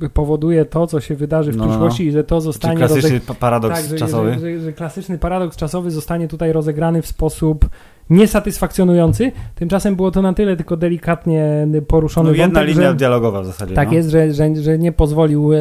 yy, 0.00 0.10
powoduje 0.14 0.64
to, 0.64 0.86
co 0.86 1.00
się 1.00 1.14
wydarzy 1.14 1.52
w 1.52 1.56
No, 1.56 1.64
no, 1.64 1.70
przyszłości 1.70 2.06
i 2.06 2.12
że 2.12 2.24
to 2.24 2.40
zostanie 2.40 2.76
klasyczny 2.76 3.20
pa- 3.20 3.34
paradoks 3.34 3.80
tak, 3.80 3.90
że, 3.90 3.96
czasowy. 3.96 4.32
Że, 4.34 4.40
że, 4.40 4.60
że 4.60 4.72
klasyczny 4.72 5.18
paradoks 5.18 5.56
czasowy 5.56 5.90
zostanie 5.90 6.28
tutaj 6.28 6.52
rozegrany 6.52 7.02
w 7.02 7.06
sposób 7.06 7.68
niesatysfakcjonujący. 8.10 9.32
Tymczasem 9.54 9.96
było 9.96 10.10
to 10.10 10.22
na 10.22 10.32
tyle 10.32 10.56
tylko 10.56 10.76
delikatnie 10.76 11.68
poruszony 11.88 12.30
No, 12.30 12.36
jedna 12.36 12.60
wątek, 12.60 12.76
linia 12.76 12.88
że, 12.90 12.94
dialogowa 12.96 13.42
w 13.42 13.46
zasadzie. 13.46 13.74
tak 13.74 13.88
no. 13.88 13.94
jest, 13.94 14.10
że, 14.10 14.34
że, 14.34 14.56
że 14.56 14.78
nie 14.78 14.92
pozwolił 14.92 15.52
e, 15.52 15.58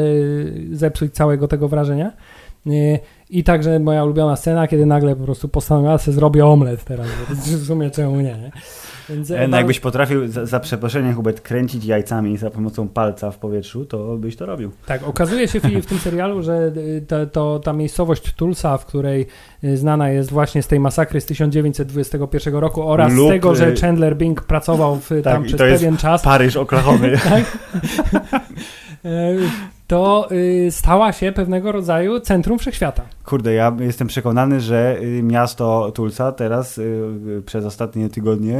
zepsuć 0.71 1.13
całego 1.13 1.47
tego 1.47 1.67
wrażenia. 1.67 2.11
E, 2.67 2.71
I 3.29 3.43
także 3.43 3.79
moja 3.79 4.03
ulubiona 4.03 4.35
scena, 4.35 4.67
kiedy 4.67 4.85
nagle 4.85 5.15
po 5.15 5.23
prostu 5.23 5.47
postanowiła, 5.47 5.97
że 5.97 6.11
zrobię 6.11 6.45
omlet 6.45 6.83
teraz. 6.83 7.07
W 7.29 7.65
sumie 7.65 7.91
czemu 7.91 8.15
nie? 8.15 8.23
nie? 8.23 8.51
Więc, 9.09 9.31
E, 9.31 9.47
No 9.47 9.57
jakbyś 9.57 9.79
potrafił 9.79 10.27
za, 10.27 10.45
za 10.45 10.59
przeproszeniem 10.59 11.15
Hubert 11.15 11.41
kręcić 11.41 11.85
jajcami 11.85 12.37
za 12.37 12.49
pomocą 12.49 12.87
palca 12.87 13.31
w 13.31 13.37
powietrzu, 13.37 13.85
to 13.85 14.17
byś 14.17 14.35
to 14.35 14.45
robił. 14.45 14.71
Tak, 14.85 15.03
okazuje 15.03 15.47
się 15.47 15.59
Filip, 15.59 15.85
w 15.85 15.85
tym 15.85 15.99
serialu, 15.99 16.41
że 16.41 16.71
y, 16.77 17.05
to, 17.07 17.25
to, 17.25 17.59
ta 17.59 17.73
miejscowość 17.73 18.33
Tulsa, 18.33 18.77
w 18.77 18.85
której 18.85 19.27
y, 19.63 19.77
znana 19.77 20.09
jest 20.09 20.31
właśnie 20.31 20.63
z 20.63 20.67
tej 20.67 20.79
masakry 20.79 21.21
z 21.21 21.25
1921 21.25 22.55
roku 22.55 22.89
oraz 22.89 23.13
Lub, 23.13 23.27
z 23.27 23.29
tego, 23.29 23.55
że 23.55 23.75
Chandler 23.75 24.17
Bing 24.17 24.41
pracował 24.41 24.95
w, 24.95 25.09
tam 25.23 25.43
i 25.43 25.47
przez 25.47 25.57
to 25.57 25.65
jest 25.65 25.83
pewien 25.83 25.97
czas, 25.97 26.21
Paryż, 26.21 26.55
Oklahomy. 26.55 27.17
tak? 27.29 27.57
E, 29.05 29.35
to 29.87 30.27
y, 30.31 30.67
stała 30.71 31.13
się 31.13 31.31
pewnego 31.31 31.71
rodzaju 31.71 32.19
centrum 32.19 32.59
wszechświata. 32.59 33.03
Kurde, 33.25 33.53
ja 33.53 33.77
jestem 33.79 34.07
przekonany, 34.07 34.61
że 34.61 34.97
y, 35.01 35.23
miasto 35.23 35.91
Tulsa 35.91 36.31
teraz 36.31 36.77
y, 36.77 36.81
y, 37.37 37.41
przez 37.41 37.65
ostatnie 37.65 38.09
tygodnie 38.09 38.59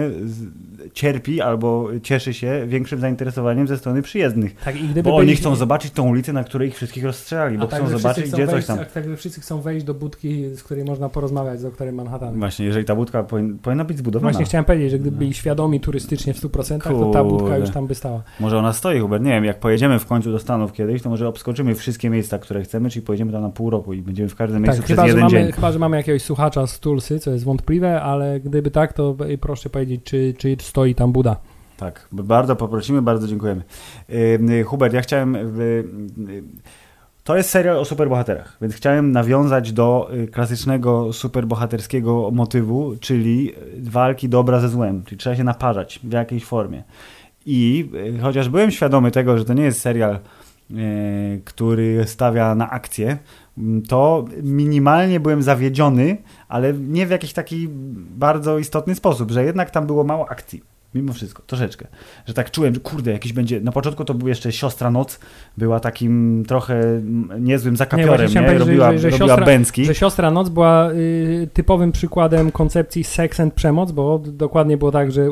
cierpi 0.94 1.42
albo 1.42 1.88
cieszy 2.04 2.34
się 2.34 2.64
większym 2.68 3.00
zainteresowaniem 3.00 3.68
ze 3.68 3.78
strony 3.78 4.02
przyjezdnych. 4.02 4.56
Tak, 4.56 4.76
i 4.76 4.88
gdyby 4.88 5.10
Bo 5.10 5.16
oni 5.16 5.26
byli- 5.26 5.38
chcą 5.38 5.56
zobaczyć 5.56 5.92
tą 5.92 6.10
ulicę, 6.10 6.34
na 6.34 6.44
której 6.44 6.68
ich 6.68 6.76
wszystkich 6.76 7.04
rozstrzelali, 7.04 7.58
bo 7.58 7.68
tak, 7.68 7.80
chcą 7.80 7.98
zobaczyć, 7.98 8.24
wszyscy 8.24 8.38
gdzie 8.38 8.44
chcą 8.44 8.52
coś 8.52 8.66
wejść, 8.66 8.92
tam. 8.94 9.04
Tak, 9.04 9.18
wszyscy 9.18 9.42
chcą 9.42 9.62
wejść 9.62 9.86
do 9.86 9.94
budki, 9.94 10.56
z 10.56 10.64
której 10.64 10.86
można 10.86 11.10
porozmawiać 11.10 11.60
z 11.60 11.64
doktorem 11.64 11.96
Manhattan. 11.96 12.40
Właśnie, 12.40 12.66
jeżeli 12.66 12.86
ta 12.86 12.96
budka 12.96 13.24
powin, 13.24 13.58
powinna 13.60 13.86
być 13.86 13.98
zbudowana. 13.98 14.32
Właśnie 14.32 14.46
chciałem 14.46 14.66
powiedzieć, 14.66 14.92
że 14.92 15.00
gdyby 15.00 15.18
byli 15.18 15.34
świadomi 15.34 15.80
turystycznie 15.80 16.34
w 16.34 16.38
100%, 16.38 16.80
to 16.80 17.12
ta 17.12 17.24
budka 17.24 17.46
Kurde. 17.46 17.60
już 17.60 17.70
tam 17.70 17.88
by 17.88 17.96
stała. 17.96 18.24
Może 18.40 18.58
ona 18.58 18.74
stoi, 18.74 19.00
Hubert. 19.00 19.24
Nie 19.24 19.32
wiem, 19.32 19.46
jak 19.46 19.60
pojedziemy 19.60 20.00
w 20.00 20.06
końcu 20.06 20.32
do 20.32 20.40
Stanów 20.40 20.74
kiedyś, 20.74 21.02
to 21.02 21.10
może 21.10 21.28
obskoczymy 21.28 21.76
wszystkie 21.76 22.10
miejsca, 22.10 22.40
które 22.40 22.62
chcemy, 22.62 22.90
czyli 22.90 23.06
pojedziemy 23.06 23.32
tam 23.32 23.42
na 23.42 23.50
pół 23.50 23.70
roku 23.70 23.94
i 23.94 24.02
będziemy 24.02 24.30
w 24.30 24.36
każdym 24.36 24.55
miejscu 24.62 24.82
Tak, 24.82 24.86
przez 24.86 24.96
chyba 24.96 25.08
jeden 25.08 25.24
mamy, 25.24 25.32
dzień. 25.32 25.52
chyba, 25.52 25.72
że 25.72 25.80
mamy 25.80 25.98
jakiegoś 25.98 26.22
słuchacza 26.22 26.68
z 26.68 26.80
Tulsy, 26.80 27.20
co 27.20 27.32
jest 27.32 27.44
wątpliwe, 27.46 28.02
ale 28.02 28.40
gdyby 28.40 28.72
tak, 28.72 28.94
to 28.94 29.16
proszę 29.42 29.70
powiedzieć, 29.70 30.02
czy, 30.04 30.34
czy 30.38 30.58
stoi 30.60 30.96
tam 30.96 31.12
Buda. 31.12 31.36
Tak, 31.78 32.08
bardzo 32.12 32.56
poprosimy, 32.56 33.02
bardzo 33.02 33.28
dziękujemy. 33.28 33.64
Yy, 34.10 34.64
Hubert, 34.64 34.94
ja 34.94 35.02
chciałem. 35.02 35.34
Yy, 35.34 35.84
yy, 36.34 36.44
to 37.24 37.38
jest 37.38 37.50
serial 37.50 37.78
o 37.78 37.86
superbohaterach, 37.86 38.58
więc 38.62 38.76
chciałem 38.76 39.12
nawiązać 39.12 39.72
do 39.72 40.10
yy, 40.14 40.28
klasycznego 40.28 41.14
superbohaterskiego 41.14 42.32
motywu, 42.32 42.96
czyli 43.00 43.46
yy, 43.46 43.54
walki 43.82 44.30
dobra 44.30 44.60
ze 44.60 44.70
złem, 44.70 45.04
czyli 45.04 45.18
trzeba 45.18 45.36
się 45.36 45.44
naparzać 45.44 46.00
w 46.04 46.12
jakiejś 46.12 46.46
formie. 46.46 46.84
I 47.46 47.90
chociaż 48.22 48.50
byłem 48.50 48.72
świadomy 48.72 49.12
tego, 49.12 49.38
że 49.38 49.46
to 49.46 49.54
nie 49.54 49.64
jest 49.64 49.82
serial, 49.82 50.20
który 51.46 52.04
stawia 52.08 52.56
na 52.56 52.70
akcję, 52.70 53.18
to 53.88 54.26
minimalnie 54.44 55.20
byłem 55.20 55.44
zawiedziony, 55.44 56.18
ale 56.48 56.74
nie 56.74 57.08
w 57.08 57.10
jakiś 57.10 57.34
taki 57.34 57.68
bardzo 58.18 58.60
istotny 58.60 58.96
sposób, 58.96 59.32
że 59.32 59.44
jednak 59.44 59.70
tam 59.70 59.88
było 59.88 60.04
mało 60.04 60.30
akcji. 60.30 60.75
Mimo 60.96 61.14
wszystko, 61.14 61.44
troszeczkę. 61.48 61.88
Że 62.26 62.34
tak 62.34 62.52
czułem, 62.52 62.74
że 62.74 62.80
kurde, 62.80 63.12
jakiś 63.12 63.34
będzie. 63.34 63.62
Na 63.62 63.72
początku 63.72 64.06
to 64.06 64.14
był 64.14 64.28
jeszcze 64.28 64.52
siostra 64.52 64.92
Noc, 64.92 65.20
była 65.58 65.80
takim 65.80 66.44
trochę 66.48 67.02
niezłym 67.40 67.74
Nie, 67.74 67.78
zakapiorem, 67.78 68.28
nie, 68.32 68.42
powiedzieć, 68.42 68.60
robiła, 68.60 68.92
że- 68.92 69.00
że 69.00 69.10
robiła 69.10 69.28
siostra- 69.38 69.46
bęcki. 69.46 69.86
Że 69.86 69.96
Siostra 69.96 70.32
Noc 70.32 70.50
była 70.50 70.92
y, 70.92 71.50
typowym 71.54 71.92
przykładem 71.92 72.52
koncepcji 72.52 73.04
sex 73.04 73.40
and 73.40 73.54
przemoc, 73.54 73.92
bo 73.92 74.20
dokładnie 74.20 74.78
było 74.78 74.92
tak, 74.92 75.12
że 75.12 75.28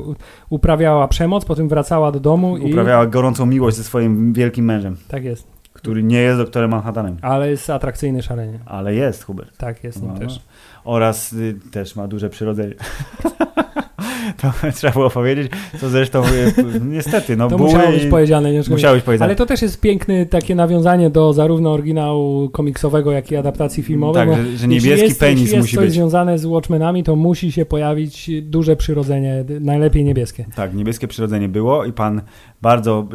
uprawiała 0.49 1.07
przemoc, 1.07 1.45
potem 1.45 1.69
wracała 1.69 2.11
do 2.11 2.19
domu 2.19 2.57
i... 2.57 2.71
Uprawiała 2.71 3.05
gorącą 3.07 3.45
miłość 3.45 3.77
ze 3.77 3.83
swoim 3.83 4.33
wielkim 4.33 4.65
mężem, 4.65 4.97
Tak 5.07 5.23
jest, 5.23 5.47
który 5.73 6.03
nie 6.03 6.17
jest 6.19 6.37
doktorem 6.39 6.71
Manhattanem, 6.71 7.17
ale 7.21 7.49
jest 7.49 7.69
atrakcyjny 7.69 8.21
szalenie. 8.23 8.59
ale 8.65 8.95
jest 8.95 9.23
Hubert. 9.23 9.57
Tak 9.57 9.83
jest 9.83 10.01
nim 10.01 10.11
No, 10.13 10.19
też. 10.19 10.39
Oraz 10.83 11.33
y, 11.33 11.55
też 11.71 11.95
ma 11.95 12.07
duże 12.07 12.29
przyrodzenie. 12.29 12.73
to 14.37 14.53
trzeba 14.75 14.93
było 14.93 15.09
powiedzieć, 15.09 15.51
co 15.79 15.89
zresztą 15.89 16.23
y, 16.23 16.81
niestety, 16.85 17.37
no 17.37 17.49
To 17.49 17.57
musiało 17.57 17.91
być 17.91 18.05
powiedziane. 18.05 18.51
Nie 18.51 18.61
musiało 18.69 18.95
być 18.95 19.03
powiedziane. 19.03 19.25
Ale 19.25 19.35
to 19.35 19.45
też 19.45 19.61
jest 19.61 19.79
piękne 19.79 20.25
takie 20.25 20.55
nawiązanie 20.55 21.09
do 21.09 21.33
zarówno 21.33 21.71
oryginału 21.71 22.49
komiksowego, 22.49 23.11
jak 23.11 23.31
i 23.31 23.35
adaptacji 23.35 23.83
filmowej. 23.83 24.27
tak, 24.27 24.45
że, 24.45 24.57
że 24.57 24.67
niebieski 24.67 25.07
jest, 25.07 25.19
penis 25.19 25.51
jest 25.51 25.61
musi 25.61 25.75
coś 25.75 25.85
być. 25.85 25.93
związane 25.93 26.39
z 26.39 26.45
Watchmenami, 26.45 27.03
to 27.03 27.15
musi 27.15 27.51
się 27.51 27.65
pojawić 27.65 28.31
duże 28.41 28.75
przyrodzenie, 28.75 29.45
najlepiej 29.59 30.03
niebieskie. 30.03 30.45
Tak, 30.55 30.73
niebieskie 30.73 31.07
przyrodzenie 31.07 31.49
było 31.49 31.85
i 31.85 31.93
pan 31.93 32.21
bardzo 32.61 33.07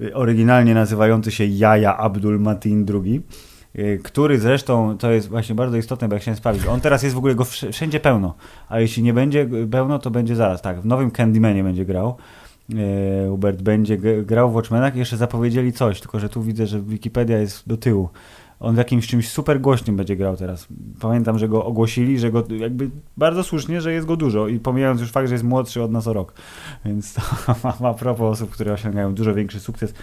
y, 0.00 0.04
y, 0.04 0.14
oryginalnie 0.14 0.74
nazywający 0.74 1.30
się 1.30 1.44
Jaja 1.44 1.96
Abdul 1.96 2.40
Matin 2.40 2.86
II, 2.94 3.22
który 4.04 4.38
zresztą, 4.38 4.98
to 4.98 5.10
jest 5.10 5.28
właśnie 5.28 5.54
bardzo 5.54 5.76
istotne, 5.76 6.08
bo 6.08 6.14
jak 6.14 6.22
chciałem 6.22 6.38
sprawdzić, 6.38 6.66
on 6.66 6.80
teraz 6.80 7.02
jest 7.02 7.14
w 7.14 7.18
ogóle 7.18 7.34
go 7.34 7.44
wsz- 7.44 7.72
wszędzie 7.72 8.00
pełno, 8.00 8.34
a 8.68 8.80
jeśli 8.80 9.02
nie 9.02 9.14
będzie 9.14 9.48
pełno, 9.70 9.98
to 9.98 10.10
będzie 10.10 10.36
zaraz, 10.36 10.62
tak, 10.62 10.80
w 10.80 10.86
nowym 10.86 11.10
Candymanie 11.10 11.64
będzie 11.64 11.84
grał, 11.84 12.16
y, 12.70 13.28
Hubert 13.30 13.62
będzie 13.62 13.96
grał 14.24 14.50
w 14.50 14.54
Watchmenach 14.54 14.96
jeszcze 14.96 15.16
zapowiedzieli 15.16 15.72
coś, 15.72 16.00
tylko 16.00 16.20
że 16.20 16.28
tu 16.28 16.42
widzę, 16.42 16.66
że 16.66 16.80
Wikipedia 16.80 17.38
jest 17.38 17.68
do 17.68 17.76
tyłu. 17.76 18.08
On 18.60 18.74
w 18.74 18.78
jakimś 18.78 19.06
czymś 19.06 19.28
super 19.28 19.60
głośnym 19.60 19.96
będzie 19.96 20.16
grał 20.16 20.36
teraz. 20.36 20.66
Pamiętam, 21.00 21.38
że 21.38 21.48
go 21.48 21.64
ogłosili, 21.64 22.18
że 22.18 22.30
go 22.30 22.44
jakby 22.58 22.90
bardzo 23.16 23.42
słusznie, 23.42 23.80
że 23.80 23.92
jest 23.92 24.06
go 24.06 24.16
dużo 24.16 24.48
i 24.48 24.60
pomijając 24.60 25.00
już 25.00 25.10
fakt, 25.10 25.28
że 25.28 25.34
jest 25.34 25.44
młodszy 25.44 25.82
od 25.82 25.92
nas 25.92 26.06
o 26.06 26.12
rok. 26.12 26.34
Więc 26.84 27.14
to 27.14 27.22
a 27.88 27.94
propos 27.94 28.32
osób, 28.32 28.50
które 28.50 28.72
osiągają 28.72 29.14
dużo 29.14 29.34
większy 29.34 29.60
sukces 29.60 29.94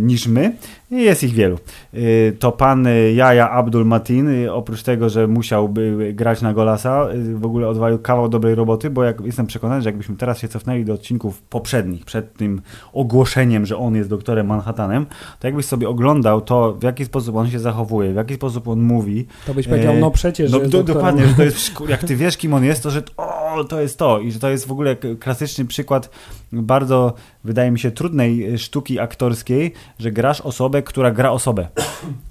niż 0.00 0.26
my. 0.26 0.52
I 0.90 1.02
jest 1.02 1.22
ich 1.22 1.34
wielu. 1.34 1.58
Yy, 1.92 2.36
to 2.38 2.52
pan 2.52 2.88
Jaja 3.14 3.50
Abdul 3.50 3.84
Matin, 3.84 4.30
yy, 4.30 4.52
oprócz 4.52 4.82
tego, 4.82 5.08
że 5.08 5.26
musiałby 5.26 6.12
grać 6.14 6.42
na 6.42 6.54
Golasa, 6.54 7.08
w 7.34 7.44
ogóle 7.46 7.68
odwalił 7.68 7.98
kawał 7.98 8.28
dobrej 8.28 8.54
roboty, 8.54 8.90
bo 8.90 9.04
jak, 9.04 9.20
jestem 9.20 9.46
przekonany, 9.46 9.82
że 9.82 9.88
jakbyśmy 9.88 10.16
teraz 10.16 10.38
się 10.38 10.48
cofnęli 10.48 10.84
do 10.84 10.94
odcinków 10.94 11.42
poprzednich, 11.42 12.04
przed 12.04 12.34
tym 12.34 12.60
ogłoszeniem, 12.92 13.66
że 13.66 13.76
on 13.76 13.96
jest 13.96 14.10
doktorem 14.10 14.46
Manhattanem, 14.46 15.06
to 15.40 15.46
jakbyś 15.46 15.66
sobie 15.66 15.88
oglądał 15.88 16.40
to, 16.40 16.72
w 16.72 16.82
jaki 16.82 17.04
sposób 17.04 17.36
on 17.36 17.50
się 17.50 17.58
zachowuje, 17.58 18.12
w 18.12 18.16
jaki 18.16 18.34
sposób 18.34 18.68
on 18.68 18.80
mówi, 18.80 19.26
To 19.46 19.54
byś 19.54 19.68
powiedział, 19.68 19.94
no 20.00 20.10
przecież, 20.10 20.52
no, 20.52 20.60
że 20.60 20.68
do, 20.68 20.82
dokładnie, 20.82 21.26
że 21.26 21.34
to 21.34 21.42
jest, 21.42 21.72
jak 21.88 22.04
ty 22.04 22.16
wiesz, 22.16 22.36
kim 22.36 22.54
on 22.54 22.64
jest, 22.64 22.82
to 22.82 22.90
że 22.90 23.02
o, 23.16 23.45
to 23.64 23.80
jest 23.80 23.98
to 23.98 24.20
i 24.20 24.32
że 24.32 24.38
to 24.38 24.50
jest 24.50 24.66
w 24.66 24.72
ogóle 24.72 24.96
klasyczny 24.96 25.64
przykład 25.64 26.10
bardzo, 26.52 27.14
wydaje 27.44 27.70
mi 27.70 27.78
się, 27.78 27.90
trudnej 27.90 28.54
y, 28.54 28.58
sztuki 28.58 28.98
aktorskiej, 28.98 29.72
że 29.98 30.12
grasz 30.12 30.40
osobę, 30.40 30.82
która 30.82 31.10
gra 31.10 31.30
osobę. 31.30 31.68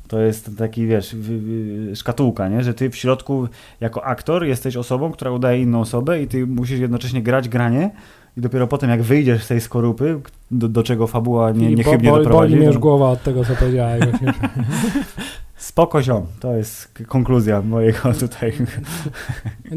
To 0.07 0.19
jest 0.19 0.57
taki, 0.57 0.87
wiesz, 0.87 1.15
szkatułka, 1.95 2.47
nie? 2.47 2.63
że 2.63 2.73
ty 2.73 2.89
w 2.89 2.95
środku 2.95 3.47
jako 3.81 4.05
aktor 4.05 4.45
jesteś 4.45 4.77
osobą, 4.77 5.11
która 5.11 5.31
udaje 5.31 5.61
inną 5.61 5.81
osobę 5.81 6.21
i 6.21 6.27
ty 6.27 6.47
musisz 6.47 6.79
jednocześnie 6.79 7.21
grać 7.21 7.49
granie 7.49 7.91
i 8.37 8.41
dopiero 8.41 8.67
potem 8.67 8.89
jak 8.89 9.03
wyjdziesz 9.03 9.43
z 9.43 9.47
tej 9.47 9.61
skorupy, 9.61 10.19
do, 10.51 10.67
do 10.67 10.83
czego 10.83 11.07
fabuła 11.07 11.51
nie, 11.51 11.71
I 11.71 11.71
bo, 11.71 11.77
niechybnie 11.77 12.09
boli, 12.09 12.23
doprowadzi, 12.23 12.49
boli 12.49 12.55
mnie 12.55 12.67
już 12.67 12.77
głowa 12.77 13.09
od 13.09 13.23
tego, 13.23 13.45
co 13.45 13.55
powiedziałeś. 13.55 14.03
Spoko 15.57 16.01
ziom. 16.03 16.25
To 16.39 16.55
jest 16.55 16.91
konkluzja 17.07 17.61
mojego 17.61 18.13
tutaj 18.19 18.53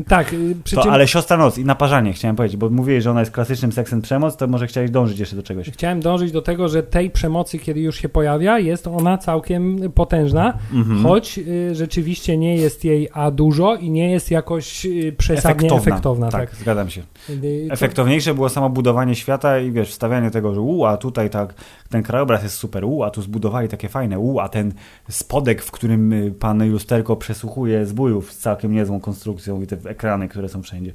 tak, 0.09 0.33
y, 0.33 0.55
przy 0.65 0.77
To, 0.77 0.93
ale 0.93 1.09
siostra 1.09 1.37
noc 1.37 1.59
i 1.59 1.65
naparzanie 1.65 2.13
chciałem 2.13 2.37
powiedzieć, 2.37 2.57
bo 2.57 2.71
mówiłeś, 2.71 3.05
że 3.05 3.11
ona 3.11 3.21
jest 3.21 3.33
klasycznym 3.33 3.73
seksem 3.73 4.03
przemoc, 4.03 4.37
to 4.37 4.47
może 4.47 4.67
chciałeś 4.67 4.91
dążyć 4.91 5.19
jeszcze 5.19 5.37
do 5.37 5.43
czegoś. 5.43 5.71
chciałem 5.71 6.01
dążyć 6.01 6.33
do 6.33 6.43
tego, 6.43 6.69
że 6.69 6.83
tej 6.83 7.11
przemocy, 7.11 7.59
kiedy 7.59 7.81
już 7.81 7.97
się 7.97 8.09
pojawia, 8.09 8.59
jest 8.59 8.87
ona 8.87 9.19
całkiem 9.19 9.79
potężna, 9.95 10.59
Mhm. 10.73 11.03
choć 11.03 11.39
y, 11.39 11.75
rzeczywiście 11.75 12.37
nie 12.39 12.57
jest 12.57 12.85
jej 12.85 13.09
a 13.13 13.31
dużo 13.31 13.75
i 13.77 13.91
nie 13.91 14.11
jest 14.11 14.31
jakoś 14.31 14.87
y, 14.87 15.15
przesadnie 15.19 15.73
efektowna. 15.73 16.29
tak, 16.31 16.51
tak. 16.51 16.59
zgadzam 16.61 16.91
się. 16.91 17.01
Y, 17.31 17.67
to- 17.69 17.75
Efektowniejsze 17.75 18.35
było 18.35 18.49
samo 18.49 18.71
budowanie 18.71 19.15
świata 19.15 19.59
i 19.59 19.73
wiesz, 19.73 19.91
wstawianie 19.91 20.31
tego, 20.31 20.55
że 20.55 20.61
u, 20.61 20.85
a 20.85 20.97
tutaj 20.97 21.31
tak, 21.31 21.55
ten 21.91 22.03
krajobraz 22.03 22.43
jest 22.43 22.55
super, 22.57 22.85
u, 22.85 23.03
a 23.03 23.11
tu 23.11 23.23
zbudowali 23.23 23.69
takie 23.69 23.89
fajne, 23.89 24.19
u, 24.19 24.39
a 24.41 24.49
ten 24.49 24.73
spodek, 25.11 25.63
w 25.69 25.71
którym 25.71 26.13
y, 26.13 26.31
pan 26.31 26.71
lusterko 26.71 27.17
przesłuchuje 27.17 27.87
zbójów 27.87 28.33
z 28.33 28.39
całkiem 28.39 28.73
niezłą 28.73 29.01
konstrukcją 29.01 29.63
i 29.63 29.67
te 29.67 29.77
ekrany, 29.91 30.29
które 30.29 30.49
są 30.49 30.63
wszędzie. 30.63 30.93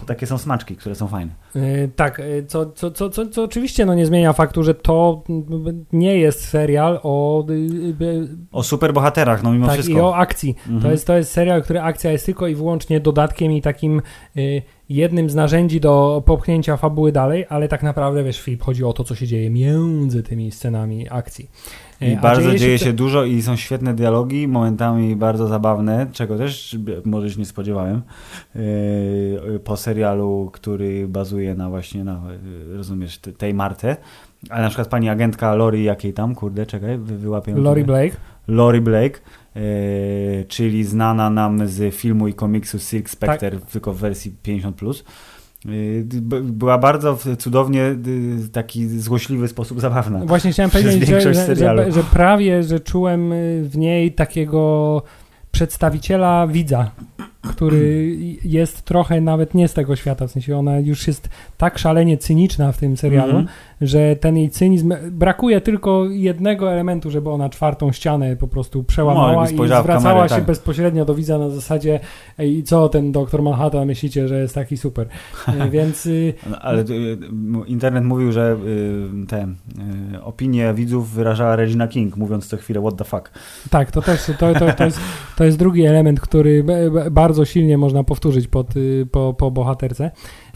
To 0.00 0.04
takie 0.04 0.26
są 0.26 0.38
smaczki, 0.38 0.76
które 0.76 0.94
są 0.94 1.08
fajne. 1.08 1.32
Y, 1.56 1.90
Tak, 1.96 2.20
y, 2.20 2.44
co, 2.48 2.66
co, 2.66 2.90
co, 2.90 3.10
co, 3.10 3.26
co 3.26 3.42
oczywiście 3.42 3.86
no, 3.86 3.94
nie 3.94 4.06
zmienia 4.06 4.32
faktu, 4.32 4.62
że 4.62 4.74
to 4.74 5.22
nie 5.92 6.18
jest 6.18 6.48
serial 6.48 7.00
o, 7.02 7.44
y, 7.50 7.52
y, 8.04 8.28
O 8.52 8.62
superbohaterach, 8.62 9.42
no 9.42 9.52
mimo 9.52 9.66
tak, 9.66 9.74
wszystko. 9.74 9.98
i 9.98 10.00
o 10.00 10.16
akcji. 10.16 10.56
Mhm. 10.66 10.82
To, 10.82 10.90
jest, 10.90 11.06
to 11.06 11.16
jest 11.16 11.32
serial, 11.32 11.62
który 11.62 11.80
akcja 11.80 12.12
jest 12.12 12.26
tylko 12.26 12.46
i 12.46 12.54
wyłącznie 12.54 13.00
dodatkiem 13.00 13.52
i 13.52 13.62
takim 13.62 14.02
y, 14.36 14.62
jednym 14.88 15.30
z 15.30 15.34
narzędzi 15.34 15.80
do 15.80 16.22
popchnięcia 16.26 16.76
fabuły 16.76 17.12
dalej, 17.12 17.46
ale 17.48 17.68
tak 17.68 17.82
naprawdę, 17.82 18.24
wiesz, 18.24 18.40
film 18.40 18.58
chodzi 18.60 18.84
o 18.84 18.92
to, 18.92 19.04
co 19.04 19.14
się 19.14 19.26
dzieje 19.26 19.50
między 19.50 20.22
tymi 20.22 20.50
scenami 20.52 21.06
akcji. 21.10 21.50
I 22.00 22.14
a 22.14 22.20
bardzo 22.20 22.54
dzieje 22.54 22.78
się 22.78 22.92
dużo 22.92 23.24
i 23.24 23.42
są 23.42 23.56
świetne 23.56 23.94
dialogi, 23.94 24.48
momentami 24.48 25.16
bardzo 25.16 25.48
zabawne, 25.48 26.06
czego 26.12 26.38
też 26.38 26.76
może 27.04 27.30
się 27.30 27.38
nie 27.38 27.46
spodziewałem 27.46 28.02
yy, 28.54 29.60
po 29.64 29.76
serialu, 29.76 30.50
który 30.52 31.08
bazuje 31.08 31.54
na 31.54 31.68
właśnie 31.70 32.04
na, 32.04 32.22
yy, 32.68 32.76
rozumiesz, 32.76 33.18
te- 33.18 33.32
tej 33.32 33.54
Martę. 33.54 33.96
Ale 34.50 34.62
na 34.62 34.68
przykład 34.68 34.88
pani 34.88 35.08
agentka 35.08 35.54
Lori, 35.54 35.84
jakiej 35.84 36.12
tam, 36.12 36.34
kurde, 36.34 36.66
czekaj, 36.66 36.98
wy, 36.98 37.18
wyłapię. 37.18 37.54
Lori 37.54 37.82
tutaj. 37.82 37.84
Blake. 38.10 38.16
Lori 38.48 38.80
Blake, 38.80 39.18
czyli 40.48 40.84
znana 40.84 41.30
nam 41.30 41.68
z 41.68 41.94
filmu 41.94 42.28
i 42.28 42.34
komiksu 42.34 42.78
Silk 42.78 43.10
Spectre, 43.10 43.50
Tak. 43.50 43.70
tylko 43.70 43.92
w 43.92 43.98
wersji 43.98 44.34
50+. 44.44 44.72
Plus. 44.72 45.04
B- 46.02 46.40
Była 46.42 46.78
bardzo 46.78 47.18
cudownie, 47.38 47.80
yy, 47.80 48.48
taki 48.52 48.88
złośliwy 48.88 49.48
sposób 49.48 49.80
zabawna. 49.80 50.18
Właśnie 50.24 50.52
chciałem 50.52 50.70
powiedzieć, 50.70 51.08
że, 51.08 51.20
że, 51.20 51.56
że, 51.56 51.92
że 51.92 52.02
prawie, 52.02 52.62
że 52.62 52.80
czułem 52.80 53.32
y, 53.32 53.62
w 53.64 53.76
niej 53.78 54.12
takiego 54.12 55.02
przedstawiciela 55.50 56.46
widza, 56.46 56.90
który 57.48 58.16
jest 58.44 58.82
trochę 58.82 59.20
nawet 59.20 59.54
nie 59.54 59.68
z 59.68 59.74
tego 59.74 59.96
świata, 59.96 60.26
w 60.26 60.30
sensie 60.30 60.58
ona 60.58 60.78
już 60.78 61.06
jest 61.06 61.28
tak 61.56 61.78
szalenie 61.78 62.18
cyniczna 62.18 62.72
w 62.72 62.78
tym 62.78 62.96
serialu, 62.96 63.32
mm 63.32 63.44
-hmm. 63.44 63.48
że 63.80 64.16
ten 64.16 64.36
jej 64.36 64.50
cynizm, 64.50 64.94
brakuje 65.10 65.60
tylko 65.60 66.04
jednego 66.10 66.72
elementu, 66.72 67.10
żeby 67.10 67.30
ona 67.30 67.48
czwartą 67.48 67.92
ścianę 67.92 68.36
po 68.36 68.48
prostu 68.48 68.84
przełamała 68.84 69.44
no, 69.52 69.64
i 69.64 69.68
zwracała 69.68 70.02
kamerę, 70.02 70.28
się 70.28 70.34
tak. 70.34 70.44
bezpośrednio 70.44 71.04
do 71.04 71.14
widza 71.14 71.38
na 71.38 71.50
zasadzie 71.50 72.00
i 72.38 72.62
co 72.62 72.88
ten 72.88 73.12
doktor 73.12 73.42
Manhattan 73.42 73.86
myślicie, 73.86 74.28
że 74.28 74.40
jest 74.40 74.54
taki 74.54 74.76
super. 74.76 75.06
E, 75.46 75.70
więc... 75.70 76.06
Y, 76.06 76.34
no, 76.50 76.58
ale 76.58 76.82
y, 76.82 77.18
internet 77.66 78.04
mówił, 78.04 78.32
że 78.32 78.56
y, 79.22 79.26
te 79.26 79.46
opinie 80.22 80.74
widzów 80.74 81.10
wyrażała 81.10 81.56
Regina 81.56 81.88
King, 81.88 82.16
mówiąc 82.16 82.46
co 82.46 82.56
chwilę 82.56 82.80
what 82.80 82.96
the 82.96 83.04
fuck. 83.04 83.30
Tak, 83.70 83.90
to 83.90 84.02
też, 84.02 84.26
to, 84.38 84.54
to, 84.54 84.72
to, 84.72 84.84
jest, 84.84 85.00
to 85.36 85.44
jest 85.44 85.58
drugi 85.58 85.84
element, 85.84 86.20
który 86.20 86.64
bardzo 87.10 87.35
silnie 87.44 87.78
można 87.78 88.04
powtórzyć 88.04 88.48
pod, 88.48 88.74
po, 89.10 89.34
po 89.34 89.50
bohaterce. 89.50 90.10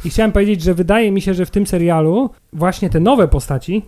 I 0.05 0.11
chciałem 0.11 0.33
powiedzieć, 0.33 0.63
że 0.63 0.75
wydaje 0.75 1.13
mi 1.13 1.21
się, 1.21 1.35
że 1.35 1.47
w 1.47 1.51
tym 1.51 1.67
serialu 1.67 2.31
właśnie 2.53 2.91
te 2.91 3.01
nowe 3.01 3.29
postaci 3.29 3.83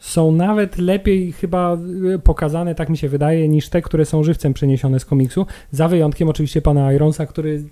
są 0.00 0.32
nawet 0.32 0.78
lepiej 0.78 1.32
chyba 1.32 1.76
y, 2.14 2.18
pokazane, 2.18 2.74
tak 2.74 2.88
mi 2.88 2.96
się 2.96 3.08
wydaje, 3.08 3.48
niż 3.48 3.68
te, 3.68 3.82
które 3.82 4.04
są 4.04 4.24
żywcem 4.24 4.54
przeniesione 4.54 5.00
z 5.00 5.04
komiksu. 5.04 5.46
Za 5.70 5.88
wyjątkiem 5.88 6.28
oczywiście 6.28 6.62
pana 6.62 6.92
Ironsa, 6.92 7.26
który 7.26 7.64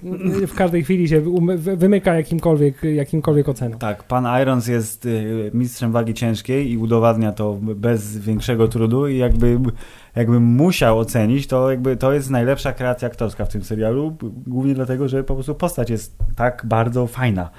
w 0.46 0.54
każdej 0.54 0.84
chwili 0.84 1.08
się 1.08 1.22
wymyka 1.56 2.14
jakimkolwiek, 2.14 2.82
jakimkolwiek 2.82 3.48
oceną. 3.48 3.78
Tak, 3.78 4.02
pan 4.02 4.42
Irons 4.42 4.66
jest 4.66 5.06
y, 5.06 5.50
mistrzem 5.54 5.92
wagi 5.92 6.14
ciężkiej 6.14 6.70
i 6.70 6.78
udowadnia 6.78 7.32
to 7.32 7.54
bez 7.60 8.18
większego 8.18 8.68
trudu 8.68 9.08
i 9.08 9.16
jakby 9.16 9.58
jakbym 10.16 10.42
musiał 10.42 10.98
ocenić, 10.98 11.46
to 11.46 11.70
jakby 11.70 11.96
to 11.96 12.12
jest 12.12 12.30
najlepsza 12.30 12.72
kreacja 12.72 13.08
aktorska 13.08 13.44
w 13.44 13.48
tym 13.48 13.64
serialu, 13.64 14.16
głównie 14.46 14.74
dlatego, 14.74 15.08
że 15.08 15.24
po 15.24 15.34
prostu 15.34 15.54
postać 15.54 15.90
jest 15.90 16.16
tak 16.36 16.62
bardzo 16.66 17.06
fajna. 17.06 17.50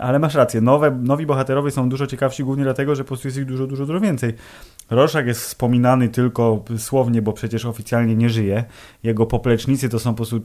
Ale 0.00 0.18
masz 0.18 0.34
rację, 0.34 0.60
nowe, 0.60 0.90
nowi 1.02 1.26
bohaterowie 1.26 1.70
są 1.70 1.88
dużo 1.88 2.06
ciekawsi 2.06 2.44
głównie 2.44 2.64
dlatego, 2.64 2.94
że 2.94 3.04
po 3.04 3.08
prostu 3.08 3.28
jest 3.28 3.38
ich 3.38 3.44
dużo, 3.44 3.66
dużo, 3.66 3.86
dużo 3.86 4.00
więcej. 4.00 4.34
Roszak 4.92 5.26
jest 5.26 5.40
wspominany 5.40 6.08
tylko 6.08 6.64
słownie, 6.78 7.22
bo 7.22 7.32
przecież 7.32 7.66
oficjalnie 7.66 8.16
nie 8.16 8.30
żyje. 8.30 8.64
Jego 9.02 9.26
poplecznicy 9.26 9.88
to 9.88 9.98
są 9.98 10.10
po 10.10 10.16
prostu 10.16 10.40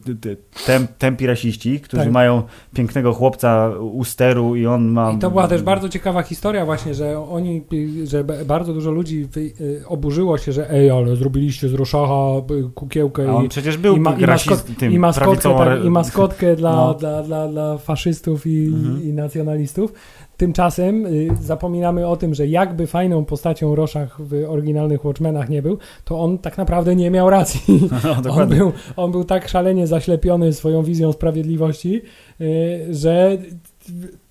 tem, 0.66 0.88
tempi 0.98 1.28
rasiści, 1.28 1.80
którzy 1.80 2.04
tak. 2.04 2.12
mają 2.12 2.44
pięknego 2.74 3.14
chłopca 3.14 3.70
u 3.80 4.04
steru 4.04 4.56
i 4.56 4.66
on 4.66 4.88
ma... 4.88 5.12
I 5.12 5.18
to 5.18 5.30
była 5.30 5.48
też 5.48 5.62
bardzo 5.62 5.90
ciekawa 5.90 6.24
historia 6.24 6.66
właśnie, 6.66 6.94
że 6.94 7.20
oni, 7.20 7.64
że 8.04 8.24
bardzo 8.24 8.74
dużo 8.74 8.92
ludzi 8.92 9.28
y, 9.38 9.84
oburzyło 9.88 10.38
się, 10.38 10.52
że 10.52 10.72
ej, 10.72 10.90
ale 10.90 11.16
zrobiliście 11.16 11.70
z 11.70 11.74
Roszacha 11.74 12.42
y, 12.52 12.70
kukiełkę 12.76 13.30
A 13.30 13.36
on 13.36 13.46
i, 13.46 13.50
przecież 13.50 13.78
był 13.78 13.96
i, 13.96 14.00
ma, 14.00 14.14
i, 14.14 14.26
maskot, 14.26 14.66
tym, 14.78 14.92
i, 14.92 15.00
maskotkę, 15.00 15.56
tak, 15.58 15.86
i 15.86 15.90
maskotkę 15.90 16.56
dla, 16.62 16.76
no. 16.76 16.94
dla, 16.94 17.24
dla, 17.24 17.48
dla 17.48 17.78
faszystów 17.78 18.48
i, 18.48 18.66
mhm. 18.66 19.04
i 19.04 19.14
nacjonalistów. 19.14 19.94
Tymczasem 20.38 21.06
y, 21.06 21.30
zapominamy 21.42 22.08
o 22.08 22.18
tym, 22.18 22.34
że 22.34 22.48
jakby 22.48 22.88
fajną 22.88 23.26
postacią 23.26 23.76
Roszach 23.76 24.22
w 24.22 24.46
oryginalnych 24.48 25.06
Watchmenach 25.06 25.50
nie 25.50 25.62
był, 25.62 25.78
to 26.06 26.20
on 26.20 26.38
tak 26.38 26.58
naprawdę 26.58 26.96
nie 26.96 27.12
miał 27.12 27.30
racji. 27.30 27.62
No, 28.24 28.34
on, 28.34 28.50
był, 28.50 28.72
on 28.96 29.12
był 29.12 29.24
tak 29.24 29.48
szalenie 29.48 29.88
zaślepiony 29.88 30.54
swoją 30.54 30.84
wizją 30.84 31.12
sprawiedliwości, 31.12 32.02
y, 32.42 32.88
że 32.90 33.38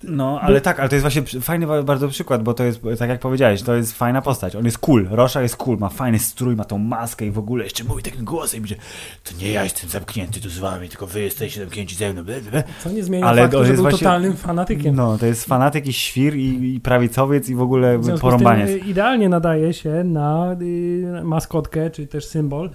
no, 0.03 0.39
ale 0.41 0.61
tak, 0.61 0.79
ale 0.79 0.89
to 0.89 0.95
jest 0.95 1.03
właśnie 1.03 1.41
fajny 1.41 1.83
bardzo 1.83 2.07
przykład, 2.07 2.43
bo 2.43 2.53
to 2.53 2.63
jest, 2.63 2.81
tak 2.99 3.09
jak 3.09 3.19
powiedziałeś, 3.19 3.61
to 3.61 3.75
jest 3.75 3.97
fajna 3.97 4.21
postać. 4.21 4.55
On 4.55 4.65
jest 4.65 4.77
cool, 4.77 5.07
Rosza 5.11 5.41
jest 5.41 5.55
cool, 5.55 5.77
ma 5.77 5.89
fajny 5.89 6.19
strój, 6.19 6.55
ma 6.55 6.65
tą 6.65 6.77
maskę 6.77 7.25
i 7.25 7.31
w 7.31 7.39
ogóle 7.39 7.63
jeszcze 7.63 7.83
mówi 7.83 8.03
takim 8.03 8.25
głosem, 8.25 8.65
że 8.65 8.75
to 9.23 9.35
nie 9.41 9.51
ja 9.51 9.63
jestem 9.63 9.89
zamknięty 9.89 10.41
tu 10.41 10.49
z 10.49 10.59
wami, 10.59 10.89
tylko 10.89 11.07
wy 11.07 11.21
jesteście 11.21 11.59
zamknięci 11.59 11.95
ze 11.95 12.13
mną. 12.13 12.23
Co 12.83 12.89
nie 12.89 13.03
zmienia 13.03 13.25
ale 13.25 13.41
faktu, 13.41 13.65
że 13.65 13.73
był 13.73 13.81
właśnie, 13.81 13.99
totalnym 13.99 14.35
fanatykiem. 14.35 14.95
No, 14.95 15.17
to 15.17 15.25
jest 15.25 15.45
fanatyk 15.45 15.87
i 15.87 15.93
świr 15.93 16.35
i, 16.35 16.75
i 16.75 16.79
prawicowiec 16.79 17.49
i 17.49 17.55
w 17.55 17.57
porąbanie. 17.57 18.19
porąbaniec. 18.21 18.69
Y, 18.69 18.77
idealnie 18.77 19.29
nadaje 19.29 19.73
się 19.73 20.03
na 20.03 20.55
y, 20.61 21.23
maskotkę, 21.23 21.89
czy 21.89 22.07
też 22.07 22.25
symbol 22.25 22.69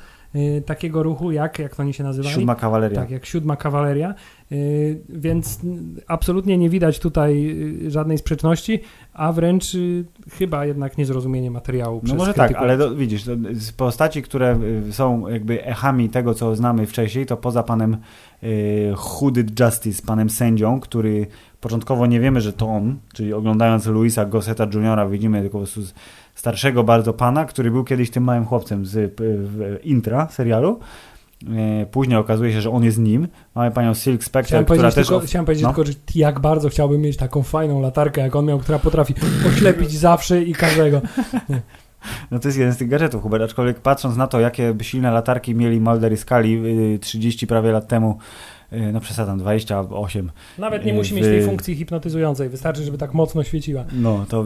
takiego 0.67 1.03
ruchu, 1.03 1.33
jak, 1.33 1.59
jak 1.59 1.77
to 1.77 1.83
oni 1.83 1.95
się 1.95 2.05
nazywają? 2.05 2.35
Siódma 2.35 2.55
kawaleria. 2.55 3.01
Tak, 3.01 3.11
jak 3.11 3.27
siódma 3.27 3.57
kawaleria. 3.57 4.15
Y, 4.53 5.01
więc 5.09 5.61
absolutnie 6.07 6.59
nie 6.59 6.71
widać 6.71 6.99
tutaj 6.99 7.57
y, 7.87 7.91
żadnej 7.91 8.19
sprzeczności, 8.19 8.81
a 9.13 9.33
wręcz 9.33 9.75
y, 9.75 10.05
chyba 10.31 10.67
jednak 10.67 10.99
niezrozumienie 10.99 11.51
materiału. 11.51 12.01
No 12.05 12.15
może 12.15 12.35
tak, 12.35 12.55
ale 12.55 12.79
do, 12.79 12.95
widzisz, 12.95 13.25
z 13.53 13.73
postaci, 13.73 14.23
które 14.23 14.59
są 14.91 15.29
jakby 15.29 15.65
echami 15.65 16.09
tego, 16.09 16.35
co 16.35 16.57
znamy 16.57 16.87
wcześniej, 16.87 17.27
to 17.27 17.37
poza 17.37 17.63
panem 17.63 17.97
Hooded 18.97 19.61
Justice, 19.61 20.03
panem 20.07 20.31
sędzią, 20.31 20.81
który 20.81 21.27
początkowo 21.61 22.07
nie 22.07 22.21
wiemy, 22.21 22.41
że 22.41 22.53
to 22.53 22.69
on, 22.69 22.99
czyli 23.15 23.33
oglądając 23.33 23.87
Luisa 23.87 24.25
Gosseta 24.25 24.65
Jr. 24.65 25.11
widzimy 25.11 25.41
tylko 25.41 25.53
po 25.53 25.65
prostu 25.65 25.81
starszego 26.43 26.85
bardzo 26.85 27.13
pana, 27.13 27.45
który 27.45 27.71
był 27.71 27.85
kiedyś 27.85 28.11
tym 28.11 28.25
małym 28.25 28.47
chłopcem 28.47 28.87
z 28.87 29.21
intra 29.85 30.29
serialu, 30.29 30.81
E, 31.83 31.87
później 31.87 32.19
okazuje 32.19 32.53
się, 32.53 32.61
że 32.61 32.71
on 32.71 32.85
jest 32.85 32.99
nim. 32.99 33.29
Mamy 33.55 33.71
panią 33.71 33.95
Silk 33.95 34.25
Spectre, 34.25 34.49
chciałem 34.49 34.65
która 34.65 34.93
też... 34.93 35.09
Tylko, 35.09 35.27
chciałem 35.27 35.47
powiedzieć 35.47 35.63
no. 35.63 35.75
tylko, 35.75 35.85
że 35.85 35.93
jak 36.15 36.41
bardzo 36.41 36.69
chciałbym 36.69 37.01
mieć 37.01 37.17
taką 37.17 37.43
fajną 37.43 37.81
latarkę, 37.81 38.21
jak 38.21 38.37
on 38.37 38.45
miał, 38.45 38.59
która 38.59 38.79
potrafi 38.79 39.15
oślepić 39.49 39.93
zawsze 39.93 40.43
i 40.43 40.53
każdego. 40.53 41.01
No 42.31 42.39
to 42.39 42.49
jest 42.49 42.59
jeden 42.59 42.75
z 42.75 42.77
tych 42.77 42.89
gadżetów, 42.89 43.23
Hubert, 43.23 43.45
aczkolwiek 43.45 43.81
patrząc 43.81 44.17
na 44.17 44.27
to, 44.27 44.41
jakie 44.41 44.75
silne 44.81 45.11
latarki 45.11 45.55
mieli 45.55 45.81
Mulder 45.81 46.13
i 46.13 46.17
Scully 46.17 46.99
30 46.99 47.45
y, 47.45 47.49
prawie 47.49 47.73
lat 47.73 47.89
temu, 47.89 48.19
Y, 48.19 48.52
no 48.93 49.01
przesadzam, 49.01 49.39
28. 49.39 50.31
Nawet 50.59 50.85
nie 50.85 50.95
musi 50.95 51.15
mieć 51.15 51.25
tej 51.25 51.45
funkcji 51.45 51.75
hipnotyzującej, 51.75 52.49
wystarczy, 52.49 52.83
żeby 52.83 52.99
tak 52.99 53.15
mocno 53.15 53.45
świeciła. 53.45 53.85
No, 53.93 54.25
to 54.29 54.45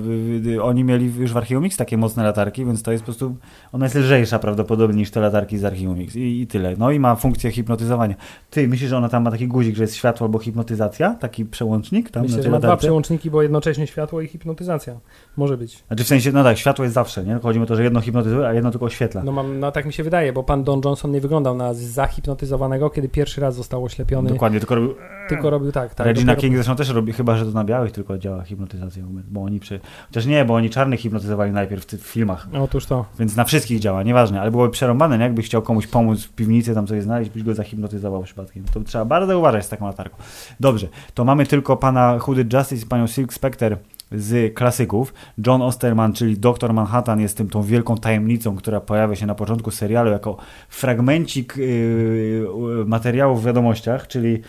oni 0.62 0.84
mieli 0.84 1.12
już 1.18 1.32
w 1.32 1.36
Archium 1.36 1.66
takie 1.76 1.96
mocne 1.96 2.24
latarki, 2.24 2.64
więc 2.64 2.82
to 2.82 2.92
jest 2.92 3.04
po 3.04 3.06
prostu, 3.06 3.36
ona 3.72 3.86
jest 3.86 3.96
lżejsza 3.96 4.38
prawdopodobnie 4.38 4.96
niż 4.96 5.10
te 5.10 5.20
latarki 5.20 5.58
z 5.58 5.64
Archium 5.64 6.02
i, 6.02 6.40
i 6.40 6.46
tyle. 6.46 6.74
No 6.78 6.90
i 6.90 6.98
ma 6.98 7.16
funkcję 7.16 7.50
hipnotyzowania. 7.50 8.14
Ty, 8.50 8.68
myślisz, 8.68 8.90
że 8.90 8.96
ona 8.96 9.08
tam 9.08 9.22
ma 9.22 9.30
taki 9.30 9.48
guzik, 9.48 9.76
że 9.76 9.82
jest 9.82 9.94
światło 9.94 10.26
albo 10.26 10.38
hipnotyzacja? 10.38 11.14
Taki 11.14 11.44
przełącznik 11.44 12.10
tam 12.10 12.22
Myślę, 12.22 12.42
że 12.42 12.50
ma 12.50 12.58
dwa 12.58 12.76
przełączniki, 12.76 13.30
bo 13.30 13.42
jednocześnie 13.42 13.86
światło 13.86 14.20
i 14.20 14.26
hipnotyzacja. 14.26 15.00
Może 15.36 15.56
być. 15.56 15.84
Znaczy 15.86 16.04
w 16.04 16.06
sensie, 16.06 16.32
no 16.32 16.44
tak, 16.44 16.58
światło 16.58 16.84
jest 16.84 16.94
zawsze, 16.94 17.24
nie? 17.24 17.38
Chodzi 17.42 17.60
o 17.60 17.66
to, 17.66 17.76
że 17.76 17.84
jedno 17.84 18.00
hipnotyzuje, 18.00 18.46
a 18.48 18.52
jedno 18.52 18.70
tylko 18.70 18.86
oświetla. 18.86 19.22
No, 19.24 19.32
mam, 19.32 19.60
no 19.60 19.72
tak 19.72 19.86
mi 19.86 19.92
się 19.92 20.02
wydaje, 20.02 20.32
bo 20.32 20.42
pan 20.42 20.64
Don 20.64 20.80
Johnson 20.84 21.10
nie 21.10 21.20
wyglądał 21.20 21.56
na 21.56 21.74
zahipnotyzowanego, 21.74 22.90
kiedy 22.90 23.08
pierwszy 23.08 23.40
raz 23.40 23.54
został 23.54 23.84
oślepiony 23.84 24.15
Dokładnie, 24.22 24.58
tylko 24.58 24.74
robił... 24.74 24.94
Tylko 25.28 25.50
robił 25.50 25.72
tak, 25.72 25.94
tak. 25.94 26.06
Regina 26.06 26.32
dopiero... 26.32 26.40
King 26.40 26.54
zresztą 26.54 26.76
też 26.76 26.90
robi, 26.90 27.12
chyba, 27.12 27.36
że 27.36 27.44
to 27.44 27.50
na 27.50 27.64
białych 27.64 27.92
tylko 27.92 28.18
działa 28.18 28.42
hipnotyzacja, 28.42 29.02
bo 29.30 29.42
oni 29.42 29.60
przy... 29.60 29.80
Chociaż 30.08 30.26
nie, 30.26 30.44
bo 30.44 30.54
oni 30.54 30.70
czarnych 30.70 31.00
hipnotyzowali 31.00 31.52
najpierw 31.52 31.82
w 31.82 31.86
tych 31.86 32.06
filmach. 32.06 32.48
Otóż 32.60 32.86
to. 32.86 33.04
Więc 33.18 33.36
na 33.36 33.44
wszystkich 33.44 33.80
działa, 33.80 34.02
nieważne, 34.02 34.40
ale 34.40 34.50
byłoby 34.50 34.70
przerąbane, 34.70 35.18
nie? 35.18 35.24
jakby 35.24 35.42
chciał 35.42 35.62
komuś 35.62 35.86
pomóc 35.86 36.24
w 36.24 36.32
piwnicy, 36.32 36.74
tam 36.74 36.86
coś 36.86 37.02
znaleźć, 37.02 37.30
byś 37.30 37.42
go 37.42 37.54
zahipnotyzował 37.54 38.22
przypadkiem. 38.22 38.64
To 38.74 38.80
trzeba 38.80 39.04
bardzo 39.04 39.38
uważać 39.38 39.66
z 39.66 39.68
taką 39.68 39.86
latarką. 39.86 40.16
Dobrze, 40.60 40.88
to 41.14 41.24
mamy 41.24 41.46
tylko 41.46 41.76
pana 41.76 42.18
Hooded 42.18 42.52
Justice 42.52 42.86
i 42.86 42.88
panią 42.88 43.06
Silk 43.06 43.32
Spectre 43.32 43.76
z 44.12 44.54
klasyków. 44.54 45.14
John 45.46 45.62
Osterman, 45.62 46.12
czyli 46.12 46.38
Doktor 46.38 46.72
Manhattan, 46.74 47.20
jest 47.20 47.36
tym 47.36 47.48
tą 47.48 47.62
wielką 47.62 47.96
tajemnicą, 47.96 48.56
która 48.56 48.80
pojawia 48.80 49.16
się 49.16 49.26
na 49.26 49.34
początku 49.34 49.70
serialu 49.70 50.10
jako 50.10 50.36
fragmencik 50.68 51.56
yy, 51.56 52.46
materiału 52.86 53.36
w 53.36 53.44
wiadomościach, 53.44 54.06
czyli 54.06 54.40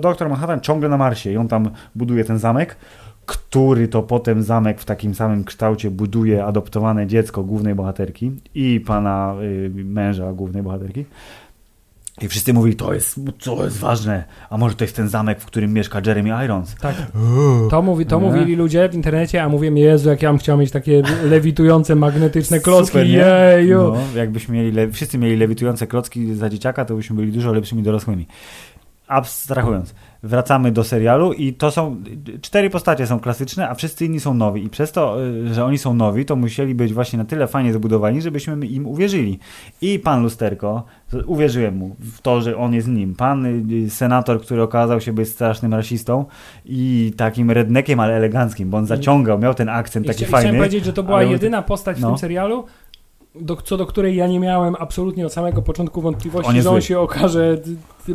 Doktor 0.00 0.28
Manhattan 0.28 0.60
ciągle 0.60 0.88
na 0.88 0.96
Marsie 0.96 1.32
i 1.32 1.36
on 1.36 1.48
tam 1.48 1.70
buduje 1.94 2.24
ten 2.24 2.38
zamek, 2.38 2.76
który 3.26 3.88
to 3.88 4.02
potem 4.02 4.42
zamek 4.42 4.80
w 4.80 4.84
takim 4.84 5.14
samym 5.14 5.44
kształcie 5.44 5.90
buduje 5.90 6.44
adoptowane 6.44 7.06
dziecko 7.06 7.42
głównej 7.42 7.74
bohaterki 7.74 8.32
i 8.54 8.80
pana 8.86 9.34
yy, 9.74 9.84
męża 9.84 10.32
głównej 10.32 10.62
bohaterki. 10.62 11.04
I 12.22 12.28
wszyscy 12.28 12.52
mówili, 12.52 12.76
to 12.76 12.94
jest, 12.94 13.20
to 13.44 13.64
jest 13.64 13.78
ważne. 13.78 14.24
A 14.50 14.56
może 14.56 14.74
to 14.74 14.84
jest 14.84 14.96
ten 14.96 15.08
zamek, 15.08 15.40
w 15.40 15.46
którym 15.46 15.72
mieszka 15.72 16.00
Jeremy 16.06 16.44
Irons. 16.44 16.74
Tak. 16.74 16.94
To, 17.70 17.82
mówi, 17.82 18.06
to 18.06 18.20
mówili 18.20 18.56
ludzie 18.56 18.88
w 18.88 18.94
internecie, 18.94 19.42
a 19.42 19.48
mówię, 19.48 19.70
Jezu, 19.70 20.08
jak 20.08 20.22
ja 20.22 20.30
bym 20.30 20.38
chciał 20.38 20.58
mieć 20.58 20.70
takie 20.70 21.02
lewitujące, 21.24 21.94
magnetyczne 21.94 22.60
klocki. 22.60 22.86
Super, 22.86 23.06
Jeju. 23.06 23.78
No, 23.78 23.96
jakbyśmy 24.16 24.54
mieli, 24.54 24.92
wszyscy 24.92 25.18
mieli 25.18 25.36
lewitujące 25.36 25.86
klocki 25.86 26.34
za 26.34 26.48
dzieciaka, 26.48 26.84
to 26.84 26.94
byśmy 26.94 27.16
byli 27.16 27.32
dużo 27.32 27.52
lepszymi 27.52 27.82
dorosłymi. 27.82 28.26
Abstrahując 29.06 29.94
wracamy 30.22 30.72
do 30.72 30.84
serialu 30.84 31.32
i 31.32 31.52
to 31.52 31.70
są, 31.70 31.96
cztery 32.40 32.70
postacie 32.70 33.06
są 33.06 33.20
klasyczne, 33.20 33.68
a 33.68 33.74
wszyscy 33.74 34.04
inni 34.04 34.20
są 34.20 34.34
nowi 34.34 34.64
i 34.64 34.70
przez 34.70 34.92
to, 34.92 35.24
y, 35.24 35.54
że 35.54 35.64
oni 35.64 35.78
są 35.78 35.94
nowi, 35.94 36.24
to 36.24 36.36
musieli 36.36 36.74
być 36.74 36.92
właśnie 36.92 37.18
na 37.18 37.24
tyle 37.24 37.46
fajnie 37.46 37.72
zbudowani, 37.72 38.22
żebyśmy 38.22 38.66
im 38.66 38.86
uwierzyli. 38.86 39.38
I 39.80 39.98
pan 39.98 40.22
Lusterko, 40.22 40.84
uwierzyłem 41.26 41.76
mu 41.76 41.96
w 42.00 42.20
to, 42.20 42.40
że 42.40 42.56
on 42.56 42.74
jest 42.74 42.88
nim. 42.88 43.14
Pan 43.14 43.46
y, 43.86 43.90
senator, 43.90 44.40
który 44.40 44.62
okazał 44.62 45.00
się 45.00 45.12
być 45.12 45.28
strasznym 45.28 45.74
rasistą 45.74 46.24
i 46.64 47.12
takim 47.16 47.50
rednekiem, 47.50 48.00
ale 48.00 48.14
eleganckim, 48.14 48.70
bo 48.70 48.78
on 48.78 48.86
zaciągał, 48.86 49.38
miał 49.38 49.54
ten 49.54 49.68
akcent 49.68 50.06
taki 50.06 50.24
fajny. 50.24 50.48
Chciałem 50.48 50.56
powiedzieć, 50.56 50.84
że 50.84 50.92
to 50.92 51.02
była 51.02 51.22
jedyna 51.22 51.62
postać 51.62 51.96
w 51.96 52.00
no. 52.00 52.08
tym 52.08 52.18
serialu, 52.18 52.64
do, 53.34 53.56
co 53.56 53.76
do 53.76 53.86
której 53.86 54.16
ja 54.16 54.26
nie 54.26 54.40
miałem 54.40 54.76
absolutnie 54.78 55.26
od 55.26 55.32
samego 55.32 55.62
początku 55.62 56.00
wątpliwości, 56.00 56.50
on 56.50 56.62
że 56.62 56.70
on 56.70 56.80
się 56.80 56.98
okaże 56.98 57.58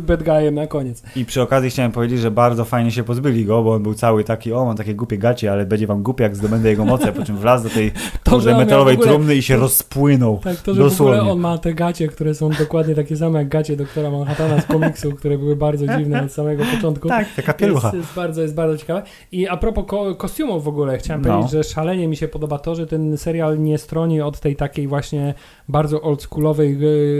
bad 0.00 0.22
guyem 0.22 0.54
na 0.54 0.66
koniec. 0.66 1.02
I 1.16 1.24
przy 1.24 1.42
okazji 1.42 1.70
chciałem 1.70 1.92
powiedzieć, 1.92 2.20
że 2.20 2.30
bardzo 2.30 2.64
fajnie 2.64 2.90
się 2.90 3.04
pozbyli 3.04 3.44
go, 3.44 3.62
bo 3.62 3.72
on 3.74 3.82
był 3.82 3.94
cały 3.94 4.24
taki, 4.24 4.52
o 4.52 4.64
mam 4.64 4.76
takie 4.76 4.94
głupie 4.94 5.18
gacie, 5.18 5.52
ale 5.52 5.66
będzie 5.66 5.86
wam 5.86 6.02
głupie 6.02 6.24
jak 6.24 6.36
zdobędę 6.36 6.68
jego 6.70 6.84
moce, 6.84 7.12
po 7.12 7.24
czym 7.24 7.36
wlazł 7.36 7.64
do 7.68 7.70
tej 7.74 7.92
To, 8.24 8.38
metalowej 8.38 8.96
w 8.96 9.00
ogóle- 9.00 9.12
trumny 9.12 9.34
i 9.34 9.42
się 9.42 9.56
rozpłynął. 9.56 10.40
Tak, 10.44 10.56
to, 10.56 10.74
że 10.74 10.80
w 10.80 10.84
Dosłownie. 10.84 11.16
ogóle 11.16 11.32
on 11.32 11.40
ma 11.40 11.58
te 11.58 11.74
gacie, 11.74 12.08
które 12.08 12.34
są 12.34 12.50
dokładnie 12.50 12.94
takie 12.94 13.16
same 13.16 13.38
jak 13.38 13.48
gacie 13.48 13.76
doktora 13.76 14.10
Manhattana 14.10 14.60
z 14.60 14.66
komiksu, 14.66 15.12
które 15.12 15.38
były 15.38 15.56
bardzo 15.56 15.86
dziwne 15.98 16.22
od 16.24 16.32
samego 16.32 16.64
początku. 16.76 17.08
Tak, 17.08 17.26
taka 17.36 17.52
pielucha. 17.52 17.86
Jest, 17.88 17.96
jest, 17.98 18.14
bardzo, 18.16 18.42
jest 18.42 18.54
bardzo 18.54 18.78
ciekawe. 18.78 19.02
I 19.32 19.48
a 19.48 19.56
propos 19.56 19.84
ko 19.86 20.14
kostiumów 20.14 20.64
w 20.64 20.68
ogóle, 20.68 20.98
chciałem 20.98 21.22
No. 21.22 21.28
powiedzieć, 21.28 21.52
że 21.52 21.64
szalenie 21.64 22.08
mi 22.08 22.16
się 22.16 22.28
podoba 22.28 22.58
to, 22.58 22.74
że 22.74 22.86
ten 22.86 23.18
serial 23.18 23.58
nie 23.62 23.78
stroni 23.78 24.20
od 24.20 24.40
tej 24.40 24.56
takiej 24.56 24.88
właśnie 24.88 25.34
bardzo 25.68 26.02
oldschoolowej, 26.02 26.78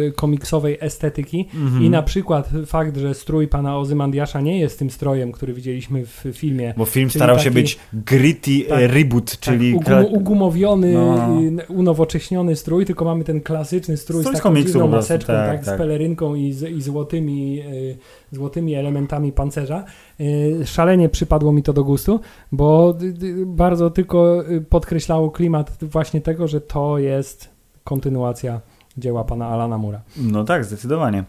e, 0.09 0.12
komiksowej 0.12 0.79
estetyki. 0.81 1.49
Mhm. 1.55 1.85
I 1.85 1.91
na 1.91 2.03
przykład 2.03 2.49
fakt, 2.66 2.96
że 2.96 3.14
strój 3.14 3.48
pana 3.48 3.78
Ozymandiasza 3.78 4.40
nie 4.40 4.58
jest 4.58 4.78
tym 4.78 4.90
strojem, 4.90 5.32
który 5.32 5.52
widzieliśmy 5.54 6.06
w 6.06 6.24
filmie. 6.32 6.74
Bo 6.76 6.84
film 6.84 7.08
Czyli 7.08 7.18
starał 7.20 7.38
się 7.38 7.44
taki- 7.44 7.54
być 7.54 7.78
gritty 7.92 8.60
tak, 8.68 8.78
e, 8.78 8.86
reboot, 8.86 9.38
czyli 9.40 9.80
tak, 9.84 10.04
ugum, 10.06 10.14
ugumowiony, 10.22 10.92
No. 10.92 11.40
y, 11.42 11.72
unowocześniony 11.72 12.56
strój, 12.56 12.84
tylko 12.86 13.04
mamy 13.04 13.24
ten 13.24 13.40
klasyczny 13.40 13.96
strój, 13.96 14.20
Strój 14.20 14.36
z 14.36 14.38
taką 14.38 14.56
dziwną 14.56 14.88
maseczką, 14.88 15.26
tak, 15.32 15.46
tak, 15.56 15.64
tak. 15.64 15.74
z 15.74 15.78
pelerynką 15.78 16.34
i, 16.34 16.52
z, 16.52 16.70
i 16.70 16.82
złotymi, 16.82 17.60
y, 17.60 17.96
złotymi 18.32 18.74
elementami 18.74 19.32
pancerza. 19.32 19.84
Y, 20.20 20.60
szalenie 20.64 21.08
przypadło 21.08 21.52
mi 21.52 21.62
to 21.62 21.72
do 21.72 21.84
gustu, 21.84 22.20
bo 22.52 22.94
y, 23.02 23.26
y, 23.26 23.46
bardzo 23.46 23.90
tylko 23.90 24.50
y, 24.50 24.60
podkreślało 24.60 25.30
klimat 25.30 25.76
właśnie 25.82 26.20
tego, 26.20 26.48
że 26.48 26.60
to 26.60 26.98
jest 26.98 27.48
kontynuacja 27.84 28.60
dzieła 28.98 29.24
pana 29.24 29.46
Alana 29.48 29.78
Mura. 29.78 30.00
No 30.16 30.44
tak, 30.44 30.64
zdecydowanie. 30.64 31.24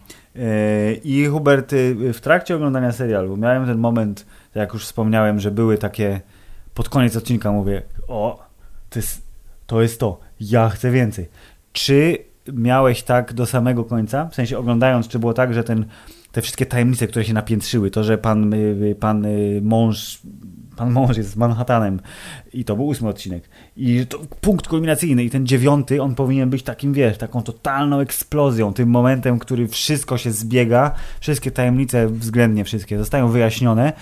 I 1.03 1.25
Hubert, 1.25 1.73
y, 1.73 2.13
w 2.13 2.21
trakcie 2.21 2.55
oglądania 2.55 2.91
serialu 2.91 3.38
miałem 3.38 3.65
ten 3.65 3.77
moment, 3.77 4.25
jak 4.55 4.73
już 4.73 4.85
wspomniałem, 4.85 5.39
że 5.39 5.51
były 5.51 5.77
takie, 5.77 6.21
pod 6.73 6.89
koniec 6.89 7.15
odcinka 7.15 7.51
mówię, 7.51 7.81
o, 8.07 8.45
to 8.89 8.99
jest 8.99 9.27
to, 9.67 9.81
jest 9.81 9.99
to. 9.99 10.19
ja 10.39 10.69
chcę 10.69 10.91
więcej. 10.91 11.29
Czy 11.73 12.17
miałeś 12.53 13.03
tak 13.03 13.33
do 13.33 13.45
samego 13.45 13.83
końca? 13.83 14.25
W 14.25 14.35
sensie 14.35 14.57
oglądając, 14.57 15.07
czy 15.07 15.19
było 15.19 15.33
tak, 15.33 15.53
że 15.53 15.63
ten, 15.63 15.85
te 16.38 16.41
wszystkie 16.41 16.65
tajemnice, 16.65 17.07
które 17.07 17.25
się 17.25 17.33
napiętrzyły, 17.33 17.91
to, 17.91 18.03
że 18.03 18.17
pan, 18.17 18.53
y, 18.53 18.95
pan 18.99 19.25
y, 19.25 19.61
mąż 19.63 20.19
pan 20.75 20.91
mąż 20.91 21.17
jest 21.17 21.29
z 21.29 21.35
Manhattanem 21.35 21.99
i 22.53 22.65
to 22.65 22.75
był 22.75 22.88
ósmy 22.88 23.09
odcinek. 23.09 23.49
I 23.77 24.05
to 24.09 24.19
punkt 24.41 24.67
kulminacyjny 24.67 25.23
i 25.23 25.29
ten 25.29 25.47
dziewiąty, 25.47 26.01
on 26.01 26.15
powinien 26.15 26.49
być 26.49 26.63
takim, 26.63 26.93
wiesz, 26.93 27.17
taką 27.17 27.43
totalną 27.43 27.99
eksplozją, 27.99 28.73
tym 28.73 28.89
momentem, 28.89 29.39
który 29.39 29.67
wszystko 29.67 30.17
się 30.17 30.31
zbiega, 30.31 30.91
wszystkie 31.19 31.51
tajemnice, 31.51 32.07
względnie 32.07 32.63
wszystkie, 32.63 32.97
zostają 32.97 33.27
wyjaśnione, 33.27 33.93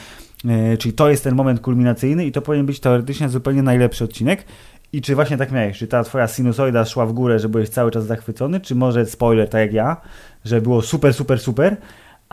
czyli 0.79 0.93
to 0.93 1.09
jest 1.09 1.23
ten 1.23 1.36
moment 1.36 1.59
kulminacyjny 1.59 2.25
i 2.25 2.31
to 2.31 2.41
powinien 2.41 2.65
być 2.65 2.79
teoretycznie 2.79 3.29
zupełnie 3.29 3.63
najlepszy 3.63 4.03
odcinek. 4.03 4.45
I 4.93 5.01
czy 5.01 5.15
właśnie 5.15 5.38
tak 5.38 5.51
miałeś, 5.51 5.77
czy 5.77 5.88
ta 5.88 6.03
twoja 6.03 6.27
sinusoida 6.27 6.86
szła 6.86 7.05
w 7.05 7.13
górę, 7.13 7.39
że 7.39 7.49
byłeś 7.49 7.69
cały 7.69 7.91
czas 7.91 8.05
zachwycony, 8.05 8.59
czy 8.59 8.75
może 8.75 9.05
spoiler, 9.05 9.49
tak 9.49 9.61
jak 9.61 9.73
ja, 9.73 9.97
że 10.45 10.61
było 10.61 10.81
super, 10.81 11.13
super, 11.13 11.39
super, 11.39 11.77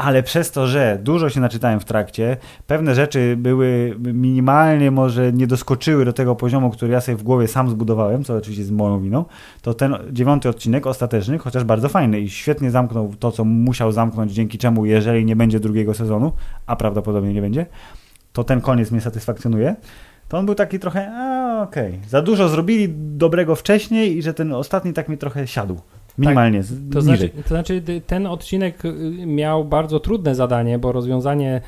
ale 0.02 0.22
przez 0.22 0.50
to, 0.50 0.66
że 0.66 0.98
dużo 1.02 1.30
się 1.30 1.40
naczytałem 1.40 1.80
w 1.80 1.84
trakcie, 1.84 2.36
pewne 2.66 2.94
rzeczy 2.94 3.36
były 3.38 3.96
minimalnie 3.98 4.90
może 4.90 5.32
nie 5.32 5.46
doskoczyły 5.46 6.04
do 6.04 6.12
tego 6.12 6.36
poziomu, 6.36 6.70
który 6.70 6.92
ja 6.92 7.00
sobie 7.00 7.16
w 7.16 7.22
głowie 7.22 7.48
sam 7.48 7.70
zbudowałem, 7.70 8.24
co 8.24 8.36
oczywiście 8.36 8.62
jest 8.62 8.72
moją 8.72 9.00
winą, 9.00 9.24
to 9.62 9.74
ten 9.74 9.96
dziewiąty 10.12 10.48
odcinek 10.48 10.86
ostateczny, 10.86 11.38
chociaż 11.38 11.64
bardzo 11.64 11.88
fajny 11.88 12.20
i 12.20 12.30
świetnie 12.30 12.70
zamknął 12.70 13.14
to, 13.18 13.32
co 13.32 13.44
musiał 13.44 13.92
zamknąć, 13.92 14.32
dzięki 14.32 14.58
czemu, 14.58 14.86
jeżeli 14.86 15.24
nie 15.24 15.36
będzie 15.36 15.60
drugiego 15.60 15.94
sezonu, 15.94 16.32
a 16.66 16.76
prawdopodobnie 16.76 17.34
nie 17.34 17.40
będzie, 17.40 17.66
to 18.32 18.44
ten 18.44 18.60
koniec 18.60 18.90
mnie 18.90 19.00
satysfakcjonuje. 19.00 19.76
To 20.28 20.38
on 20.38 20.46
był 20.46 20.54
taki 20.54 20.78
trochę, 20.78 21.12
okej, 21.62 22.00
za 22.08 22.22
dużo 22.22 22.48
zrobili 22.48 22.94
dobrego 22.96 23.56
wcześniej 23.56 24.16
i 24.16 24.22
że 24.22 24.34
ten 24.34 24.52
ostatni 24.52 24.92
tak 24.92 25.08
mi 25.08 25.18
trochę 25.18 25.46
siadł. 25.46 25.80
Minimalnie, 26.18 26.62
z- 26.62 26.92
To 26.92 26.98
niżej. 27.00 27.16
znaczy, 27.16 27.30
to 27.42 27.48
znaczy, 27.48 27.82
ten 28.06 28.26
odcinek 28.26 28.84
y, 28.84 28.92
miał 29.26 29.64
bardzo 29.64 30.00
trudne 30.00 30.34
zadanie, 30.34 30.78
bo 30.78 30.92
rozwiązanie 30.92 31.60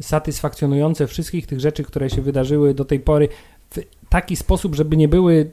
satysfakcjonujące 0.00 1.06
wszystkich 1.06 1.46
tych 1.46 1.60
rzeczy, 1.60 1.82
które 1.84 2.10
się 2.10 2.22
wydarzyły 2.22 2.74
do 2.74 2.84
tej 2.84 3.00
pory 3.00 3.28
w 3.70 3.78
taki 4.08 4.36
sposób, 4.36 4.74
żeby 4.74 4.96
nie 4.96 5.08
były 5.08 5.50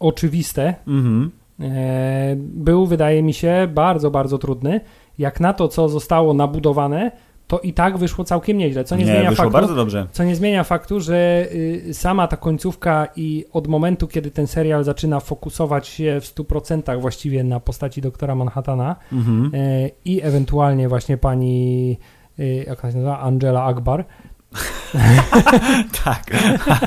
oczywiste, 0.00 0.74
Mhm. 0.86 1.30
e, 1.60 2.34
był, 2.38 2.86
wydaje 2.86 3.22
mi 3.22 3.32
się, 3.34 3.68
bardzo, 3.74 4.10
bardzo 4.10 4.38
trudny. 4.38 4.80
Jak 5.18 5.40
na 5.40 5.52
to, 5.52 5.68
co 5.68 5.88
zostało 5.88 6.34
nabudowane, 6.34 7.12
to 7.50 7.58
i 7.58 7.72
tak 7.72 7.98
wyszło 7.98 8.24
całkiem 8.24 8.58
nieźle, 8.58 8.84
co 8.84 8.96
nie, 8.96 9.04
nie, 9.04 9.12
zmienia 9.12 9.30
wyszło 9.30 9.44
faktu, 9.44 9.52
bardzo 9.52 9.74
dobrze. 9.74 10.06
co 10.12 10.24
nie 10.24 10.36
zmienia 10.36 10.64
faktu, 10.64 11.00
że 11.00 11.46
y, 11.52 11.94
sama 11.94 12.28
ta 12.28 12.36
końcówka 12.36 13.08
i 13.16 13.44
od 13.52 13.66
momentu, 13.68 14.08
kiedy 14.08 14.30
ten 14.30 14.46
serial 14.46 14.84
zaczyna 14.84 15.20
fokusować 15.20 15.88
się 15.88 16.20
w 16.20 16.24
100% 16.24 17.00
właściwie 17.00 17.44
na 17.44 17.60
postaci 17.60 18.00
doktora 18.00 18.34
Manhattana 18.34 18.96
Mhm. 19.12 19.50
e, 19.54 19.90
i 20.04 20.22
ewentualnie 20.22 20.88
właśnie 20.88 21.16
pani, 21.16 21.98
y, 22.38 22.64
jak 22.66 22.84
ona 22.84 22.92
się 22.92 22.98
nazywa, 22.98 23.20
Angela 23.20 23.64
Akbar. 23.64 24.04
Tak. 26.04 26.24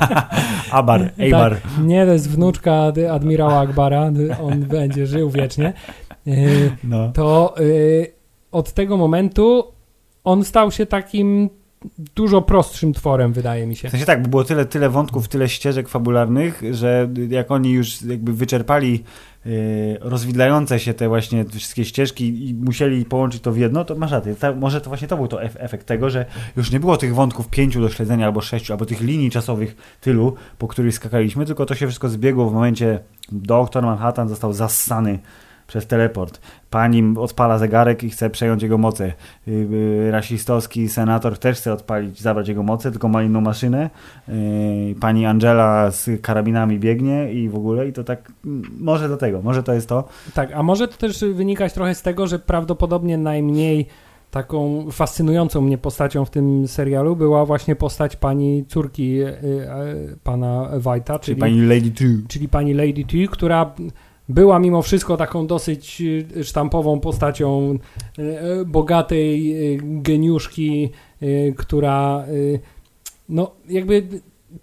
Abar, 0.70 1.10
Eibar. 1.18 1.52
Tak, 1.60 1.62
nie, 1.84 2.06
to 2.06 2.12
jest 2.12 2.30
wnuczka 2.30 2.74
ad- 2.82 2.98
admirała 3.10 3.58
Akbara, 3.60 4.10
on 4.42 4.60
będzie 4.60 5.06
żył 5.06 5.30
wiecznie. 5.30 5.72
Y, 6.26 6.70
No. 6.84 7.12
to 7.12 7.54
y, 7.60 8.12
od 8.52 8.72
tego 8.72 8.96
momentu 8.96 9.64
on 10.24 10.44
stał 10.44 10.70
się 10.70 10.86
takim 10.86 11.50
dużo 12.16 12.42
prostszym 12.42 12.92
tworem, 12.92 13.32
wydaje 13.32 13.66
mi 13.66 13.76
się. 13.76 13.88
W 13.88 13.90
sensie 13.90 14.06
tak, 14.06 14.22
bo 14.22 14.28
było 14.28 14.44
tyle, 14.44 14.66
tyle 14.66 14.90
wątków, 14.90 15.28
tyle 15.28 15.48
ścieżek 15.48 15.88
fabularnych, 15.88 16.62
że 16.70 17.08
jak 17.28 17.50
oni 17.50 17.70
już 17.70 18.02
jakby 18.02 18.32
wyczerpali 18.32 19.04
yy, 19.44 19.52
rozwidlające 20.00 20.80
się 20.80 20.94
te 20.94 21.08
właśnie 21.08 21.44
wszystkie 21.44 21.84
ścieżki 21.84 22.48
i 22.48 22.54
musieli 22.54 23.04
połączyć 23.04 23.42
to 23.42 23.52
w 23.52 23.58
jedno, 23.58 23.84
to 23.84 23.94
masz 23.94 24.12
rację. 24.12 24.34
Może 24.56 24.80
to 24.80 24.90
właśnie 24.90 25.08
to 25.08 25.16
był 25.16 25.28
to 25.28 25.42
ef 25.42 25.56
efekt 25.58 25.86
tego, 25.86 26.10
że 26.10 26.26
już 26.56 26.70
nie 26.70 26.80
było 26.80 26.96
tych 26.96 27.14
wątków 27.14 27.48
pięciu 27.48 27.80
do 27.80 27.88
śledzenia 27.88 28.26
albo 28.26 28.40
sześciu, 28.40 28.72
albo 28.72 28.86
tych 28.86 29.00
linii 29.00 29.30
czasowych 29.30 29.76
tylu, 30.00 30.34
po 30.58 30.68
których 30.68 30.94
skakaliśmy, 30.94 31.46
tylko 31.46 31.66
to 31.66 31.74
się 31.74 31.86
wszystko 31.86 32.08
zbiegło 32.08 32.50
w 32.50 32.54
momencie 32.54 32.98
doktor 33.32 33.84
Manhattan 33.84 34.28
został 34.28 34.52
zassany 34.52 35.18
przez 35.66 35.86
teleport. 35.86 36.40
Pani 36.70 37.14
odpala 37.18 37.58
zegarek 37.58 38.04
i 38.04 38.10
chce 38.10 38.30
przejąć 38.30 38.62
jego 38.62 38.78
moce. 38.78 39.12
Yy, 39.46 39.54
yy, 39.54 40.10
rasistowski 40.10 40.88
senator 40.88 41.38
też 41.38 41.58
chce 41.58 41.72
odpalić, 41.72 42.20
zabrać 42.20 42.48
jego 42.48 42.62
moce, 42.62 42.90
tylko 42.90 43.08
ma 43.08 43.22
inną 43.22 43.40
maszynę. 43.40 43.90
Yy, 44.28 44.34
pani 45.00 45.26
Angela 45.26 45.90
z 45.90 46.22
karabinami 46.22 46.78
biegnie 46.78 47.32
i 47.32 47.48
w 47.48 47.56
ogóle 47.56 47.88
i 47.88 47.92
to 47.92 48.04
tak, 48.04 48.32
mm, 48.44 48.62
może 48.80 49.08
do 49.08 49.16
tego, 49.16 49.42
może 49.42 49.62
to 49.62 49.72
jest 49.72 49.88
to. 49.88 50.04
Tak, 50.34 50.52
a 50.52 50.62
może 50.62 50.88
to 50.88 50.96
też 50.96 51.24
wynikać 51.34 51.72
trochę 51.72 51.94
z 51.94 52.02
tego, 52.02 52.26
że 52.26 52.38
prawdopodobnie 52.38 53.18
najmniej 53.18 53.86
taką 54.34 54.90
fascynującą 54.90 55.60
mnie 55.60 55.78
postacią 55.78 56.24
w 56.24 56.30
tym 56.30 56.68
serialu 56.68 57.16
była 57.16 57.46
właśnie 57.46 57.76
postać 57.76 58.16
pani 58.16 58.64
córki 58.68 59.22
y, 59.22 59.26
y, 59.26 60.16
pana 60.24 60.68
Wajta, 60.76 61.18
Czyli 61.18 61.24
czyli, 61.24 61.40
pani 61.40 61.60
Lady 61.60 61.90
Two. 61.90 62.28
czyli 62.28 62.48
pani 62.48 62.74
Lady 62.74 63.04
T, 63.04 63.16
która 63.30 63.74
była 64.28 64.58
mimo 64.58 64.82
wszystko 64.82 65.16
taką 65.16 65.46
dosyć 65.46 66.02
y, 66.36 66.44
sztampową 66.44 67.00
postacią 67.00 67.78
y, 68.18 68.22
y, 68.22 68.64
bogatej 68.66 69.54
geniuszki, 69.82 70.90
która 71.56 72.24
no 73.28 73.50
jakby 73.68 74.08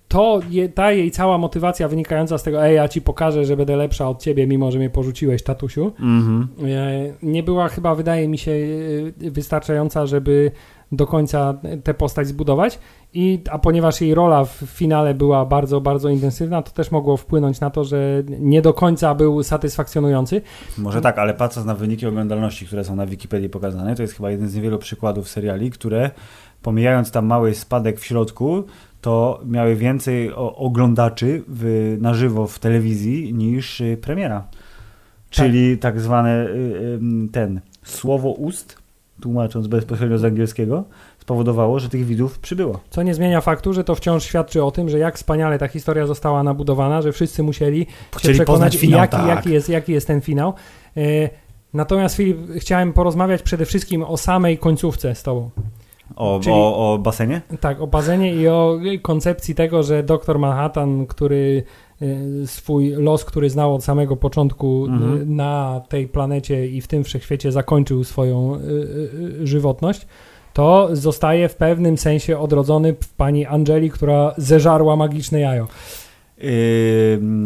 to, 0.07 0.39
ta 0.75 0.91
jej 0.91 1.11
cała 1.11 1.37
motywacja 1.37 1.87
wynikająca 1.87 2.37
z 2.37 2.43
tego, 2.43 2.65
ej, 2.65 2.75
ja 2.75 2.87
ci 2.87 3.01
pokażę, 3.01 3.45
że 3.45 3.57
będę 3.57 3.75
lepsza 3.75 4.09
od 4.09 4.21
ciebie, 4.21 4.47
mimo 4.47 4.71
że 4.71 4.79
mnie 4.79 4.89
porzuciłeś, 4.89 5.43
tatusiu, 5.43 5.91
Mhm. 5.99 6.47
e, 6.63 7.13
nie 7.23 7.43
była 7.43 7.67
chyba, 7.69 7.95
wydaje 7.95 8.27
mi 8.27 8.37
się, 8.37 8.51
wystarczająca, 9.17 10.05
żeby 10.05 10.51
do 10.91 11.07
końca 11.07 11.61
tę 11.83 11.93
postać 11.93 12.27
zbudować. 12.27 12.79
I, 13.13 13.41
a 13.51 13.59
ponieważ 13.59 14.01
jej 14.01 14.15
rola 14.15 14.45
w 14.45 14.63
finale 14.65 15.13
była 15.13 15.45
bardzo, 15.45 15.81
bardzo 15.81 16.09
intensywna, 16.09 16.61
to 16.61 16.71
też 16.71 16.91
mogło 16.91 17.17
wpłynąć 17.17 17.59
na 17.59 17.69
to, 17.69 17.83
że 17.83 18.23
nie 18.39 18.61
do 18.61 18.73
końca 18.73 19.15
był 19.15 19.43
satysfakcjonujący. 19.43 20.41
Może 20.77 21.01
tak, 21.01 21.19
ale 21.19 21.33
patrząc 21.33 21.67
na 21.67 21.75
wyniki 21.75 22.07
oglądalności, 22.07 22.65
które 22.65 22.83
są 22.83 22.95
na 22.95 23.05
Wikipedii 23.05 23.49
pokazane, 23.49 23.95
to 23.95 24.01
jest 24.01 24.13
chyba 24.13 24.31
jeden 24.31 24.49
z 24.49 24.55
niewielu 24.55 24.77
przykładów 24.77 25.29
seriali, 25.29 25.71
które 25.71 26.11
pomijając 26.61 27.11
tam 27.11 27.25
mały 27.25 27.55
spadek 27.55 27.99
w 27.99 28.05
środku, 28.05 28.63
to 29.01 29.41
miały 29.45 29.75
więcej 29.75 30.33
oglądaczy 30.35 31.43
w, 31.47 31.97
na 32.01 32.13
żywo 32.13 32.47
w 32.47 32.59
telewizji 32.59 33.33
niż 33.33 33.81
y, 33.81 33.97
premiera. 34.01 34.47
Czyli 35.29 35.77
tak, 35.77 35.99
zwane 35.99 36.47
y, 36.47 36.49
y, 37.25 37.31
ten 37.31 37.61
słowo 37.83 38.31
ust, 38.31 38.77
tłumacząc 39.21 39.67
bezpośrednio 39.67 40.17
z 40.17 40.25
angielskiego, 40.25 40.83
spowodowało, 41.21 41.79
że 41.79 41.89
tych 41.89 42.05
widzów 42.05 42.39
przybyło. 42.39 42.79
Co 42.89 43.03
nie 43.03 43.13
zmienia 43.13 43.41
faktu, 43.41 43.73
że 43.73 43.83
to 43.83 43.95
wciąż 43.95 44.23
świadczy 44.23 44.63
o 44.63 44.71
tym, 44.71 44.89
że 44.89 44.99
jak 44.99 45.15
wspaniale 45.17 45.59
ta 45.59 45.67
historia 45.67 46.07
została 46.07 46.43
nabudowana, 46.43 47.01
że 47.01 47.11
wszyscy 47.11 47.43
musieli 47.43 47.79
się 47.79 47.85
Chcieli 48.17 48.33
przekonać, 48.33 48.47
poznać 48.47 48.77
finał, 48.77 48.99
jaki, 48.99 49.11
tak. 49.17 49.27
jaki, 49.27 49.49
jest, 49.51 49.69
jaki 49.69 49.91
jest 49.91 50.07
ten 50.07 50.21
finał. 50.21 50.53
E, 50.97 51.01
Natomiast 51.73 52.15
Filip, 52.15 52.37
chciałem 52.57 52.93
porozmawiać 52.93 53.41
przede 53.41 53.65
wszystkim 53.65 54.03
o 54.03 54.17
samej 54.17 54.57
końcówce 54.57 55.15
z 55.15 55.23
tobą. 55.23 55.49
O, 56.15 56.39
Czyli- 56.43 56.55
o, 56.55 56.93
o 56.93 56.97
basenie? 56.97 57.41
Tak, 57.59 57.81
o 57.81 57.87
bazenie 57.87 58.35
i 58.35 58.47
o 58.47 58.79
koncepcji 59.01 59.55
tego, 59.55 59.83
że 59.83 60.03
doktor 60.03 60.39
Manhattan, 60.39 61.05
który 61.07 61.63
y, 62.01 62.47
swój 62.47 62.89
los, 62.89 63.25
który 63.25 63.49
znał 63.49 63.75
od 63.75 63.83
samego 63.83 64.15
początku 64.15 64.85
Mhm. 64.89 65.21
y, 65.21 65.25
na 65.25 65.81
tej 65.89 66.07
planecie 66.07 66.67
i 66.67 66.81
w 66.81 66.87
tym 66.87 67.03
wszechświecie 67.03 67.51
zakończył 67.51 68.03
swoją 68.03 68.59
żywotność, 69.43 70.07
to 70.53 70.89
zostaje 70.95 71.49
w 71.49 71.55
pewnym 71.55 71.97
sensie 71.97 72.39
odrodzony 72.39 72.93
w 72.93 73.13
pani 73.13 73.45
Angeli, 73.45 73.89
która 73.89 74.33
zeżarła 74.37 74.95
magiczne 74.95 75.39
jajo. 75.39 75.67
Yy, 76.37 76.49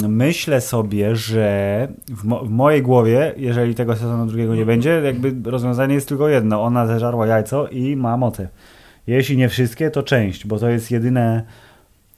myślę 0.08 0.62
sobie, 0.62 1.16
że 1.16 1.88
w, 2.08 2.24
mo- 2.24 2.46
w 2.46 2.50
mojej 2.50 2.82
głowie, 2.82 3.34
jeżeli 3.38 3.76
tego 3.76 3.96
sezonu 3.96 4.26
drugiego 4.26 4.56
nie 4.56 4.66
będzie, 4.66 4.90
jakby 4.90 5.52
rozwiązanie 5.52 5.96
jest 5.96 6.08
tylko 6.08 6.30
jedno. 6.30 6.64
Ona 6.64 6.88
zeżarła 6.88 7.28
jajco 7.28 7.68
i 7.68 7.96
ma 7.96 8.18
moce. 8.18 8.50
Jeśli 9.08 9.38
nie 9.38 9.50
wszystkie, 9.50 9.92
to 9.92 10.04
część, 10.04 10.48
bo 10.48 10.60
to 10.60 10.70
jest 10.70 10.92
jedyne, 10.92 11.44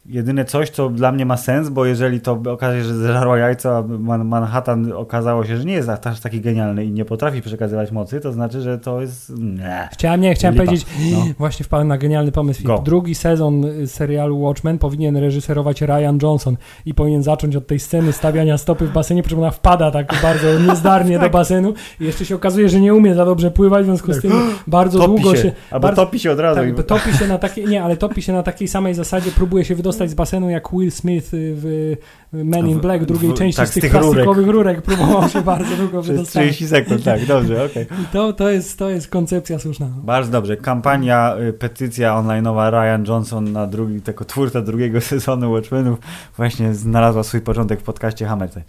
jedyne 0.08 0.46
coś, 0.46 0.70
co 0.70 0.90
dla 0.90 1.12
mnie 1.12 1.26
ma 1.26 1.38
sens, 1.38 1.70
bo 1.70 1.86
jeżeli 1.86 2.22
to 2.22 2.42
okaże 2.50 2.78
się, 2.78 2.84
że 2.84 2.96
zeżarła 2.96 3.38
jajco, 3.38 3.78
a 3.78 3.82
Man- 3.84 4.26
Manhattan 4.28 4.92
okazało 4.92 5.46
się, 5.46 5.58
że 5.58 5.66
nie 5.66 5.74
jest 5.74 5.90
aż 6.08 6.20
taki 6.20 6.42
genialny 6.42 6.86
i 6.86 6.92
nie 6.92 7.06
potrafi 7.06 7.42
przekazywać 7.42 7.92
mocy, 7.92 8.20
to 8.20 8.32
znaczy, 8.32 8.62
że 8.62 8.78
to 8.78 9.02
jest... 9.02 9.34
Nie. 9.40 9.90
Chciałem, 9.92 10.22
nie, 10.22 10.34
chciałem 10.36 10.54
Lipa. 10.54 10.66
powiedzieć, 10.66 10.88
No. 11.12 11.18
właśnie 11.40 11.64
wpadłem 11.66 11.88
na 11.88 11.98
genialny 11.98 12.32
pomysł. 12.32 12.64
Go. 12.64 12.82
Drugi 12.86 13.16
sezon 13.16 13.66
y, 13.66 13.88
serialu 13.88 14.42
Watchmen 14.42 14.78
powinien 14.78 15.18
reżyserować 15.18 15.82
Ryan 15.82 16.18
Johnson 16.22 16.58
i 16.86 16.94
powinien 16.94 17.24
zacząć 17.24 17.56
od 17.56 17.68
tej 17.68 17.80
sceny 17.80 18.12
stawiania 18.14 18.58
stopy 18.58 18.86
w 18.88 18.94
basenie, 18.94 19.24
przy 19.24 19.30
czym 19.30 19.40
ona 19.40 19.52
wpada 19.52 19.92
tak 19.92 20.14
bardzo 20.24 20.60
niezdarnie 20.68 21.20
do 21.20 21.30
basenu 21.40 21.74
i 22.00 22.06
jeszcze 22.06 22.26
się 22.26 22.36
okazuje, 22.36 22.70
że 22.70 22.80
nie 22.80 22.94
umie 22.94 23.16
za 23.16 23.26
dobrze 23.26 23.52
pływać, 23.52 23.82
w 23.84 23.86
związku 23.86 24.14
z 24.14 24.22
tym 24.22 24.32
bardzo 24.68 25.00
Topi 25.00 25.08
długo 25.22 25.36
się, 25.36 25.42
się... 25.42 25.52
albo 25.72 25.88
bardzo- 25.88 26.06
topi 26.06 26.20
się 26.20 26.32
od 26.32 26.40
razu. 26.40 26.60
tak, 26.60 26.80
i- 26.80 26.84
topi 26.84 27.14
się 27.14 27.28
na 27.28 27.38
takiej, 27.38 27.66
nie, 27.68 27.84
ale 27.84 27.98
topi 27.98 28.22
się 28.22 28.34
na 28.34 28.44
takiej 28.44 28.68
samej 28.68 28.94
zasadzie, 28.94 29.32
próbuje 29.32 29.66
się 29.66 29.76
wydostać 29.76 29.97
z 30.06 30.14
basenu 30.14 30.50
jak 30.50 30.74
Will 30.74 30.92
Smith 30.92 31.34
y, 31.34 31.56
w 31.56 31.96
Men 32.34 32.70
in 32.70 32.80
Black 32.80 33.06
drugiej 33.06 33.34
części 33.34 33.58
tak, 33.58 33.68
z 33.68 33.72
z 33.72 33.74
tych, 33.74 33.82
tych 33.82 33.92
plastikowych 33.92 34.48
rurek. 34.48 34.82
próbował 34.82 35.30
się 35.30 35.42
bardzo 35.42 35.76
długo 35.76 36.02
wydostać. 36.08 36.44
30 36.44 36.68
sekund, 36.68 37.04
tak, 37.04 37.26
dobrze, 37.26 37.64
okej. 37.72 37.84
I 37.84 38.06
to, 38.14 38.34
to, 38.34 38.50
jest, 38.50 38.80
to 38.80 38.90
jest 38.90 39.08
koncepcja 39.08 39.60
słuszna. 39.60 39.88
Bardzo 40.04 40.32
dobrze. 40.32 40.58
Kampania, 40.58 41.36
y, 41.50 41.54
petycja 41.54 42.14
online'owa 42.14 42.72
Ryan 42.72 43.06
Johnson 43.08 43.52
na 43.52 43.68
drugi, 43.68 44.02
jako 44.08 44.26
twórca 44.26 44.62
drugiego 44.62 45.02
sezonu 45.12 45.52
Watchmenów 45.52 46.00
właśnie 46.38 46.74
znalazła 46.74 47.24
swój 47.24 47.42
początek 47.42 47.80
w 47.80 47.84
podcaście 47.84 48.26
Hammertime. 48.26 48.66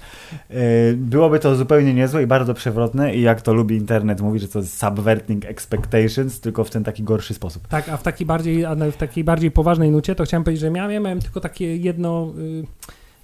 Y, 0.50 0.96
Byłoby 0.96 1.38
to 1.38 1.56
zupełnie 1.56 1.94
niezłe 1.94 2.22
i 2.22 2.26
bardzo 2.26 2.54
przewrotne 2.54 3.14
i 3.14 3.20
jak 3.20 3.42
to 3.42 3.54
lubi 3.54 3.76
internet 3.76 4.20
mówi, 4.20 4.38
że 4.40 4.48
to 4.48 4.58
jest 4.58 4.78
subverting 4.78 5.44
expectations, 5.44 6.40
tylko 6.40 6.64
w 6.64 6.70
ten 6.70 6.84
taki 6.84 7.02
gorszy 7.02 7.34
sposób. 7.34 7.68
Tak, 7.68 7.88
a 7.88 7.96
w 7.96 8.02
takiej 8.02 8.26
bardziej, 8.26 8.64
w 8.92 8.96
takiej 8.96 9.24
bardziej 9.24 9.50
poważnej 9.50 9.90
nucie 9.90 10.14
to 10.14 10.24
chciałem 10.24 10.44
powiedzieć, 10.44 10.60
że 10.60 10.70
miałem, 10.70 10.92
ja 10.92 11.00
miałem 11.00 11.20
tylko 11.20 11.40
takie 11.40 11.76
jedno, 11.76 12.32
y, 12.38 12.64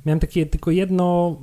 miałem 0.07 0.21
takie 0.21 0.47
tylko 0.47 0.71
jedno 0.71 1.37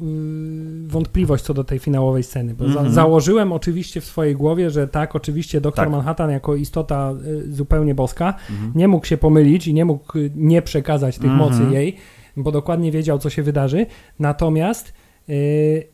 y, 0.86 0.88
wątpliwość 0.88 1.44
co 1.44 1.54
do 1.54 1.64
tej 1.64 1.80
finałowej 1.80 2.24
sceny, 2.24 2.54
bo 2.54 2.64
za, 2.66 2.72
Mhm. 2.72 2.92
założyłem 2.94 3.52
oczywiście 3.52 4.02
w 4.02 4.06
swojej 4.06 4.36
głowie, 4.36 4.70
że 4.70 4.88
tak, 4.88 5.16
oczywiście 5.16 5.62
doktor 5.62 5.86
Tak. 5.86 5.92
Manhattan 5.92 6.32
jako 6.32 6.56
istota 6.56 7.14
y, 7.48 7.54
zupełnie 7.54 7.96
boska 7.96 8.34
Mhm. 8.50 8.72
nie 8.76 8.88
mógł 8.88 9.06
się 9.06 9.18
pomylić 9.18 9.68
i 9.68 9.74
nie 9.74 9.86
mógł 9.86 10.18
y, 10.18 10.32
nie 10.36 10.62
przekazać 10.62 11.18
tych 11.18 11.32
Mhm. 11.32 11.50
mocy 11.52 11.74
jej, 11.74 11.96
bo 12.38 12.52
dokładnie 12.52 12.92
wiedział, 12.92 13.20
co 13.20 13.30
się 13.30 13.44
wydarzy. 13.44 13.86
Natomiast 14.20 14.94
y, 15.30 15.88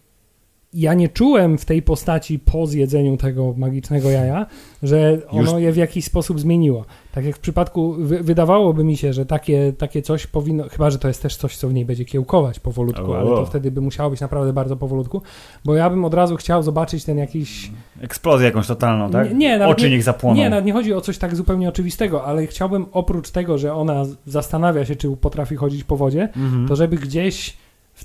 ja 0.80 0.94
nie 0.94 1.10
czułem 1.10 1.58
w 1.58 1.66
tej 1.66 1.82
postaci 1.82 2.40
po 2.40 2.68
zjedzeniu 2.68 3.18
tego 3.18 3.54
magicznego 3.58 4.10
jaja, 4.10 4.46
że 4.84 5.18
ono 5.30 5.52
Już- 5.52 5.62
je 5.62 5.72
w 5.72 5.78
jakiś 5.78 6.06
sposób 6.06 6.40
zmieniło. 6.40 6.86
Tak 7.14 7.26
jak 7.26 7.36
w 7.36 7.40
przypadku, 7.40 7.94
wy, 8.00 8.24
wydawałoby 8.24 8.84
mi 8.84 8.98
się, 8.98 9.14
że 9.14 9.26
takie, 9.26 9.74
takie 9.78 10.02
coś 10.02 10.28
powinno, 10.28 10.64
chyba, 10.70 10.90
że 10.90 11.00
to 11.00 11.08
jest 11.08 11.22
też 11.22 11.36
coś, 11.36 11.58
co 11.58 11.68
w 11.68 11.74
niej 11.74 11.86
będzie 11.86 12.06
kiełkować 12.06 12.60
powolutku, 12.60 13.14
ale 13.14 13.30
to 13.30 13.46
wtedy 13.46 13.72
by 13.72 13.82
musiało 13.82 14.10
być 14.10 14.22
naprawdę 14.22 14.54
bardzo 14.54 14.76
powolutku, 14.78 15.22
bo 15.66 15.76
ja 15.76 15.90
bym 15.90 16.06
od 16.06 16.14
razu 16.14 16.36
chciał 16.36 16.64
zobaczyć 16.64 17.04
ten 17.04 17.18
jakiś 17.18 17.72
Eksplozję 18.02 18.46
jakąś 18.46 18.68
totalną, 18.68 19.12
tak? 19.12 19.34
Nie, 19.34 19.58
nie, 19.60 19.68
Oczy 19.68 19.86
nie- 19.86 19.92
niech 19.92 20.04
zapłoną. 20.04 20.38
nie, 20.38 20.50
nawet 20.50 20.66
nie 20.66 20.74
chodzi 20.74 20.94
o 20.94 21.02
coś 21.02 21.18
tak 21.18 21.36
zupełnie 21.36 21.70
oczywistego, 21.70 22.24
ale 22.24 22.48
chciałbym 22.48 22.86
oprócz 22.92 23.30
tego, 23.32 23.58
że 23.58 23.74
ona 23.74 24.04
zastanawia 24.26 24.86
się, 24.86 24.96
czy 24.96 25.18
potrafi 25.18 25.56
chodzić 25.56 25.84
po 25.84 25.98
wodzie, 25.98 26.30
Mhm. 26.36 26.68
to 26.68 26.76
żeby 26.76 26.98
gdzieś 26.98 27.58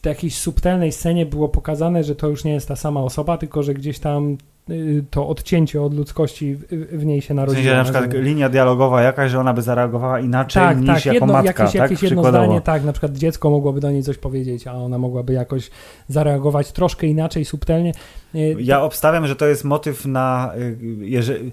w 0.02 0.06
jakiejś 0.06 0.38
subtelnej 0.38 0.92
scenie 0.92 1.26
było 1.26 1.48
pokazane, 1.48 2.04
że 2.04 2.14
to 2.14 2.28
już 2.28 2.44
nie 2.44 2.52
jest 2.52 2.68
ta 2.68 2.76
sama 2.76 3.00
osoba, 3.00 3.38
tylko 3.38 3.62
że 3.62 3.74
gdzieś 3.74 3.98
tam 3.98 4.36
y, 4.70 5.04
to 5.10 5.28
odcięcie 5.28 5.82
od 5.82 5.94
ludzkości 5.94 6.54
w, 6.54 6.62
w 6.98 7.04
niej 7.06 7.20
się 7.22 7.34
W 7.34 7.36
narodziło. 7.36 7.64
sensie 7.64 7.76
na 7.76 7.84
przykład 7.84 8.24
linia 8.24 8.48
dialogowa 8.48 9.02
jakaś, 9.02 9.30
że 9.30 9.40
ona 9.40 9.54
by 9.54 9.62
zareagowała 9.62 10.20
inaczej 10.20 10.62
tak, 10.62 10.78
niż 10.80 10.86
tak, 10.86 11.04
jako 11.06 11.14
jedno, 11.14 11.32
matka, 11.32 11.62
jakieś, 11.64 11.72
tak? 11.80 11.90
jakieś 11.90 12.02
jedno 12.02 12.24
zdanie, 12.28 12.60
tak, 12.60 12.84
na 12.84 12.92
przykład 12.92 13.12
dziecko 13.16 13.50
mogłoby 13.50 13.80
do 13.80 13.90
niej 13.90 14.02
coś 14.02 14.18
powiedzieć, 14.18 14.66
a 14.66 14.72
ona 14.74 14.98
mogłaby 14.98 15.32
jakoś 15.32 15.70
zareagować 16.08 16.72
troszkę 16.72 17.06
inaczej, 17.06 17.44
subtelnie. 17.44 17.92
Y, 18.34 18.56
Ja 18.58 18.82
obstawiam, 18.82 19.26
że 19.26 19.36
to 19.36 19.46
jest 19.46 19.64
motyw 19.64 20.06
na. 20.06 20.52
y, 20.58 20.76
Jeżeli, 21.00 21.52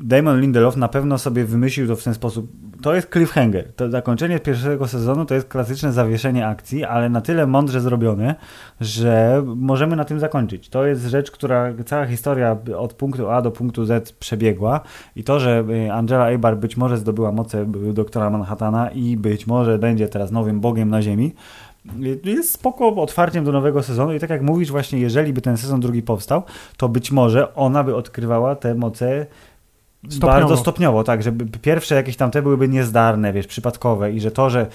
Damon 0.00 0.40
Lindelof 0.40 0.76
na 0.76 0.88
pewno 0.88 1.18
sobie 1.18 1.44
wymyślił 1.44 1.86
to 1.86 1.96
w 1.96 2.04
ten 2.04 2.14
sposób. 2.14 2.50
To 2.82 2.94
jest 2.94 3.12
cliffhanger. 3.12 3.72
To 3.72 3.90
zakończenie 3.90 4.40
pierwszego 4.40 4.88
sezonu 4.88 5.24
to 5.24 5.34
jest 5.34 5.48
klasyczne 5.48 5.92
zawieszenie 5.92 6.46
akcji, 6.46 6.84
ale 6.84 7.08
na 7.08 7.20
tyle 7.20 7.46
mądrze 7.46 7.80
zrobione, 7.80 8.34
że 8.80 9.42
możemy 9.46 9.96
na 9.96 10.04
tym 10.04 10.20
zakończyć. 10.20 10.68
To 10.68 10.86
jest 10.86 11.06
rzecz, 11.06 11.30
która 11.30 11.72
cała 11.86 12.06
historia 12.06 12.56
od 12.76 12.94
punktu 12.94 13.30
A 13.30 13.42
do 13.42 13.50
punktu 13.50 13.84
Z 13.84 14.12
przebiegła 14.12 14.80
i 15.16 15.24
to, 15.24 15.40
że 15.40 15.64
y, 15.86 15.92
Angela 15.92 16.30
Ebar 16.30 16.56
być 16.56 16.76
może 16.76 16.96
zdobyła 16.96 17.32
moce 17.32 17.62
y, 17.62 17.92
doktora 17.92 18.30
Manhattana 18.30 18.90
i 18.90 19.16
być 19.16 19.46
może 19.46 19.78
będzie 19.78 20.08
teraz 20.08 20.30
nowym 20.30 20.60
bogiem 20.60 20.90
na 20.90 21.02
ziemi, 21.02 21.34
y, 22.02 22.20
jest 22.24 22.52
spoko 22.52 22.88
otwarciem 22.88 23.44
do 23.44 23.52
nowego 23.52 23.82
sezonu 23.82 24.14
i 24.14 24.20
tak 24.20 24.30
jak 24.30 24.42
mówisz 24.42 24.70
właśnie, 24.70 24.98
jeżeli 24.98 25.32
by 25.32 25.40
ten 25.40 25.56
sezon 25.56 25.80
drugi 25.80 26.02
powstał, 26.02 26.42
to 26.76 26.88
być 26.88 27.12
może 27.12 27.54
ona 27.54 27.84
by 27.84 27.96
odkrywała 27.96 28.56
te 28.56 28.74
moce 28.74 29.26
Stopniowo. 30.08 30.40
bardzo 30.40 30.56
stopniowo, 30.56 31.04
tak, 31.04 31.22
żeby 31.22 31.46
pierwsze 31.46 31.94
jakieś 31.94 32.16
tam 32.16 32.30
te 32.30 32.42
byłyby 32.42 32.68
niezdarne, 32.68 33.32
wiesz, 33.32 33.46
przypadkowe 33.46 34.12
i 34.12 34.20
że 34.20 34.30
to, 34.30 34.50
że 34.50 34.66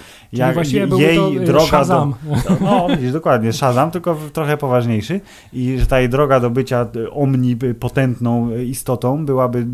byłby 0.86 1.04
jej 1.04 1.16
to 1.16 1.32
y, 1.32 1.40
droga 1.40 1.66
Shazam. 1.66 2.14
do... 2.24 2.56
No, 2.60 2.88
widzisz, 2.88 3.12
dokładnie, 3.12 3.52
Shazam, 3.52 3.90
tylko 3.90 4.16
trochę 4.32 4.56
poważniejszy 4.56 5.20
i 5.52 5.78
że 5.78 5.86
ta 5.86 6.00
jej 6.00 6.08
droga 6.08 6.40
do 6.40 6.50
bycia 6.50 6.86
y, 6.96 7.10
omnipotentną 7.10 8.50
y, 8.50 8.64
istotą 8.64 9.26
byłaby 9.26 9.66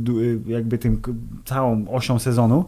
jakby 0.47 0.79
tym 0.79 1.03
całą 1.45 1.85
osią 1.91 2.19
sezonu, 2.19 2.65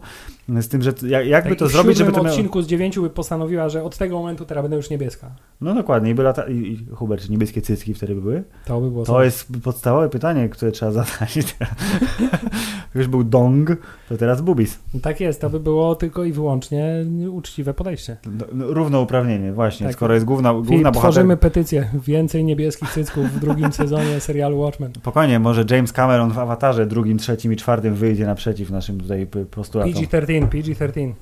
z 0.49 0.67
tym, 0.67 0.81
że 0.81 0.93
jakby 1.25 1.49
Tak, 1.49 1.59
to 1.59 1.67
zrobić, 1.67 1.97
żeby 1.97 2.11
to 2.11 2.17
miało... 2.17 2.29
odcinku 2.29 2.61
z 2.61 2.67
dziewięciu 2.67 3.01
by 3.01 3.09
postanowiła, 3.09 3.69
że 3.69 3.83
od 3.83 3.97
tego 3.97 4.17
momentu 4.19 4.45
teraz 4.45 4.61
będę 4.63 4.77
już 4.77 4.89
niebieska. 4.89 5.31
No 5.61 5.73
dokładnie, 5.73 6.11
i 6.11 6.15
by 6.15 6.23
lata... 6.23 6.43
I, 6.47 6.53
i, 6.53 6.85
Hubert, 6.95 7.23
czy 7.23 7.31
niebieskie 7.31 7.61
cycki 7.61 7.93
wtedy 7.93 8.15
by 8.15 8.21
były? 8.21 8.43
To 8.65 8.81
by 8.81 8.91
było 8.91 9.05
To 9.05 9.13
coś. 9.13 9.25
jest 9.25 9.47
podstawowe 9.63 10.09
pytanie, 10.09 10.49
które 10.49 10.71
trzeba 10.71 10.91
zadać. 10.91 11.39
Już 12.95 13.07
był 13.07 13.23
dong, 13.23 13.69
to 14.09 14.17
teraz 14.17 14.41
bubis. 14.41 14.79
Tak 15.01 15.19
jest, 15.19 15.41
to 15.41 15.49
by 15.49 15.59
było 15.59 15.95
tylko 15.95 16.23
i 16.23 16.31
wyłącznie 16.31 17.05
uczciwe 17.31 17.73
podejście. 17.73 18.17
No, 18.25 18.45
no, 18.53 18.73
Równouprawnienie, 18.73 19.53
właśnie. 19.53 19.85
Tak. 19.87 19.95
Skoro 19.95 20.13
jest 20.13 20.25
główna, 20.25 20.51
Filip, 20.53 20.67
główna 20.67 20.91
bohater... 20.91 21.11
tworzymy 21.11 21.37
petycję. 21.37 21.89
Więcej 22.07 22.43
niebieskich 22.43 22.89
cycków 22.91 23.25
w 23.31 23.39
drugim 23.39 23.71
sezonie 23.73 24.19
serialu 24.19 24.59
Watchmen. 24.59 24.91
Spokojnie, 24.97 25.39
może 25.39 25.65
James 25.69 25.93
Cameron 25.93 26.31
w 26.31 26.39
awatarze 26.39 26.85
drugim, 26.85 27.17
trzecim 27.17 27.53
i 27.53 27.55
czwartym 27.55 27.95
wyjdzie 27.95 28.25
naprzeciw 28.25 28.69
naszym 28.69 29.01
tutaj 29.01 29.27
postulatom. 29.51 29.93
PG-13, 29.93 30.30
PG-13. 30.39 31.13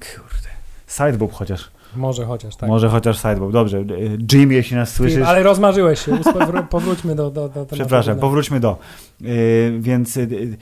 Sideboob 0.87 1.33
chociaż. 1.33 1.71
Może 1.95 2.25
chociaż, 2.25 2.55
tak. 2.55 2.69
Może 2.69 2.89
chociaż 2.89 3.17
Sideboob. 3.17 3.51
Dobrze. 3.51 3.77
Y, 3.77 4.17
Jim, 4.33 4.51
jeśli 4.51 4.75
nas 4.75 4.93
słyszysz... 4.93 5.23
ale 5.23 5.43
rozmarzyłeś 5.43 6.05
się. 6.05 6.19
Powróćmy 6.69 7.15
do, 7.15 7.31
do, 7.31 7.41
do 7.41 7.49
tematu. 7.53 7.75
Przepraszam, 7.75 8.19
powróćmy 8.19 8.59
do. 8.59 8.77
Yy, 9.21 9.77
więc 9.79 10.15
yy, 10.15 10.57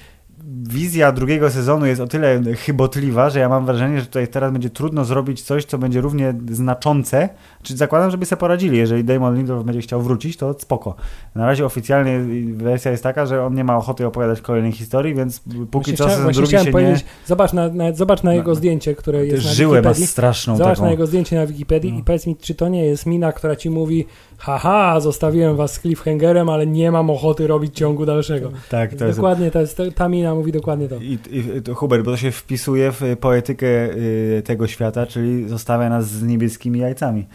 wizja 0.69 1.11
drugiego 1.11 1.49
sezonu 1.49 1.85
jest 1.85 2.01
o 2.01 2.07
tyle 2.07 2.41
chybotliwa, 2.55 3.29
że 3.29 3.39
ja 3.39 3.49
mam 3.49 3.65
wrażenie, 3.65 3.99
że 3.99 4.05
tutaj 4.05 4.27
teraz 4.27 4.51
będzie 4.53 4.69
trudno 4.69 5.05
zrobić 5.05 5.41
coś, 5.41 5.65
co 5.65 5.77
będzie 5.77 6.01
równie 6.01 6.33
znaczące. 6.51 7.29
Czy 7.63 7.77
zakładam, 7.77 8.11
żeby 8.11 8.25
sobie 8.25 8.39
poradzili. 8.39 8.77
Jeżeli 8.77 9.03
Damon 9.03 9.35
Lindelof 9.35 9.63
będzie 9.65 9.81
chciał 9.81 10.01
wrócić, 10.01 10.37
to 10.37 10.55
spoko. 10.59 10.95
Na 11.35 11.45
razie 11.45 11.65
oficjalnie 11.65 12.19
wersja 12.53 12.91
jest 12.91 13.03
taka, 13.03 13.25
że 13.25 13.43
on 13.45 13.55
nie 13.55 13.63
ma 13.63 13.77
ochoty 13.77 14.05
opowiadać 14.07 14.41
kolejnej 14.41 14.71
historii, 14.71 15.15
więc 15.15 15.41
póki 15.71 15.93
co 15.93 16.09
sezon 16.09 16.31
drugi 16.31 16.51
się 16.59 16.71
powiedzieć, 16.71 17.05
zobacz 17.25 17.53
na, 17.53 17.67
na, 17.69 17.93
zobacz 17.93 18.23
na 18.23 18.31
No, 18.31 18.35
jego 18.37 18.51
no. 18.51 18.55
zdjęcie, 18.55 18.95
które 18.95 19.19
nie... 19.19 19.25
jest 19.25 19.45
na 19.45 19.51
Żyłę 19.53 19.81
ma 19.81 19.81
Wikipedii. 19.81 20.07
straszną 20.07 20.57
Zobacz 20.57 20.75
taką. 20.75 20.85
na 20.85 20.91
jego 20.91 21.07
zdjęcie 21.07 21.35
na 21.35 21.45
Wikipedii 21.47 21.93
No. 21.93 21.99
i 21.99 22.03
powiedz 22.03 22.27
mi, 22.27 22.35
czy 22.35 22.55
to 22.55 22.67
nie 22.69 22.85
jest 22.85 23.05
mina, 23.05 23.31
która 23.31 23.55
ci 23.55 23.69
mówi 23.69 24.05
haha, 24.37 24.99
zostawiłem 24.99 25.55
was 25.55 25.73
z 25.73 25.79
cliffhangerem, 25.79 26.49
ale 26.49 26.67
nie 26.67 26.91
mam 26.91 27.09
ochoty 27.09 27.47
robić 27.47 27.75
ciągu 27.75 28.05
dalszego. 28.05 28.51
Tak, 28.69 28.95
to 28.95 29.05
jest... 29.05 29.17
Dokładnie, 29.17 29.51
to 29.51 29.61
jest, 29.61 29.81
ta 29.95 30.09
mina 30.09 30.35
mówi 30.35 30.51
dokładnie 30.51 30.87
to. 30.87 30.95
I, 30.95 31.19
i, 31.31 31.61
to 31.61 31.75
Hubert, 31.75 32.03
bo 32.05 32.11
to 32.11 32.17
się 32.17 32.31
wpisuje 32.31 32.91
w 32.91 33.01
poetykę 33.19 33.67
y, 33.67 34.41
tego 34.45 34.67
świata, 34.67 35.05
czyli 35.05 35.49
zostawia 35.49 35.89
nas 35.89 36.07
z 36.09 36.23
niebieskimi 36.23 36.79
jajcami. 36.79 37.27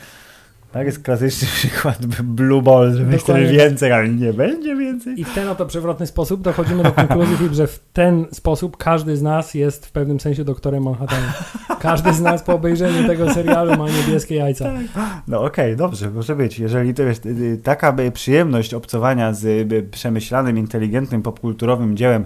Tak 0.73 0.87
jest 0.87 1.03
klasyczny 1.03 1.49
przykład 1.59 2.07
Blue 2.07 2.63
Ball, 2.63 2.95
że 2.95 3.05
myślę 3.05 3.47
więcej, 3.47 3.93
ale 3.93 4.09
nie 4.09 4.33
będzie 4.33 4.77
więcej. 4.77 5.21
I 5.21 5.25
w 5.25 5.35
ten 5.35 5.49
oto 5.49 5.67
przewrotny 5.67 6.07
sposób 6.07 6.43
dochodzimy 6.43 6.83
do 6.83 6.93
konkluzji, 6.93 7.37
że 7.53 7.67
w 7.67 7.81
ten 7.93 8.27
sposób 8.33 8.77
każdy 8.77 9.17
z 9.17 9.23
nas 9.23 9.55
jest 9.55 9.87
w 9.87 9.93
pewnym 9.93 10.21
sensie 10.21 10.45
doktorem 10.45 10.83
Manhattana. 10.83 11.33
Każdy 11.81 12.13
z 12.13 12.21
nas 12.21 12.43
po 12.43 12.55
obejrzeniu 12.55 13.09
tego 13.09 13.35
serialu 13.35 13.77
ma 13.77 13.89
niebieskie 13.89 14.35
jajca. 14.35 14.65
Tak. 14.65 15.11
No 15.29 15.45
okej, 15.45 15.65
okay, 15.65 15.77
dobrze, 15.77 16.11
może 16.11 16.37
być. 16.37 16.59
Jeżeli 16.59 16.95
to 16.95 17.03
jest 17.03 17.27
y, 17.27 17.29
y, 17.29 17.61
taka 17.63 17.97
przyjemność 18.13 18.75
obcowania 18.75 19.33
z 19.33 19.45
y, 19.73 19.89
przemyślanym, 19.91 20.59
inteligentnym, 20.59 21.23
popkulturowym 21.23 21.97
dziełem, 21.97 22.25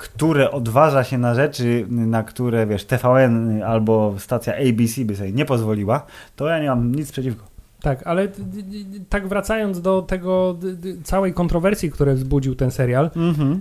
które 0.00 0.50
odważa 0.50 1.04
się 1.04 1.18
na 1.18 1.34
rzeczy, 1.34 1.86
na 1.88 2.22
które, 2.22 2.66
wiesz, 2.66 2.84
TVN 2.84 3.62
albo 3.62 4.14
stacja 4.18 4.54
ABC 4.54 5.04
by 5.04 5.16
sobie 5.16 5.32
nie 5.32 5.44
pozwoliła, 5.44 6.06
to 6.36 6.48
ja 6.48 6.58
nie 6.58 6.68
mam 6.68 6.94
nic 6.94 7.12
przeciwko. 7.12 7.49
Tak, 7.82 8.06
ale 8.06 8.28
tak 9.08 9.28
wracając 9.28 9.80
do 9.80 10.02
tego 10.02 10.58
całej 11.04 11.32
kontrowersji, 11.32 11.90
które 11.90 12.14
wzbudził 12.14 12.54
ten 12.54 12.70
serial, 12.70 13.10
mm-hmm. 13.10 13.58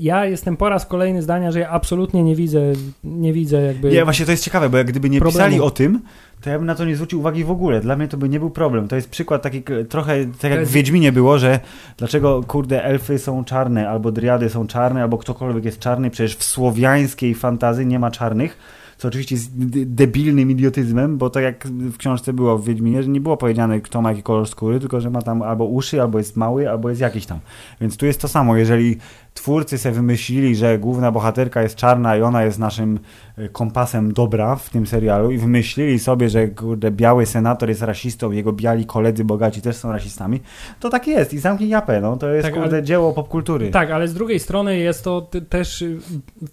ja 0.00 0.26
jestem 0.26 0.56
po 0.56 0.68
raz 0.68 0.86
kolejny 0.86 1.22
zdania, 1.22 1.52
że 1.52 1.60
ja 1.60 1.70
absolutnie 1.70 2.22
nie 2.22 2.36
widzę, 2.36 2.60
nie 3.04 3.32
widzę 3.32 3.62
jakby. 3.62 3.90
Nie, 3.90 4.04
właśnie 4.04 4.26
to 4.26 4.30
jest 4.30 4.44
ciekawe, 4.44 4.70
bo 4.70 4.78
jak 4.78 4.86
gdyby 4.86 5.10
nie 5.10 5.20
problemu. 5.20 5.48
pisali 5.48 5.60
o 5.60 5.70
tym, 5.70 6.00
to 6.40 6.50
ja 6.50 6.58
bym 6.58 6.66
na 6.66 6.74
to 6.74 6.84
nie 6.84 6.94
zwrócił 6.94 7.18
uwagi 7.18 7.44
w 7.44 7.50
ogóle. 7.50 7.80
Dla 7.80 7.96
mnie 7.96 8.08
to 8.08 8.16
by 8.16 8.28
nie 8.28 8.38
był 8.40 8.50
problem. 8.50 8.88
To 8.88 8.96
jest 8.96 9.10
przykład 9.10 9.42
taki 9.42 9.62
trochę, 9.88 10.26
tak 10.40 10.50
jak 10.50 10.66
w 10.66 10.72
Wiedźminie 10.72 11.12
było, 11.12 11.38
że 11.38 11.60
dlaczego, 11.96 12.42
kurde, 12.42 12.84
elfy 12.84 13.18
są 13.18 13.44
czarne, 13.44 13.88
albo 13.88 14.12
driady 14.12 14.48
są 14.48 14.66
czarne, 14.66 15.02
albo 15.02 15.18
ktokolwiek 15.18 15.64
jest 15.64 15.78
czarny, 15.78 16.10
przecież 16.10 16.36
w 16.36 16.44
słowiańskiej 16.44 17.34
fantazji 17.34 17.86
nie 17.86 17.98
ma 17.98 18.10
czarnych 18.10 18.58
co 19.02 19.08
oczywiście 19.08 19.34
jest 19.34 19.50
debilnym 19.86 20.50
idiotyzmem, 20.50 21.18
bo 21.18 21.30
tak 21.30 21.42
jak 21.42 21.68
w 21.68 21.96
książce 21.96 22.32
było 22.32 22.58
w 22.58 22.64
Wiedźminie, 22.64 23.02
że 23.02 23.08
nie 23.08 23.20
było 23.20 23.36
powiedziane, 23.36 23.80
kto 23.80 24.02
ma 24.02 24.10
jaki 24.10 24.22
kolor 24.22 24.48
skóry, 24.48 24.80
tylko 24.80 25.00
że 25.00 25.10
ma 25.10 25.22
tam 25.22 25.42
albo 25.42 25.64
uszy, 25.64 26.02
albo 26.02 26.18
jest 26.18 26.36
mały, 26.36 26.70
albo 26.70 26.88
jest 26.88 27.00
jakiś 27.00 27.26
tam. 27.26 27.38
Więc 27.80 27.96
tu 27.96 28.06
jest 28.06 28.20
to 28.20 28.28
samo. 28.28 28.56
Jeżeli 28.56 28.96
twórcy 29.34 29.78
sobie 29.78 29.94
wymyślili, 29.94 30.56
że 30.56 30.78
główna 30.78 31.12
bohaterka 31.12 31.62
jest 31.62 31.76
czarna 31.76 32.16
i 32.16 32.22
ona 32.22 32.44
jest 32.44 32.58
naszym 32.58 32.98
e, 33.38 33.48
kompasem 33.48 34.12
dobra 34.12 34.56
w 34.56 34.70
tym 34.70 34.86
serialu 34.86 35.30
i 35.30 35.38
wymyślili 35.38 35.98
sobie, 35.98 36.28
że 36.28 36.48
kurde, 36.48 36.90
biały 36.90 37.26
senator 37.26 37.68
jest 37.68 37.82
rasistą, 37.82 38.30
jego 38.30 38.52
biali 38.52 38.86
koledzy 38.86 39.24
bogaci 39.24 39.62
też 39.62 39.76
są 39.76 39.92
rasistami, 39.92 40.40
to 40.80 40.90
tak 40.90 41.06
jest 41.06 41.34
i 41.34 41.38
zamknij 41.38 41.68
japę, 41.68 42.00
no. 42.00 42.16
To 42.16 42.28
jest 42.28 42.44
tak, 42.44 42.54
kurde, 42.54 42.76
ale, 42.76 42.82
dzieło 42.82 43.12
popkultury. 43.12 43.70
Tak, 43.70 43.90
ale 43.90 44.08
z 44.08 44.14
drugiej 44.14 44.38
strony 44.40 44.78
jest 44.78 45.04
to 45.04 45.28
też 45.48 45.84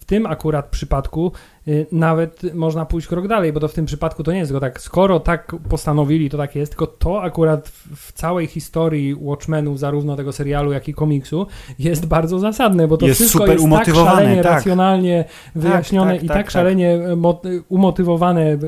w 0.00 0.04
tym 0.04 0.26
akurat 0.26 0.68
przypadku 0.68 1.32
y, 1.68 1.86
nawet 1.92 2.54
można 2.54 2.86
pójść 2.86 3.08
krok 3.08 3.28
dalej, 3.28 3.52
bo 3.52 3.60
to 3.60 3.68
w 3.68 3.74
tym 3.74 3.86
przypadku 3.86 4.22
to 4.22 4.32
nie 4.32 4.38
jest 4.38 4.50
tylko 4.50 4.60
tak, 4.60 4.80
skoro 4.80 5.20
tak 5.20 5.52
postanowili, 5.68 6.30
to 6.30 6.36
tak 6.38 6.56
jest, 6.56 6.72
tylko 6.72 6.86
to 6.86 7.22
akurat 7.22 7.68
w 7.96 8.12
całej 8.12 8.46
historii 8.46 9.14
Watchmenów, 9.14 9.78
zarówno 9.78 10.16
tego 10.16 10.32
serialu, 10.32 10.72
jak 10.72 10.88
i 10.88 10.94
komiksu, 10.94 11.46
jest 11.78 12.06
bardzo 12.06 12.38
zasadne 12.38 12.69
bo 12.88 12.96
to 12.96 13.06
jest 13.06 13.20
wszystko 13.20 13.46
jest 13.46 13.64
tak 13.70 13.94
szalenie 13.94 14.42
tak. 14.42 14.52
racjonalnie 14.52 15.24
tak, 15.24 15.62
wyjaśnione 15.62 16.12
tak, 16.12 16.22
i 16.22 16.28
tak, 16.28 16.36
tak 16.36 16.50
szalenie 16.50 16.94
e, 16.94 17.16
umotywowane 17.68 18.42
e, 18.42 18.58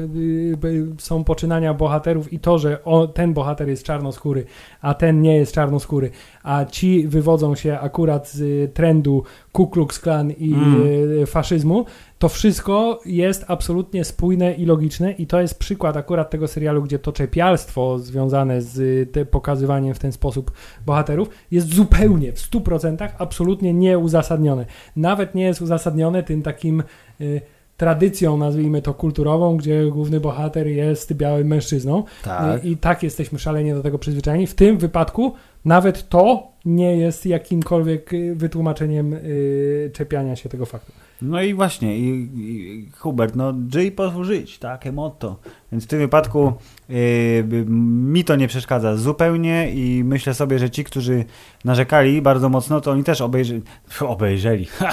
są 0.98 1.24
poczynania 1.24 1.74
bohaterów 1.74 2.32
i 2.32 2.38
to, 2.38 2.58
że 2.58 2.84
o, 2.84 3.06
ten 3.06 3.32
bohater 3.32 3.68
jest 3.68 3.84
czarnoskóry, 3.84 4.44
a 4.80 4.94
ten 4.94 5.22
nie 5.22 5.36
jest 5.36 5.54
czarnoskóry, 5.54 6.10
a 6.42 6.64
ci 6.64 7.08
wywodzą 7.08 7.54
się 7.54 7.78
akurat 7.78 8.28
z 8.28 8.74
trendu 8.74 9.24
Ku 9.52 9.66
Klux 9.66 9.98
Klan 9.98 10.30
i 10.30 10.54
mm. 10.54 10.82
E, 11.22 11.26
faszyzmu, 11.26 11.84
to 12.18 12.28
wszystko 12.28 13.00
jest 13.06 13.44
absolutnie 13.48 14.04
spójne 14.04 14.54
i 14.54 14.66
logiczne 14.66 15.12
i 15.12 15.26
to 15.26 15.40
jest 15.40 15.58
przykład 15.58 15.96
akurat 15.96 16.30
tego 16.30 16.48
serialu, 16.48 16.82
gdzie 16.82 16.98
to 16.98 17.12
czepialstwo 17.12 17.98
związane 17.98 18.62
z 18.62 19.08
pokazywaniem 19.30 19.94
w 19.94 19.98
ten 19.98 20.12
sposób 20.12 20.52
bohaterów 20.86 21.28
jest 21.50 21.74
zupełnie 21.74 22.32
w 22.32 22.50
100% 22.50 23.08
absolutnie 23.18 23.74
nieuzasadnione. 23.74 24.66
Nawet 24.96 25.34
nie 25.34 25.44
jest 25.44 25.62
uzasadnione 25.62 26.22
tym 26.22 26.42
takim 26.42 26.82
y, 27.20 27.40
tradycją, 27.76 28.36
nazwijmy 28.36 28.82
to 28.82 28.94
kulturową, 28.94 29.56
gdzie 29.56 29.86
główny 29.90 30.20
bohater 30.20 30.66
jest 30.66 31.12
białym 31.12 31.46
mężczyzną. 31.46 32.04
Tak. 32.24 32.64
I, 32.64 32.70
I 32.70 32.76
tak 32.76 33.02
jesteśmy 33.02 33.38
szalenie 33.38 33.74
do 33.74 33.82
tego 33.82 33.98
przyzwyczajeni. 33.98 34.46
W 34.46 34.54
tym 34.54 34.78
wypadku 34.78 35.32
nawet 35.64 36.08
to 36.08 36.52
nie 36.64 36.96
jest 36.96 37.26
jakimkolwiek 37.26 38.12
y, 38.12 38.34
wytłumaczeniem 38.34 39.12
yy, 39.12 39.90
czepiania 39.92 40.36
się 40.36 40.48
tego 40.48 40.66
faktu. 40.66 40.92
No 41.22 41.42
i 41.42 41.54
właśnie, 41.54 41.98
i, 41.98 42.28
i 42.36 42.88
Hubert, 42.98 43.36
no 43.36 43.54
żyj 43.72 43.92
pozwól 43.92 44.24
żyć, 44.24 44.58
takie 44.58 44.92
motto. 44.92 45.36
Więc 45.72 45.84
w 45.84 45.86
tym 45.86 45.98
wypadku 45.98 46.52
yy, 46.88 47.64
mi 47.68 48.24
to 48.24 48.36
nie 48.36 48.48
przeszkadza 48.48 48.96
zupełnie 48.96 49.70
i 49.70 50.04
myślę 50.04 50.34
sobie, 50.34 50.58
że 50.58 50.70
ci, 50.70 50.84
którzy 50.84 51.24
narzekali 51.64 52.22
bardzo 52.22 52.48
mocno, 52.48 52.80
to 52.80 52.90
oni 52.90 53.04
też 53.04 53.20
obejrzeli, 53.20 53.62
obejrzeli, 54.00 54.64
ha, 54.64 54.90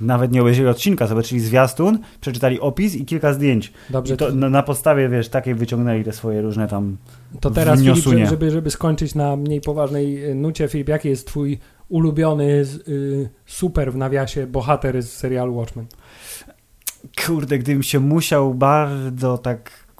nawet 0.00 0.32
nie 0.32 0.40
obejrzeli 0.40 0.68
odcinka, 0.68 1.06
zobaczyli 1.06 1.40
zwiastun, 1.40 1.98
przeczytali 2.20 2.60
opis 2.60 2.94
i 2.94 3.04
kilka 3.04 3.32
zdjęć. 3.32 3.72
Dobrze. 3.90 4.14
I 4.14 4.16
to, 4.16 4.34
na, 4.34 4.50
na, 4.50 4.62
podstawie, 4.62 5.08
wiesz, 5.08 5.28
takiej 5.28 5.54
wyciągnęli 5.54 6.04
te 6.04 6.12
swoje 6.12 6.42
różne 6.42 6.68
tam 6.68 6.96
To 7.40 7.50
teraz, 7.50 7.80
Filip, 7.80 8.28
żeby, 8.28 8.50
żeby 8.50 8.70
skończyć 8.70 9.14
na 9.14 9.36
mniej 9.36 9.60
poważnej 9.60 10.34
nucie, 10.34 10.68
Filip, 10.68 10.88
jaki 10.88 11.08
jest 11.08 11.26
twój 11.26 11.58
ulubiony 11.88 12.64
y, 12.88 13.28
super 13.46 13.92
w 13.92 13.96
nawiasie 13.96 14.46
bohater 14.46 15.02
z 15.02 15.10
serialu 15.10 15.56
Watchmen? 15.56 15.86
Kurde, 17.26 17.58
gdybym 17.58 17.82
się 17.82 18.00
musiał 18.00 18.54
bardzo 18.54 19.38
tak 19.38 19.90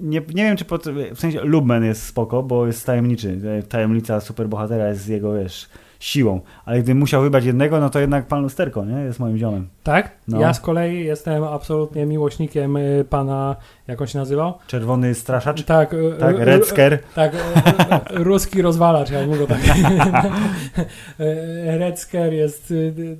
nie, 0.00 0.20
nie 0.34 0.44
wiem, 0.44 0.56
czy 0.56 0.64
pod, 0.64 0.84
w 1.14 1.20
sensie 1.20 1.40
Lubman 1.40 1.84
jest 1.84 2.02
spoko, 2.02 2.42
bo 2.42 2.66
jest 2.66 2.86
tajemniczy. 2.86 3.40
Tajemnica 3.68 4.20
superbohatera 4.20 4.88
jest 4.88 5.08
jego, 5.08 5.34
wiesz, 5.34 5.68
siłą. 6.02 6.40
Ale 6.64 6.78
gdybym 6.78 6.98
musiał 6.98 7.22
wybrać 7.22 7.44
jednego, 7.44 7.80
no 7.80 7.90
to 7.90 8.00
jednak 8.00 8.26
pan 8.26 8.42
Lusterko, 8.42 8.84
nie? 8.84 9.00
Jest 9.00 9.18
moim 9.18 9.38
ziomem. 9.38 9.68
Tak? 9.82 10.10
No. 10.28 10.40
Ja 10.40 10.54
z 10.54 10.60
kolei 10.60 11.04
jestem 11.04 11.44
absolutnie 11.44 12.06
miłośnikiem 12.06 12.76
y, 12.76 13.04
pana, 13.10 13.56
jak 13.88 14.00
on 14.00 14.06
się 14.06 14.18
nazywał? 14.18 14.54
Czerwony 14.66 15.14
Straszacz? 15.14 15.64
Tak. 15.64 15.94
Y, 15.94 16.16
tak, 16.20 16.36
y, 16.36 16.44
Red 16.44 16.66
Scare? 16.66 16.98
Tak, 17.14 17.32
ruski 18.10 18.62
rozwalacz, 18.62 19.10
jak 19.10 19.28
mówię 19.28 19.46
tak. 19.46 19.60
Red 21.80 22.00
Scare 22.00 22.34
jest 22.34 22.74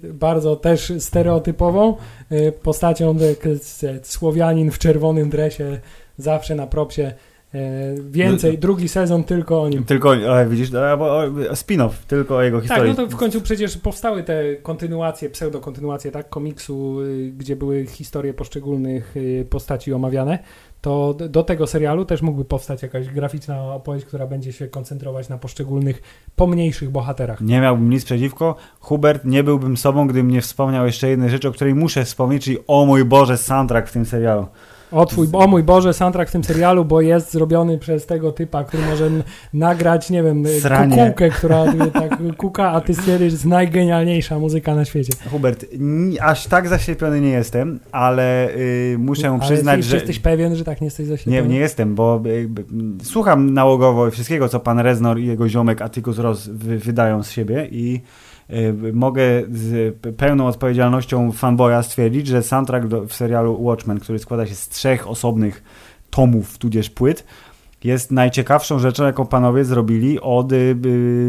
bardzo 0.04 0.56
też 0.56 0.92
stereotypową 0.98 1.96
postacią, 2.62 3.16
Słowianin 4.02 4.70
w 4.70 4.78
czerwonym 4.78 5.30
dresie, 5.30 5.80
zawsze 6.16 6.54
na 6.54 6.66
propsie 6.66 7.12
więcej, 8.10 8.52
no, 8.52 8.60
drugi 8.60 8.88
sezon 8.88 9.24
tylko 9.24 9.62
o 9.62 9.68
nim. 9.68 9.84
Tylko, 9.84 10.10
ale 10.10 10.48
widzisz, 10.48 10.70
spin-off, 11.52 11.90
tylko 12.06 12.36
o 12.36 12.42
jego 12.42 12.60
historii. 12.60 12.90
Tak, 12.90 12.98
no 12.98 13.04
to 13.04 13.16
w 13.16 13.18
końcu 13.18 13.40
przecież 13.40 13.76
powstały 13.76 14.22
te 14.22 14.56
kontynuacje, 14.56 15.30
pseudo-kontynuacje, 15.30 16.10
tak, 16.10 16.28
komiksu, 16.28 17.00
y, 17.00 17.32
gdzie 17.36 17.56
były 17.56 17.86
historie 17.86 18.34
poszczególnych 18.34 19.16
y, 19.16 19.46
postaci 19.50 19.92
omawiane, 19.92 20.38
to 20.80 21.14
do 21.14 21.42
tego 21.42 21.66
serialu 21.66 22.04
też 22.04 22.22
mógłby 22.22 22.44
powstać 22.44 22.82
jakaś 22.82 23.08
graficzna 23.08 23.74
opowieść, 23.74 24.06
która 24.06 24.26
będzie 24.26 24.52
się 24.52 24.68
koncentrować 24.68 25.28
na 25.28 25.38
poszczególnych, 25.38 26.02
pomniejszych 26.36 26.90
bohaterach. 26.90 27.40
Nie 27.40 27.60
miałbym 27.60 27.90
nic 27.90 28.04
przeciwko. 28.04 28.56
Hubert, 28.80 29.24
nie 29.24 29.44
byłbym 29.44 29.76
sobą, 29.76 30.06
gdybym 30.06 30.30
nie 30.30 30.40
wspomniał 30.40 30.86
jeszcze 30.86 31.08
jednej 31.08 31.30
rzeczy, 31.30 31.48
o 31.48 31.52
której 31.52 31.74
muszę 31.74 32.04
wspomnieć, 32.04 32.44
czyli 32.44 32.58
o 32.66 32.86
mój 32.86 33.04
Boże, 33.04 33.36
soundtrack 33.36 33.88
w 33.88 33.92
tym 33.92 34.04
serialu. 34.04 34.46
O, 34.92 35.06
twój, 35.06 35.28
o 35.32 35.46
mój 35.46 35.62
Boże, 35.62 35.94
soundtrack 35.94 36.28
w 36.28 36.32
tym 36.32 36.44
serialu, 36.44 36.84
bo 36.84 37.00
jest 37.00 37.32
zrobiony 37.32 37.78
przez 37.78 38.06
tego 38.06 38.32
typa, 38.32 38.64
który 38.64 38.82
może 38.86 39.10
nagrać, 39.54 40.10
nie 40.10 40.22
wiem, 40.22 40.44
Sranie. 40.60 40.96
kukułkę, 40.96 41.30
która 41.30 41.64
tak 41.92 42.18
kuka, 42.36 42.70
a 42.70 42.80
ty 42.80 42.94
stwierdzisz, 42.94 43.28
że 43.30 43.34
jest 43.34 43.44
najgenialniejsza 43.44 44.38
muzyka 44.38 44.74
na 44.74 44.84
świecie. 44.84 45.12
Hubert, 45.30 45.66
aż 46.20 46.46
tak 46.46 46.68
zaślepiony 46.68 47.20
nie 47.20 47.30
jestem, 47.30 47.80
ale 47.92 48.48
yy, 48.90 48.98
muszę 48.98 49.28
ale 49.30 49.40
przyznać, 49.40 49.76
jesteś, 49.76 49.90
że... 49.90 49.96
jesteś 49.96 50.18
pewien, 50.18 50.56
że 50.56 50.64
tak 50.64 50.80
nie 50.80 50.84
jesteś 50.84 51.06
zaślepiony? 51.06 51.48
Nie, 51.48 51.54
nie 51.54 51.60
jestem, 51.60 51.94
bo 51.94 52.22
yy, 52.24 52.48
słucham 53.02 53.54
nałogowo 53.54 54.10
wszystkiego, 54.10 54.48
co 54.48 54.60
pan 54.60 54.78
Reznor 54.78 55.18
i 55.18 55.26
jego 55.26 55.48
ziomek 55.48 55.82
Atticus 55.82 56.18
Ross 56.18 56.48
wy, 56.48 56.78
wydają 56.78 57.22
z 57.22 57.30
siebie 57.30 57.68
i 57.70 58.00
Y, 58.02 58.31
mogę 58.92 59.22
z 59.50 59.96
pełną 60.16 60.46
odpowiedzialnością 60.46 61.32
fanboya 61.32 61.82
stwierdzić, 61.82 62.26
że 62.26 62.42
soundtrack 62.42 62.86
do, 62.86 63.06
w 63.06 63.14
serialu 63.14 63.64
Watchmen, 63.64 64.00
który 64.00 64.18
składa 64.18 64.46
się 64.46 64.54
z 64.54 64.68
trzech 64.68 65.08
osobnych 65.08 65.62
tomów, 66.10 66.58
tudzież 66.58 66.90
płyt, 66.90 67.24
jest 67.84 68.10
najciekawszą 68.10 68.78
rzeczą, 68.78 69.04
jaką 69.04 69.26
panowie 69.26 69.64
zrobili 69.64 70.20
od 70.20 70.52
y, 70.52 70.76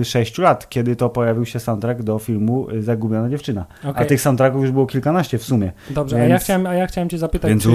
y, 0.01 0.05
6 0.05 0.38
lat, 0.38 0.69
kiedy 0.69 0.95
to 0.95 1.09
pojawił 1.09 1.45
się 1.45 1.59
soundtrack 1.59 2.01
do 2.01 2.19
filmu 2.19 2.67
Zagubiona 2.80 3.30
dziewczyna. 3.30 3.65
Okay. 3.80 4.03
A 4.03 4.05
tych 4.05 4.21
soundtracków 4.21 4.61
już 4.61 4.71
było 4.71 4.86
kilkanaście 4.86 5.38
w 5.38 5.43
sumie. 5.43 5.71
Dobrze, 5.89 6.15
Więc... 6.15 6.30
a, 6.30 6.34
ja 6.34 6.39
chciałem, 6.39 6.67
a 6.67 6.74
ja 6.74 6.88
chciałem 6.88 7.09
cię 7.09 7.17
zapytać, 7.17 7.49
Więc, 7.49 7.63
czy, 7.63 7.69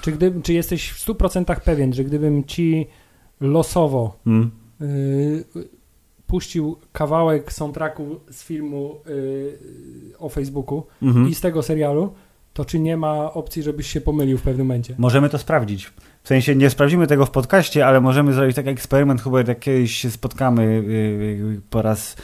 czy, 0.00 0.12
gdy, 0.12 0.42
czy 0.42 0.52
jesteś 0.52 0.90
w 0.90 1.06
100% 1.06 1.60
pewien, 1.60 1.92
że 1.92 2.04
gdybym 2.04 2.44
ci 2.44 2.86
losowo 3.40 4.16
hmm. 4.24 4.50
y, 4.82 5.44
puścił 6.26 6.76
kawałek 6.92 7.52
soundtracku 7.52 8.20
z 8.30 8.44
filmu 8.44 8.94
yy, 9.06 10.18
o 10.18 10.28
Facebooku 10.28 10.82
mhm. 11.02 11.28
i 11.28 11.34
z 11.34 11.40
tego 11.40 11.62
serialu, 11.62 12.12
to 12.52 12.64
czy 12.64 12.78
nie 12.78 12.96
ma 12.96 13.32
opcji, 13.32 13.62
żebyś 13.62 13.86
się 13.86 14.00
pomylił 14.00 14.38
w 14.38 14.42
pewnym 14.42 14.66
momencie? 14.66 14.94
Możemy 14.98 15.28
to 15.28 15.38
sprawdzić. 15.38 15.92
W 16.22 16.28
sensie 16.28 16.56
nie 16.56 16.70
sprawdzimy 16.70 17.06
tego 17.06 17.26
w 17.26 17.30
podcaście, 17.30 17.86
ale 17.86 18.00
możemy 18.00 18.32
zrobić 18.32 18.56
taki 18.56 18.68
eksperyment, 18.68 19.22
Hubert, 19.22 19.48
jak 19.48 19.58
kiedyś 19.58 19.94
się 19.94 20.10
spotkamy 20.10 20.64
yy, 20.64 21.60
po 21.70 21.82
raz 21.82 22.16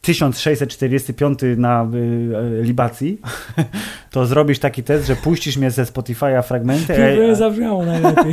1645 0.00 1.38
na 1.56 1.86
y, 1.94 2.62
libacji, 2.62 3.20
to 4.10 4.26
zrobisz 4.26 4.58
taki 4.58 4.82
test, 4.82 5.06
że 5.06 5.16
puścisz 5.16 5.56
mnie 5.56 5.70
ze 5.70 5.84
Spotify'a 5.84 6.42
fragmenty. 6.42 7.16
To 7.16 7.22
nie 7.22 7.36
zabrzmiało 7.36 7.84
najlepiej. 7.84 8.24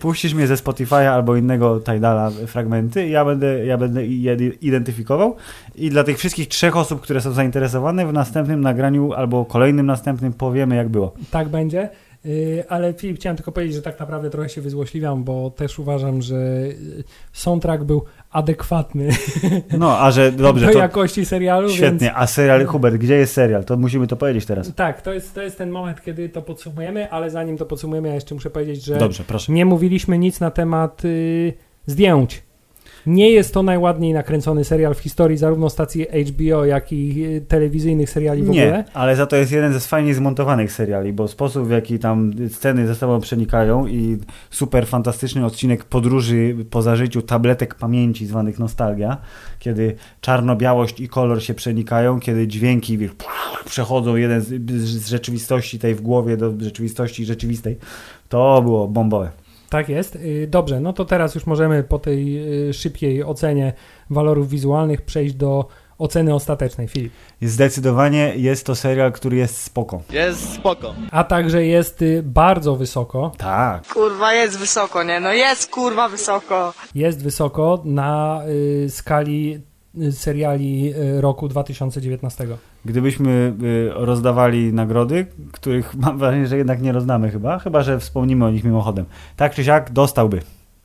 puścisz 0.00 0.34
mnie 0.34 0.46
ze 0.46 0.54
Spotify'a 0.54 1.06
albo 1.06 1.36
innego 1.36 1.80
Tidala 1.80 2.30
fragmenty 2.46 3.08
ja 3.08 3.24
będę, 3.24 3.66
ja 3.66 3.78
będę 3.78 4.06
je 4.06 4.36
identyfikował 4.60 5.36
i 5.74 5.90
dla 5.90 6.04
tych 6.04 6.18
wszystkich 6.18 6.48
trzech 6.48 6.76
osób, 6.76 7.00
które 7.00 7.20
są 7.20 7.32
zainteresowane 7.32 8.06
w 8.06 8.12
następnym 8.12 8.60
nagraniu 8.60 9.12
albo 9.12 9.44
kolejnym 9.44 9.86
następnym 9.86 10.32
powiemy 10.32 10.76
jak 10.76 10.88
było. 10.88 11.14
Tak 11.30 11.48
będzie. 11.48 11.88
Y, 12.26 12.64
ale 12.68 12.92
Filip, 12.92 13.16
chciałem 13.16 13.36
tylko 13.36 13.52
powiedzieć, 13.52 13.76
że 13.76 13.82
tak 13.82 14.00
naprawdę 14.00 14.30
trochę 14.30 14.48
się 14.48 14.60
wyzłośliwiam, 14.60 15.24
bo 15.24 15.50
też 15.50 15.78
uważam, 15.78 16.22
że 16.22 16.36
soundtrack 17.32 17.84
był 17.84 18.04
adekwatny. 18.30 19.08
No, 19.78 19.98
a 19.98 20.10
że 20.10 20.32
dobrze. 20.32 20.66
Do 20.66 20.72
to 20.72 20.78
jakości 20.78 21.24
serialu. 21.24 21.68
Świetnie. 21.68 22.06
Więc... 22.06 22.12
A 22.16 22.26
serial, 22.26 22.66
Hubert, 22.66 22.96
gdzie 22.96 23.14
jest 23.14 23.32
serial? 23.32 23.64
To 23.64 23.76
musimy 23.76 24.06
to 24.06 24.16
powiedzieć 24.16 24.46
teraz. 24.46 24.74
Tak, 24.74 25.02
to 25.02 25.12
jest, 25.12 25.34
to 25.34 25.42
jest 25.42 25.58
ten 25.58 25.70
moment, 25.70 26.02
kiedy 26.02 26.28
to 26.28 26.42
podsumujemy, 26.42 27.10
ale 27.10 27.30
zanim 27.30 27.58
to 27.58 27.66
podsumujemy, 27.66 28.08
ja 28.08 28.14
jeszcze 28.14 28.34
muszę 28.34 28.50
powiedzieć, 28.50 28.84
że 28.84 28.96
dobrze, 28.96 29.24
proszę. 29.26 29.52
nie 29.52 29.64
mówiliśmy 29.64 30.18
nic 30.18 30.40
na 30.40 30.50
temat 30.50 31.04
y, 31.04 31.52
zdjęć 31.86 32.42
nie 33.06 33.30
jest 33.30 33.54
to 33.54 33.62
najładniej 33.62 34.12
nakręcony 34.12 34.64
serial 34.64 34.94
w 34.94 34.98
historii 34.98 35.36
zarówno 35.36 35.70
stacji 35.70 36.06
HBO, 36.26 36.64
jak 36.64 36.92
i 36.92 37.24
e, 37.24 37.40
telewizyjnych 37.40 38.10
seriali 38.10 38.42
w 38.42 38.48
nie, 38.48 38.66
ogóle. 38.66 38.84
ale 38.94 39.16
za 39.16 39.26
to 39.26 39.36
jest 39.36 39.52
jeden 39.52 39.72
ze 39.72 39.80
fajnie 39.80 40.14
zmontowanych 40.14 40.72
seriali, 40.72 41.12
bo 41.12 41.28
sposób 41.28 41.68
w 41.68 41.70
jaki 41.70 41.98
tam 41.98 42.32
sceny 42.48 42.86
ze 42.86 42.94
sobą 42.94 43.20
przenikają 43.20 43.86
i 43.86 44.18
super 44.50 44.86
fantastyczny 44.86 45.46
odcinek 45.46 45.84
podróży 45.84 46.56
po 46.70 46.82
zażyciu 46.82 47.22
tabletek 47.22 47.74
pamięci 47.74 48.26
zwanych 48.26 48.58
nostalgia, 48.58 49.16
kiedy 49.58 49.96
czarno-białość 50.20 51.00
i 51.00 51.08
kolor 51.08 51.42
się 51.42 51.54
przenikają, 51.54 52.20
kiedy 52.20 52.48
dźwięki 52.48 52.98
wiesz, 52.98 53.10
przechodzą 53.64 54.16
jeden 54.16 54.40
z, 54.40 54.70
z 54.82 55.08
rzeczywistości 55.08 55.78
tej 55.78 55.94
w 55.94 56.00
głowie 56.00 56.36
do 56.36 56.52
rzeczywistości 56.60 57.24
rzeczywistej. 57.24 57.76
To 58.28 58.62
było 58.62 58.88
bombowe. 58.88 59.41
Tak 59.72 59.88
jest. 59.88 60.16
Y, 60.16 60.46
dobrze, 60.50 60.80
no 60.80 60.92
to 60.92 61.04
teraz 61.04 61.34
już 61.34 61.46
możemy 61.46 61.82
po 61.82 61.98
tej 61.98 62.38
y, 62.68 62.74
szybkiej 62.74 63.24
ocenie 63.24 63.72
walorów 64.10 64.48
wizualnych 64.48 65.02
przejść 65.02 65.34
do 65.34 65.68
oceny 65.98 66.34
ostatecznej. 66.34 66.88
Filip. 66.88 67.12
Zdecydowanie 67.42 68.32
jest 68.36 68.66
to 68.66 68.74
serial, 68.74 69.12
który 69.12 69.36
jest 69.36 69.56
spoko. 69.56 70.02
Jest 70.10 70.54
spoko. 70.54 70.94
A 71.10 71.24
także 71.24 71.66
jest 71.66 72.02
y, 72.02 72.22
bardzo 72.22 72.76
wysoko. 72.76 73.32
Tak. 73.38 73.86
Kurwa, 73.86 74.32
jest 74.34 74.58
wysoko, 74.58 75.02
nie? 75.02 75.20
No 75.20 75.32
jest 75.32 75.70
kurwa 75.70 76.08
wysoko. 76.08 76.74
Jest 76.94 77.22
wysoko 77.22 77.82
na 77.84 78.42
y, 78.48 78.90
skali 78.90 79.60
seriali 80.10 80.94
roku 81.20 81.48
2019. 81.48 82.46
Gdybyśmy 82.84 83.52
rozdawali 83.94 84.72
nagrody, 84.72 85.26
których 85.52 85.94
mam 86.04 86.18
wrażenie, 86.18 86.46
że 86.46 86.56
jednak 86.56 86.82
nie 86.82 86.92
rozdamy 86.92 87.30
chyba, 87.30 87.58
chyba 87.58 87.82
że 87.82 87.98
wspomnimy 87.98 88.44
o 88.44 88.50
nich 88.50 88.64
mimochodem. 88.64 89.04
Tak 89.36 89.54
czy 89.54 89.64
siak 89.64 89.92
dostałby. 89.92 90.40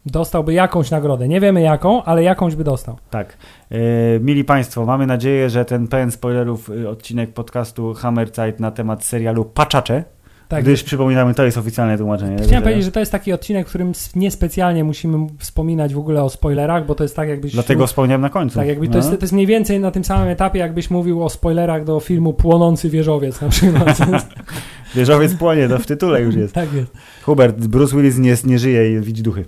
Dostałby 0.05 0.53
jakąś 0.53 0.91
nagrodę. 0.91 1.27
Nie 1.27 1.41
wiemy 1.41 1.61
jaką, 1.61 2.03
ale 2.03 2.23
jakąś 2.23 2.55
by 2.55 2.63
dostał. 2.63 2.97
Tak. 3.09 3.37
E, 3.71 3.77
mili 4.19 4.43
Państwo, 4.43 4.85
mamy 4.85 5.07
nadzieję, 5.07 5.49
że 5.49 5.65
ten 5.65 5.87
pełen 5.87 6.11
spoilerów 6.11 6.69
odcinek 6.89 7.33
podcastu 7.33 7.93
Hammer 7.93 8.31
Zeit 8.31 8.59
na 8.59 8.71
temat 8.71 9.03
serialu 9.03 9.45
Paczacze 9.45 10.03
tak. 10.47 10.63
Gdyż 10.63 10.83
przypominamy, 10.83 11.33
to 11.33 11.43
jest 11.43 11.57
oficjalne 11.57 11.97
tłumaczenie. 11.97 12.37
Chciałem 12.43 12.63
powiedzieć, 12.63 12.85
że 12.85 12.91
to 12.91 12.99
jest 12.99 13.11
taki 13.11 13.33
odcinek, 13.33 13.65
w 13.65 13.69
którym 13.69 13.91
niespecjalnie 14.15 14.83
musimy 14.83 15.27
wspominać 15.39 15.93
w 15.93 15.97
ogóle 15.97 16.23
o 16.23 16.29
spoilerach, 16.29 16.85
bo 16.85 16.95
to 16.95 17.03
jest 17.03 17.15
tak 17.15 17.29
jakbyś... 17.29 17.53
Dlatego 17.53 17.87
wspomniałem 17.87 18.21
na 18.21 18.29
końcu. 18.29 18.55
Tak, 18.55 18.67
jakby 18.67 18.85
no. 18.85 18.91
to, 18.91 18.97
jest, 18.97 19.09
to 19.09 19.17
jest 19.21 19.33
mniej 19.33 19.47
więcej 19.47 19.79
na 19.79 19.91
tym 19.91 20.03
samym 20.03 20.27
etapie, 20.27 20.59
jakbyś 20.59 20.89
mówił 20.89 21.23
o 21.23 21.29
spoilerach 21.29 21.83
do 21.83 21.99
filmu 21.99 22.33
Płonący 22.33 22.89
Wieżowiec 22.89 23.41
na 23.41 23.49
przykład. 23.49 23.97
Wieżowiec 24.95 25.33
płonie, 25.33 25.69
to 25.69 25.79
w 25.79 25.85
tytule 25.85 26.21
już 26.21 26.35
jest. 26.35 26.53
tak 26.53 26.73
jest. 26.73 26.91
Hubert, 27.23 27.67
Bruce 27.67 27.95
Willis 27.95 28.17
nie, 28.17 28.35
nie 28.45 28.59
żyje 28.59 28.93
i 28.93 29.01
widzi 29.01 29.23
duchy. 29.23 29.45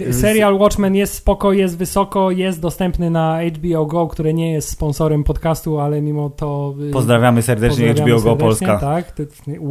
Yy, 0.00 0.12
serial 0.12 0.58
Watchmen 0.58 0.94
jest 0.94 1.14
spoko, 1.14 1.52
jest 1.52 1.78
wysoko, 1.78 2.30
jest 2.30 2.60
dostępny 2.60 3.10
na 3.10 3.38
HBO 3.56 3.86
Go, 3.86 4.06
które 4.06 4.34
nie 4.34 4.52
jest 4.52 4.68
sponsorem 4.68 5.24
podcastu, 5.24 5.80
ale 5.80 6.02
mimo 6.02 6.30
to... 6.30 6.74
Yy, 6.78 6.90
pozdrawiamy 6.90 7.42
serdecznie 7.42 7.88
pozdrawiamy 7.88 8.10
HBO 8.10 8.30
serdecznie, 8.30 8.36
Go 8.36 8.46
Polska. 8.46 8.78
Tak, 8.78 9.12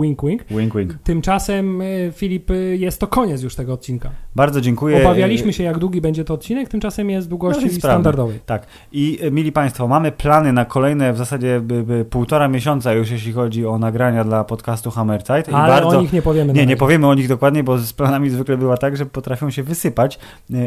wink 0.01 0.21
wink. 0.23 0.46
Wink 0.51 0.75
wink. 0.75 0.93
Tymczasem, 1.03 1.79
yy, 1.79 2.11
Filip, 2.11 2.49
yy, 2.49 2.77
jest 2.77 2.99
to 2.99 3.07
koniec 3.07 3.41
już 3.41 3.55
tego 3.55 3.73
odcinka. 3.73 4.09
Bardzo 4.35 4.61
dziękuję. 4.61 5.01
Obawialiśmy 5.01 5.53
się, 5.53 5.63
jak 5.63 5.77
długi 5.77 6.01
będzie 6.01 6.23
to 6.23 6.33
odcinek, 6.33 6.69
tymczasem 6.69 7.09
jest 7.09 7.29
długości 7.29 7.65
no 7.65 7.71
standardowej. 7.71 8.39
Tak. 8.45 8.67
I 8.91 9.19
mili 9.31 9.51
Państwo, 9.51 9.87
mamy 9.87 10.11
plany 10.11 10.53
na 10.53 10.65
kolejne 10.65 11.13
w 11.13 11.17
zasadzie 11.17 11.59
by, 11.59 11.83
by 11.83 12.05
półtora 12.05 12.47
miesiąca 12.47 12.93
już, 12.93 13.11
jeśli 13.11 13.33
chodzi 13.33 13.65
o 13.65 13.79
nagrania 13.79 14.23
dla 14.23 14.43
podcastu 14.43 14.91
Hammerzeit. 14.91 15.49
Ale 15.53 15.81
bardzo... 15.81 15.97
o 15.97 16.01
nich 16.01 16.13
nie 16.13 16.21
powiemy. 16.21 16.53
Nie, 16.53 16.65
nie 16.65 16.77
powiemy 16.77 17.07
o 17.07 17.13
nich 17.13 17.27
dokładnie, 17.27 17.63
bo 17.63 17.77
z 17.77 17.93
planami 17.93 18.29
zwykle 18.29 18.57
bywa 18.57 18.77
tak, 18.77 18.97
że 18.97 19.05
potrafią 19.05 19.51
się 19.51 19.63
wysypać, 19.63 20.19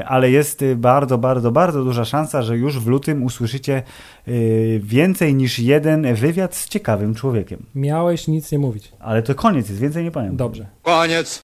ale 0.06 0.30
jest 0.30 0.64
bardzo, 0.76 1.18
bardzo, 1.18 1.52
bardzo 1.52 1.84
duża 1.84 2.04
szansa, 2.04 2.42
że 2.42 2.58
już 2.58 2.80
w 2.80 2.86
lutym 2.86 3.22
usłyszycie 3.22 3.82
więcej 4.80 5.34
niż 5.34 5.58
jeden 5.58 6.14
wywiad 6.14 6.54
z 6.54 6.68
ciekawym 6.68 7.14
człowiekiem. 7.14 7.66
Miałeś 7.74 8.28
nic 8.28 8.52
nie 8.52 8.58
mówić. 8.58 8.92
Ale 9.00 9.22
to 9.22 9.34
koniec 9.34 9.68
jest, 9.68 9.80
więcej 9.80 10.04
nie 10.04 10.10
powiem. 10.10 10.36
Dobrze. 10.36 10.66
Koniec. 10.82 11.38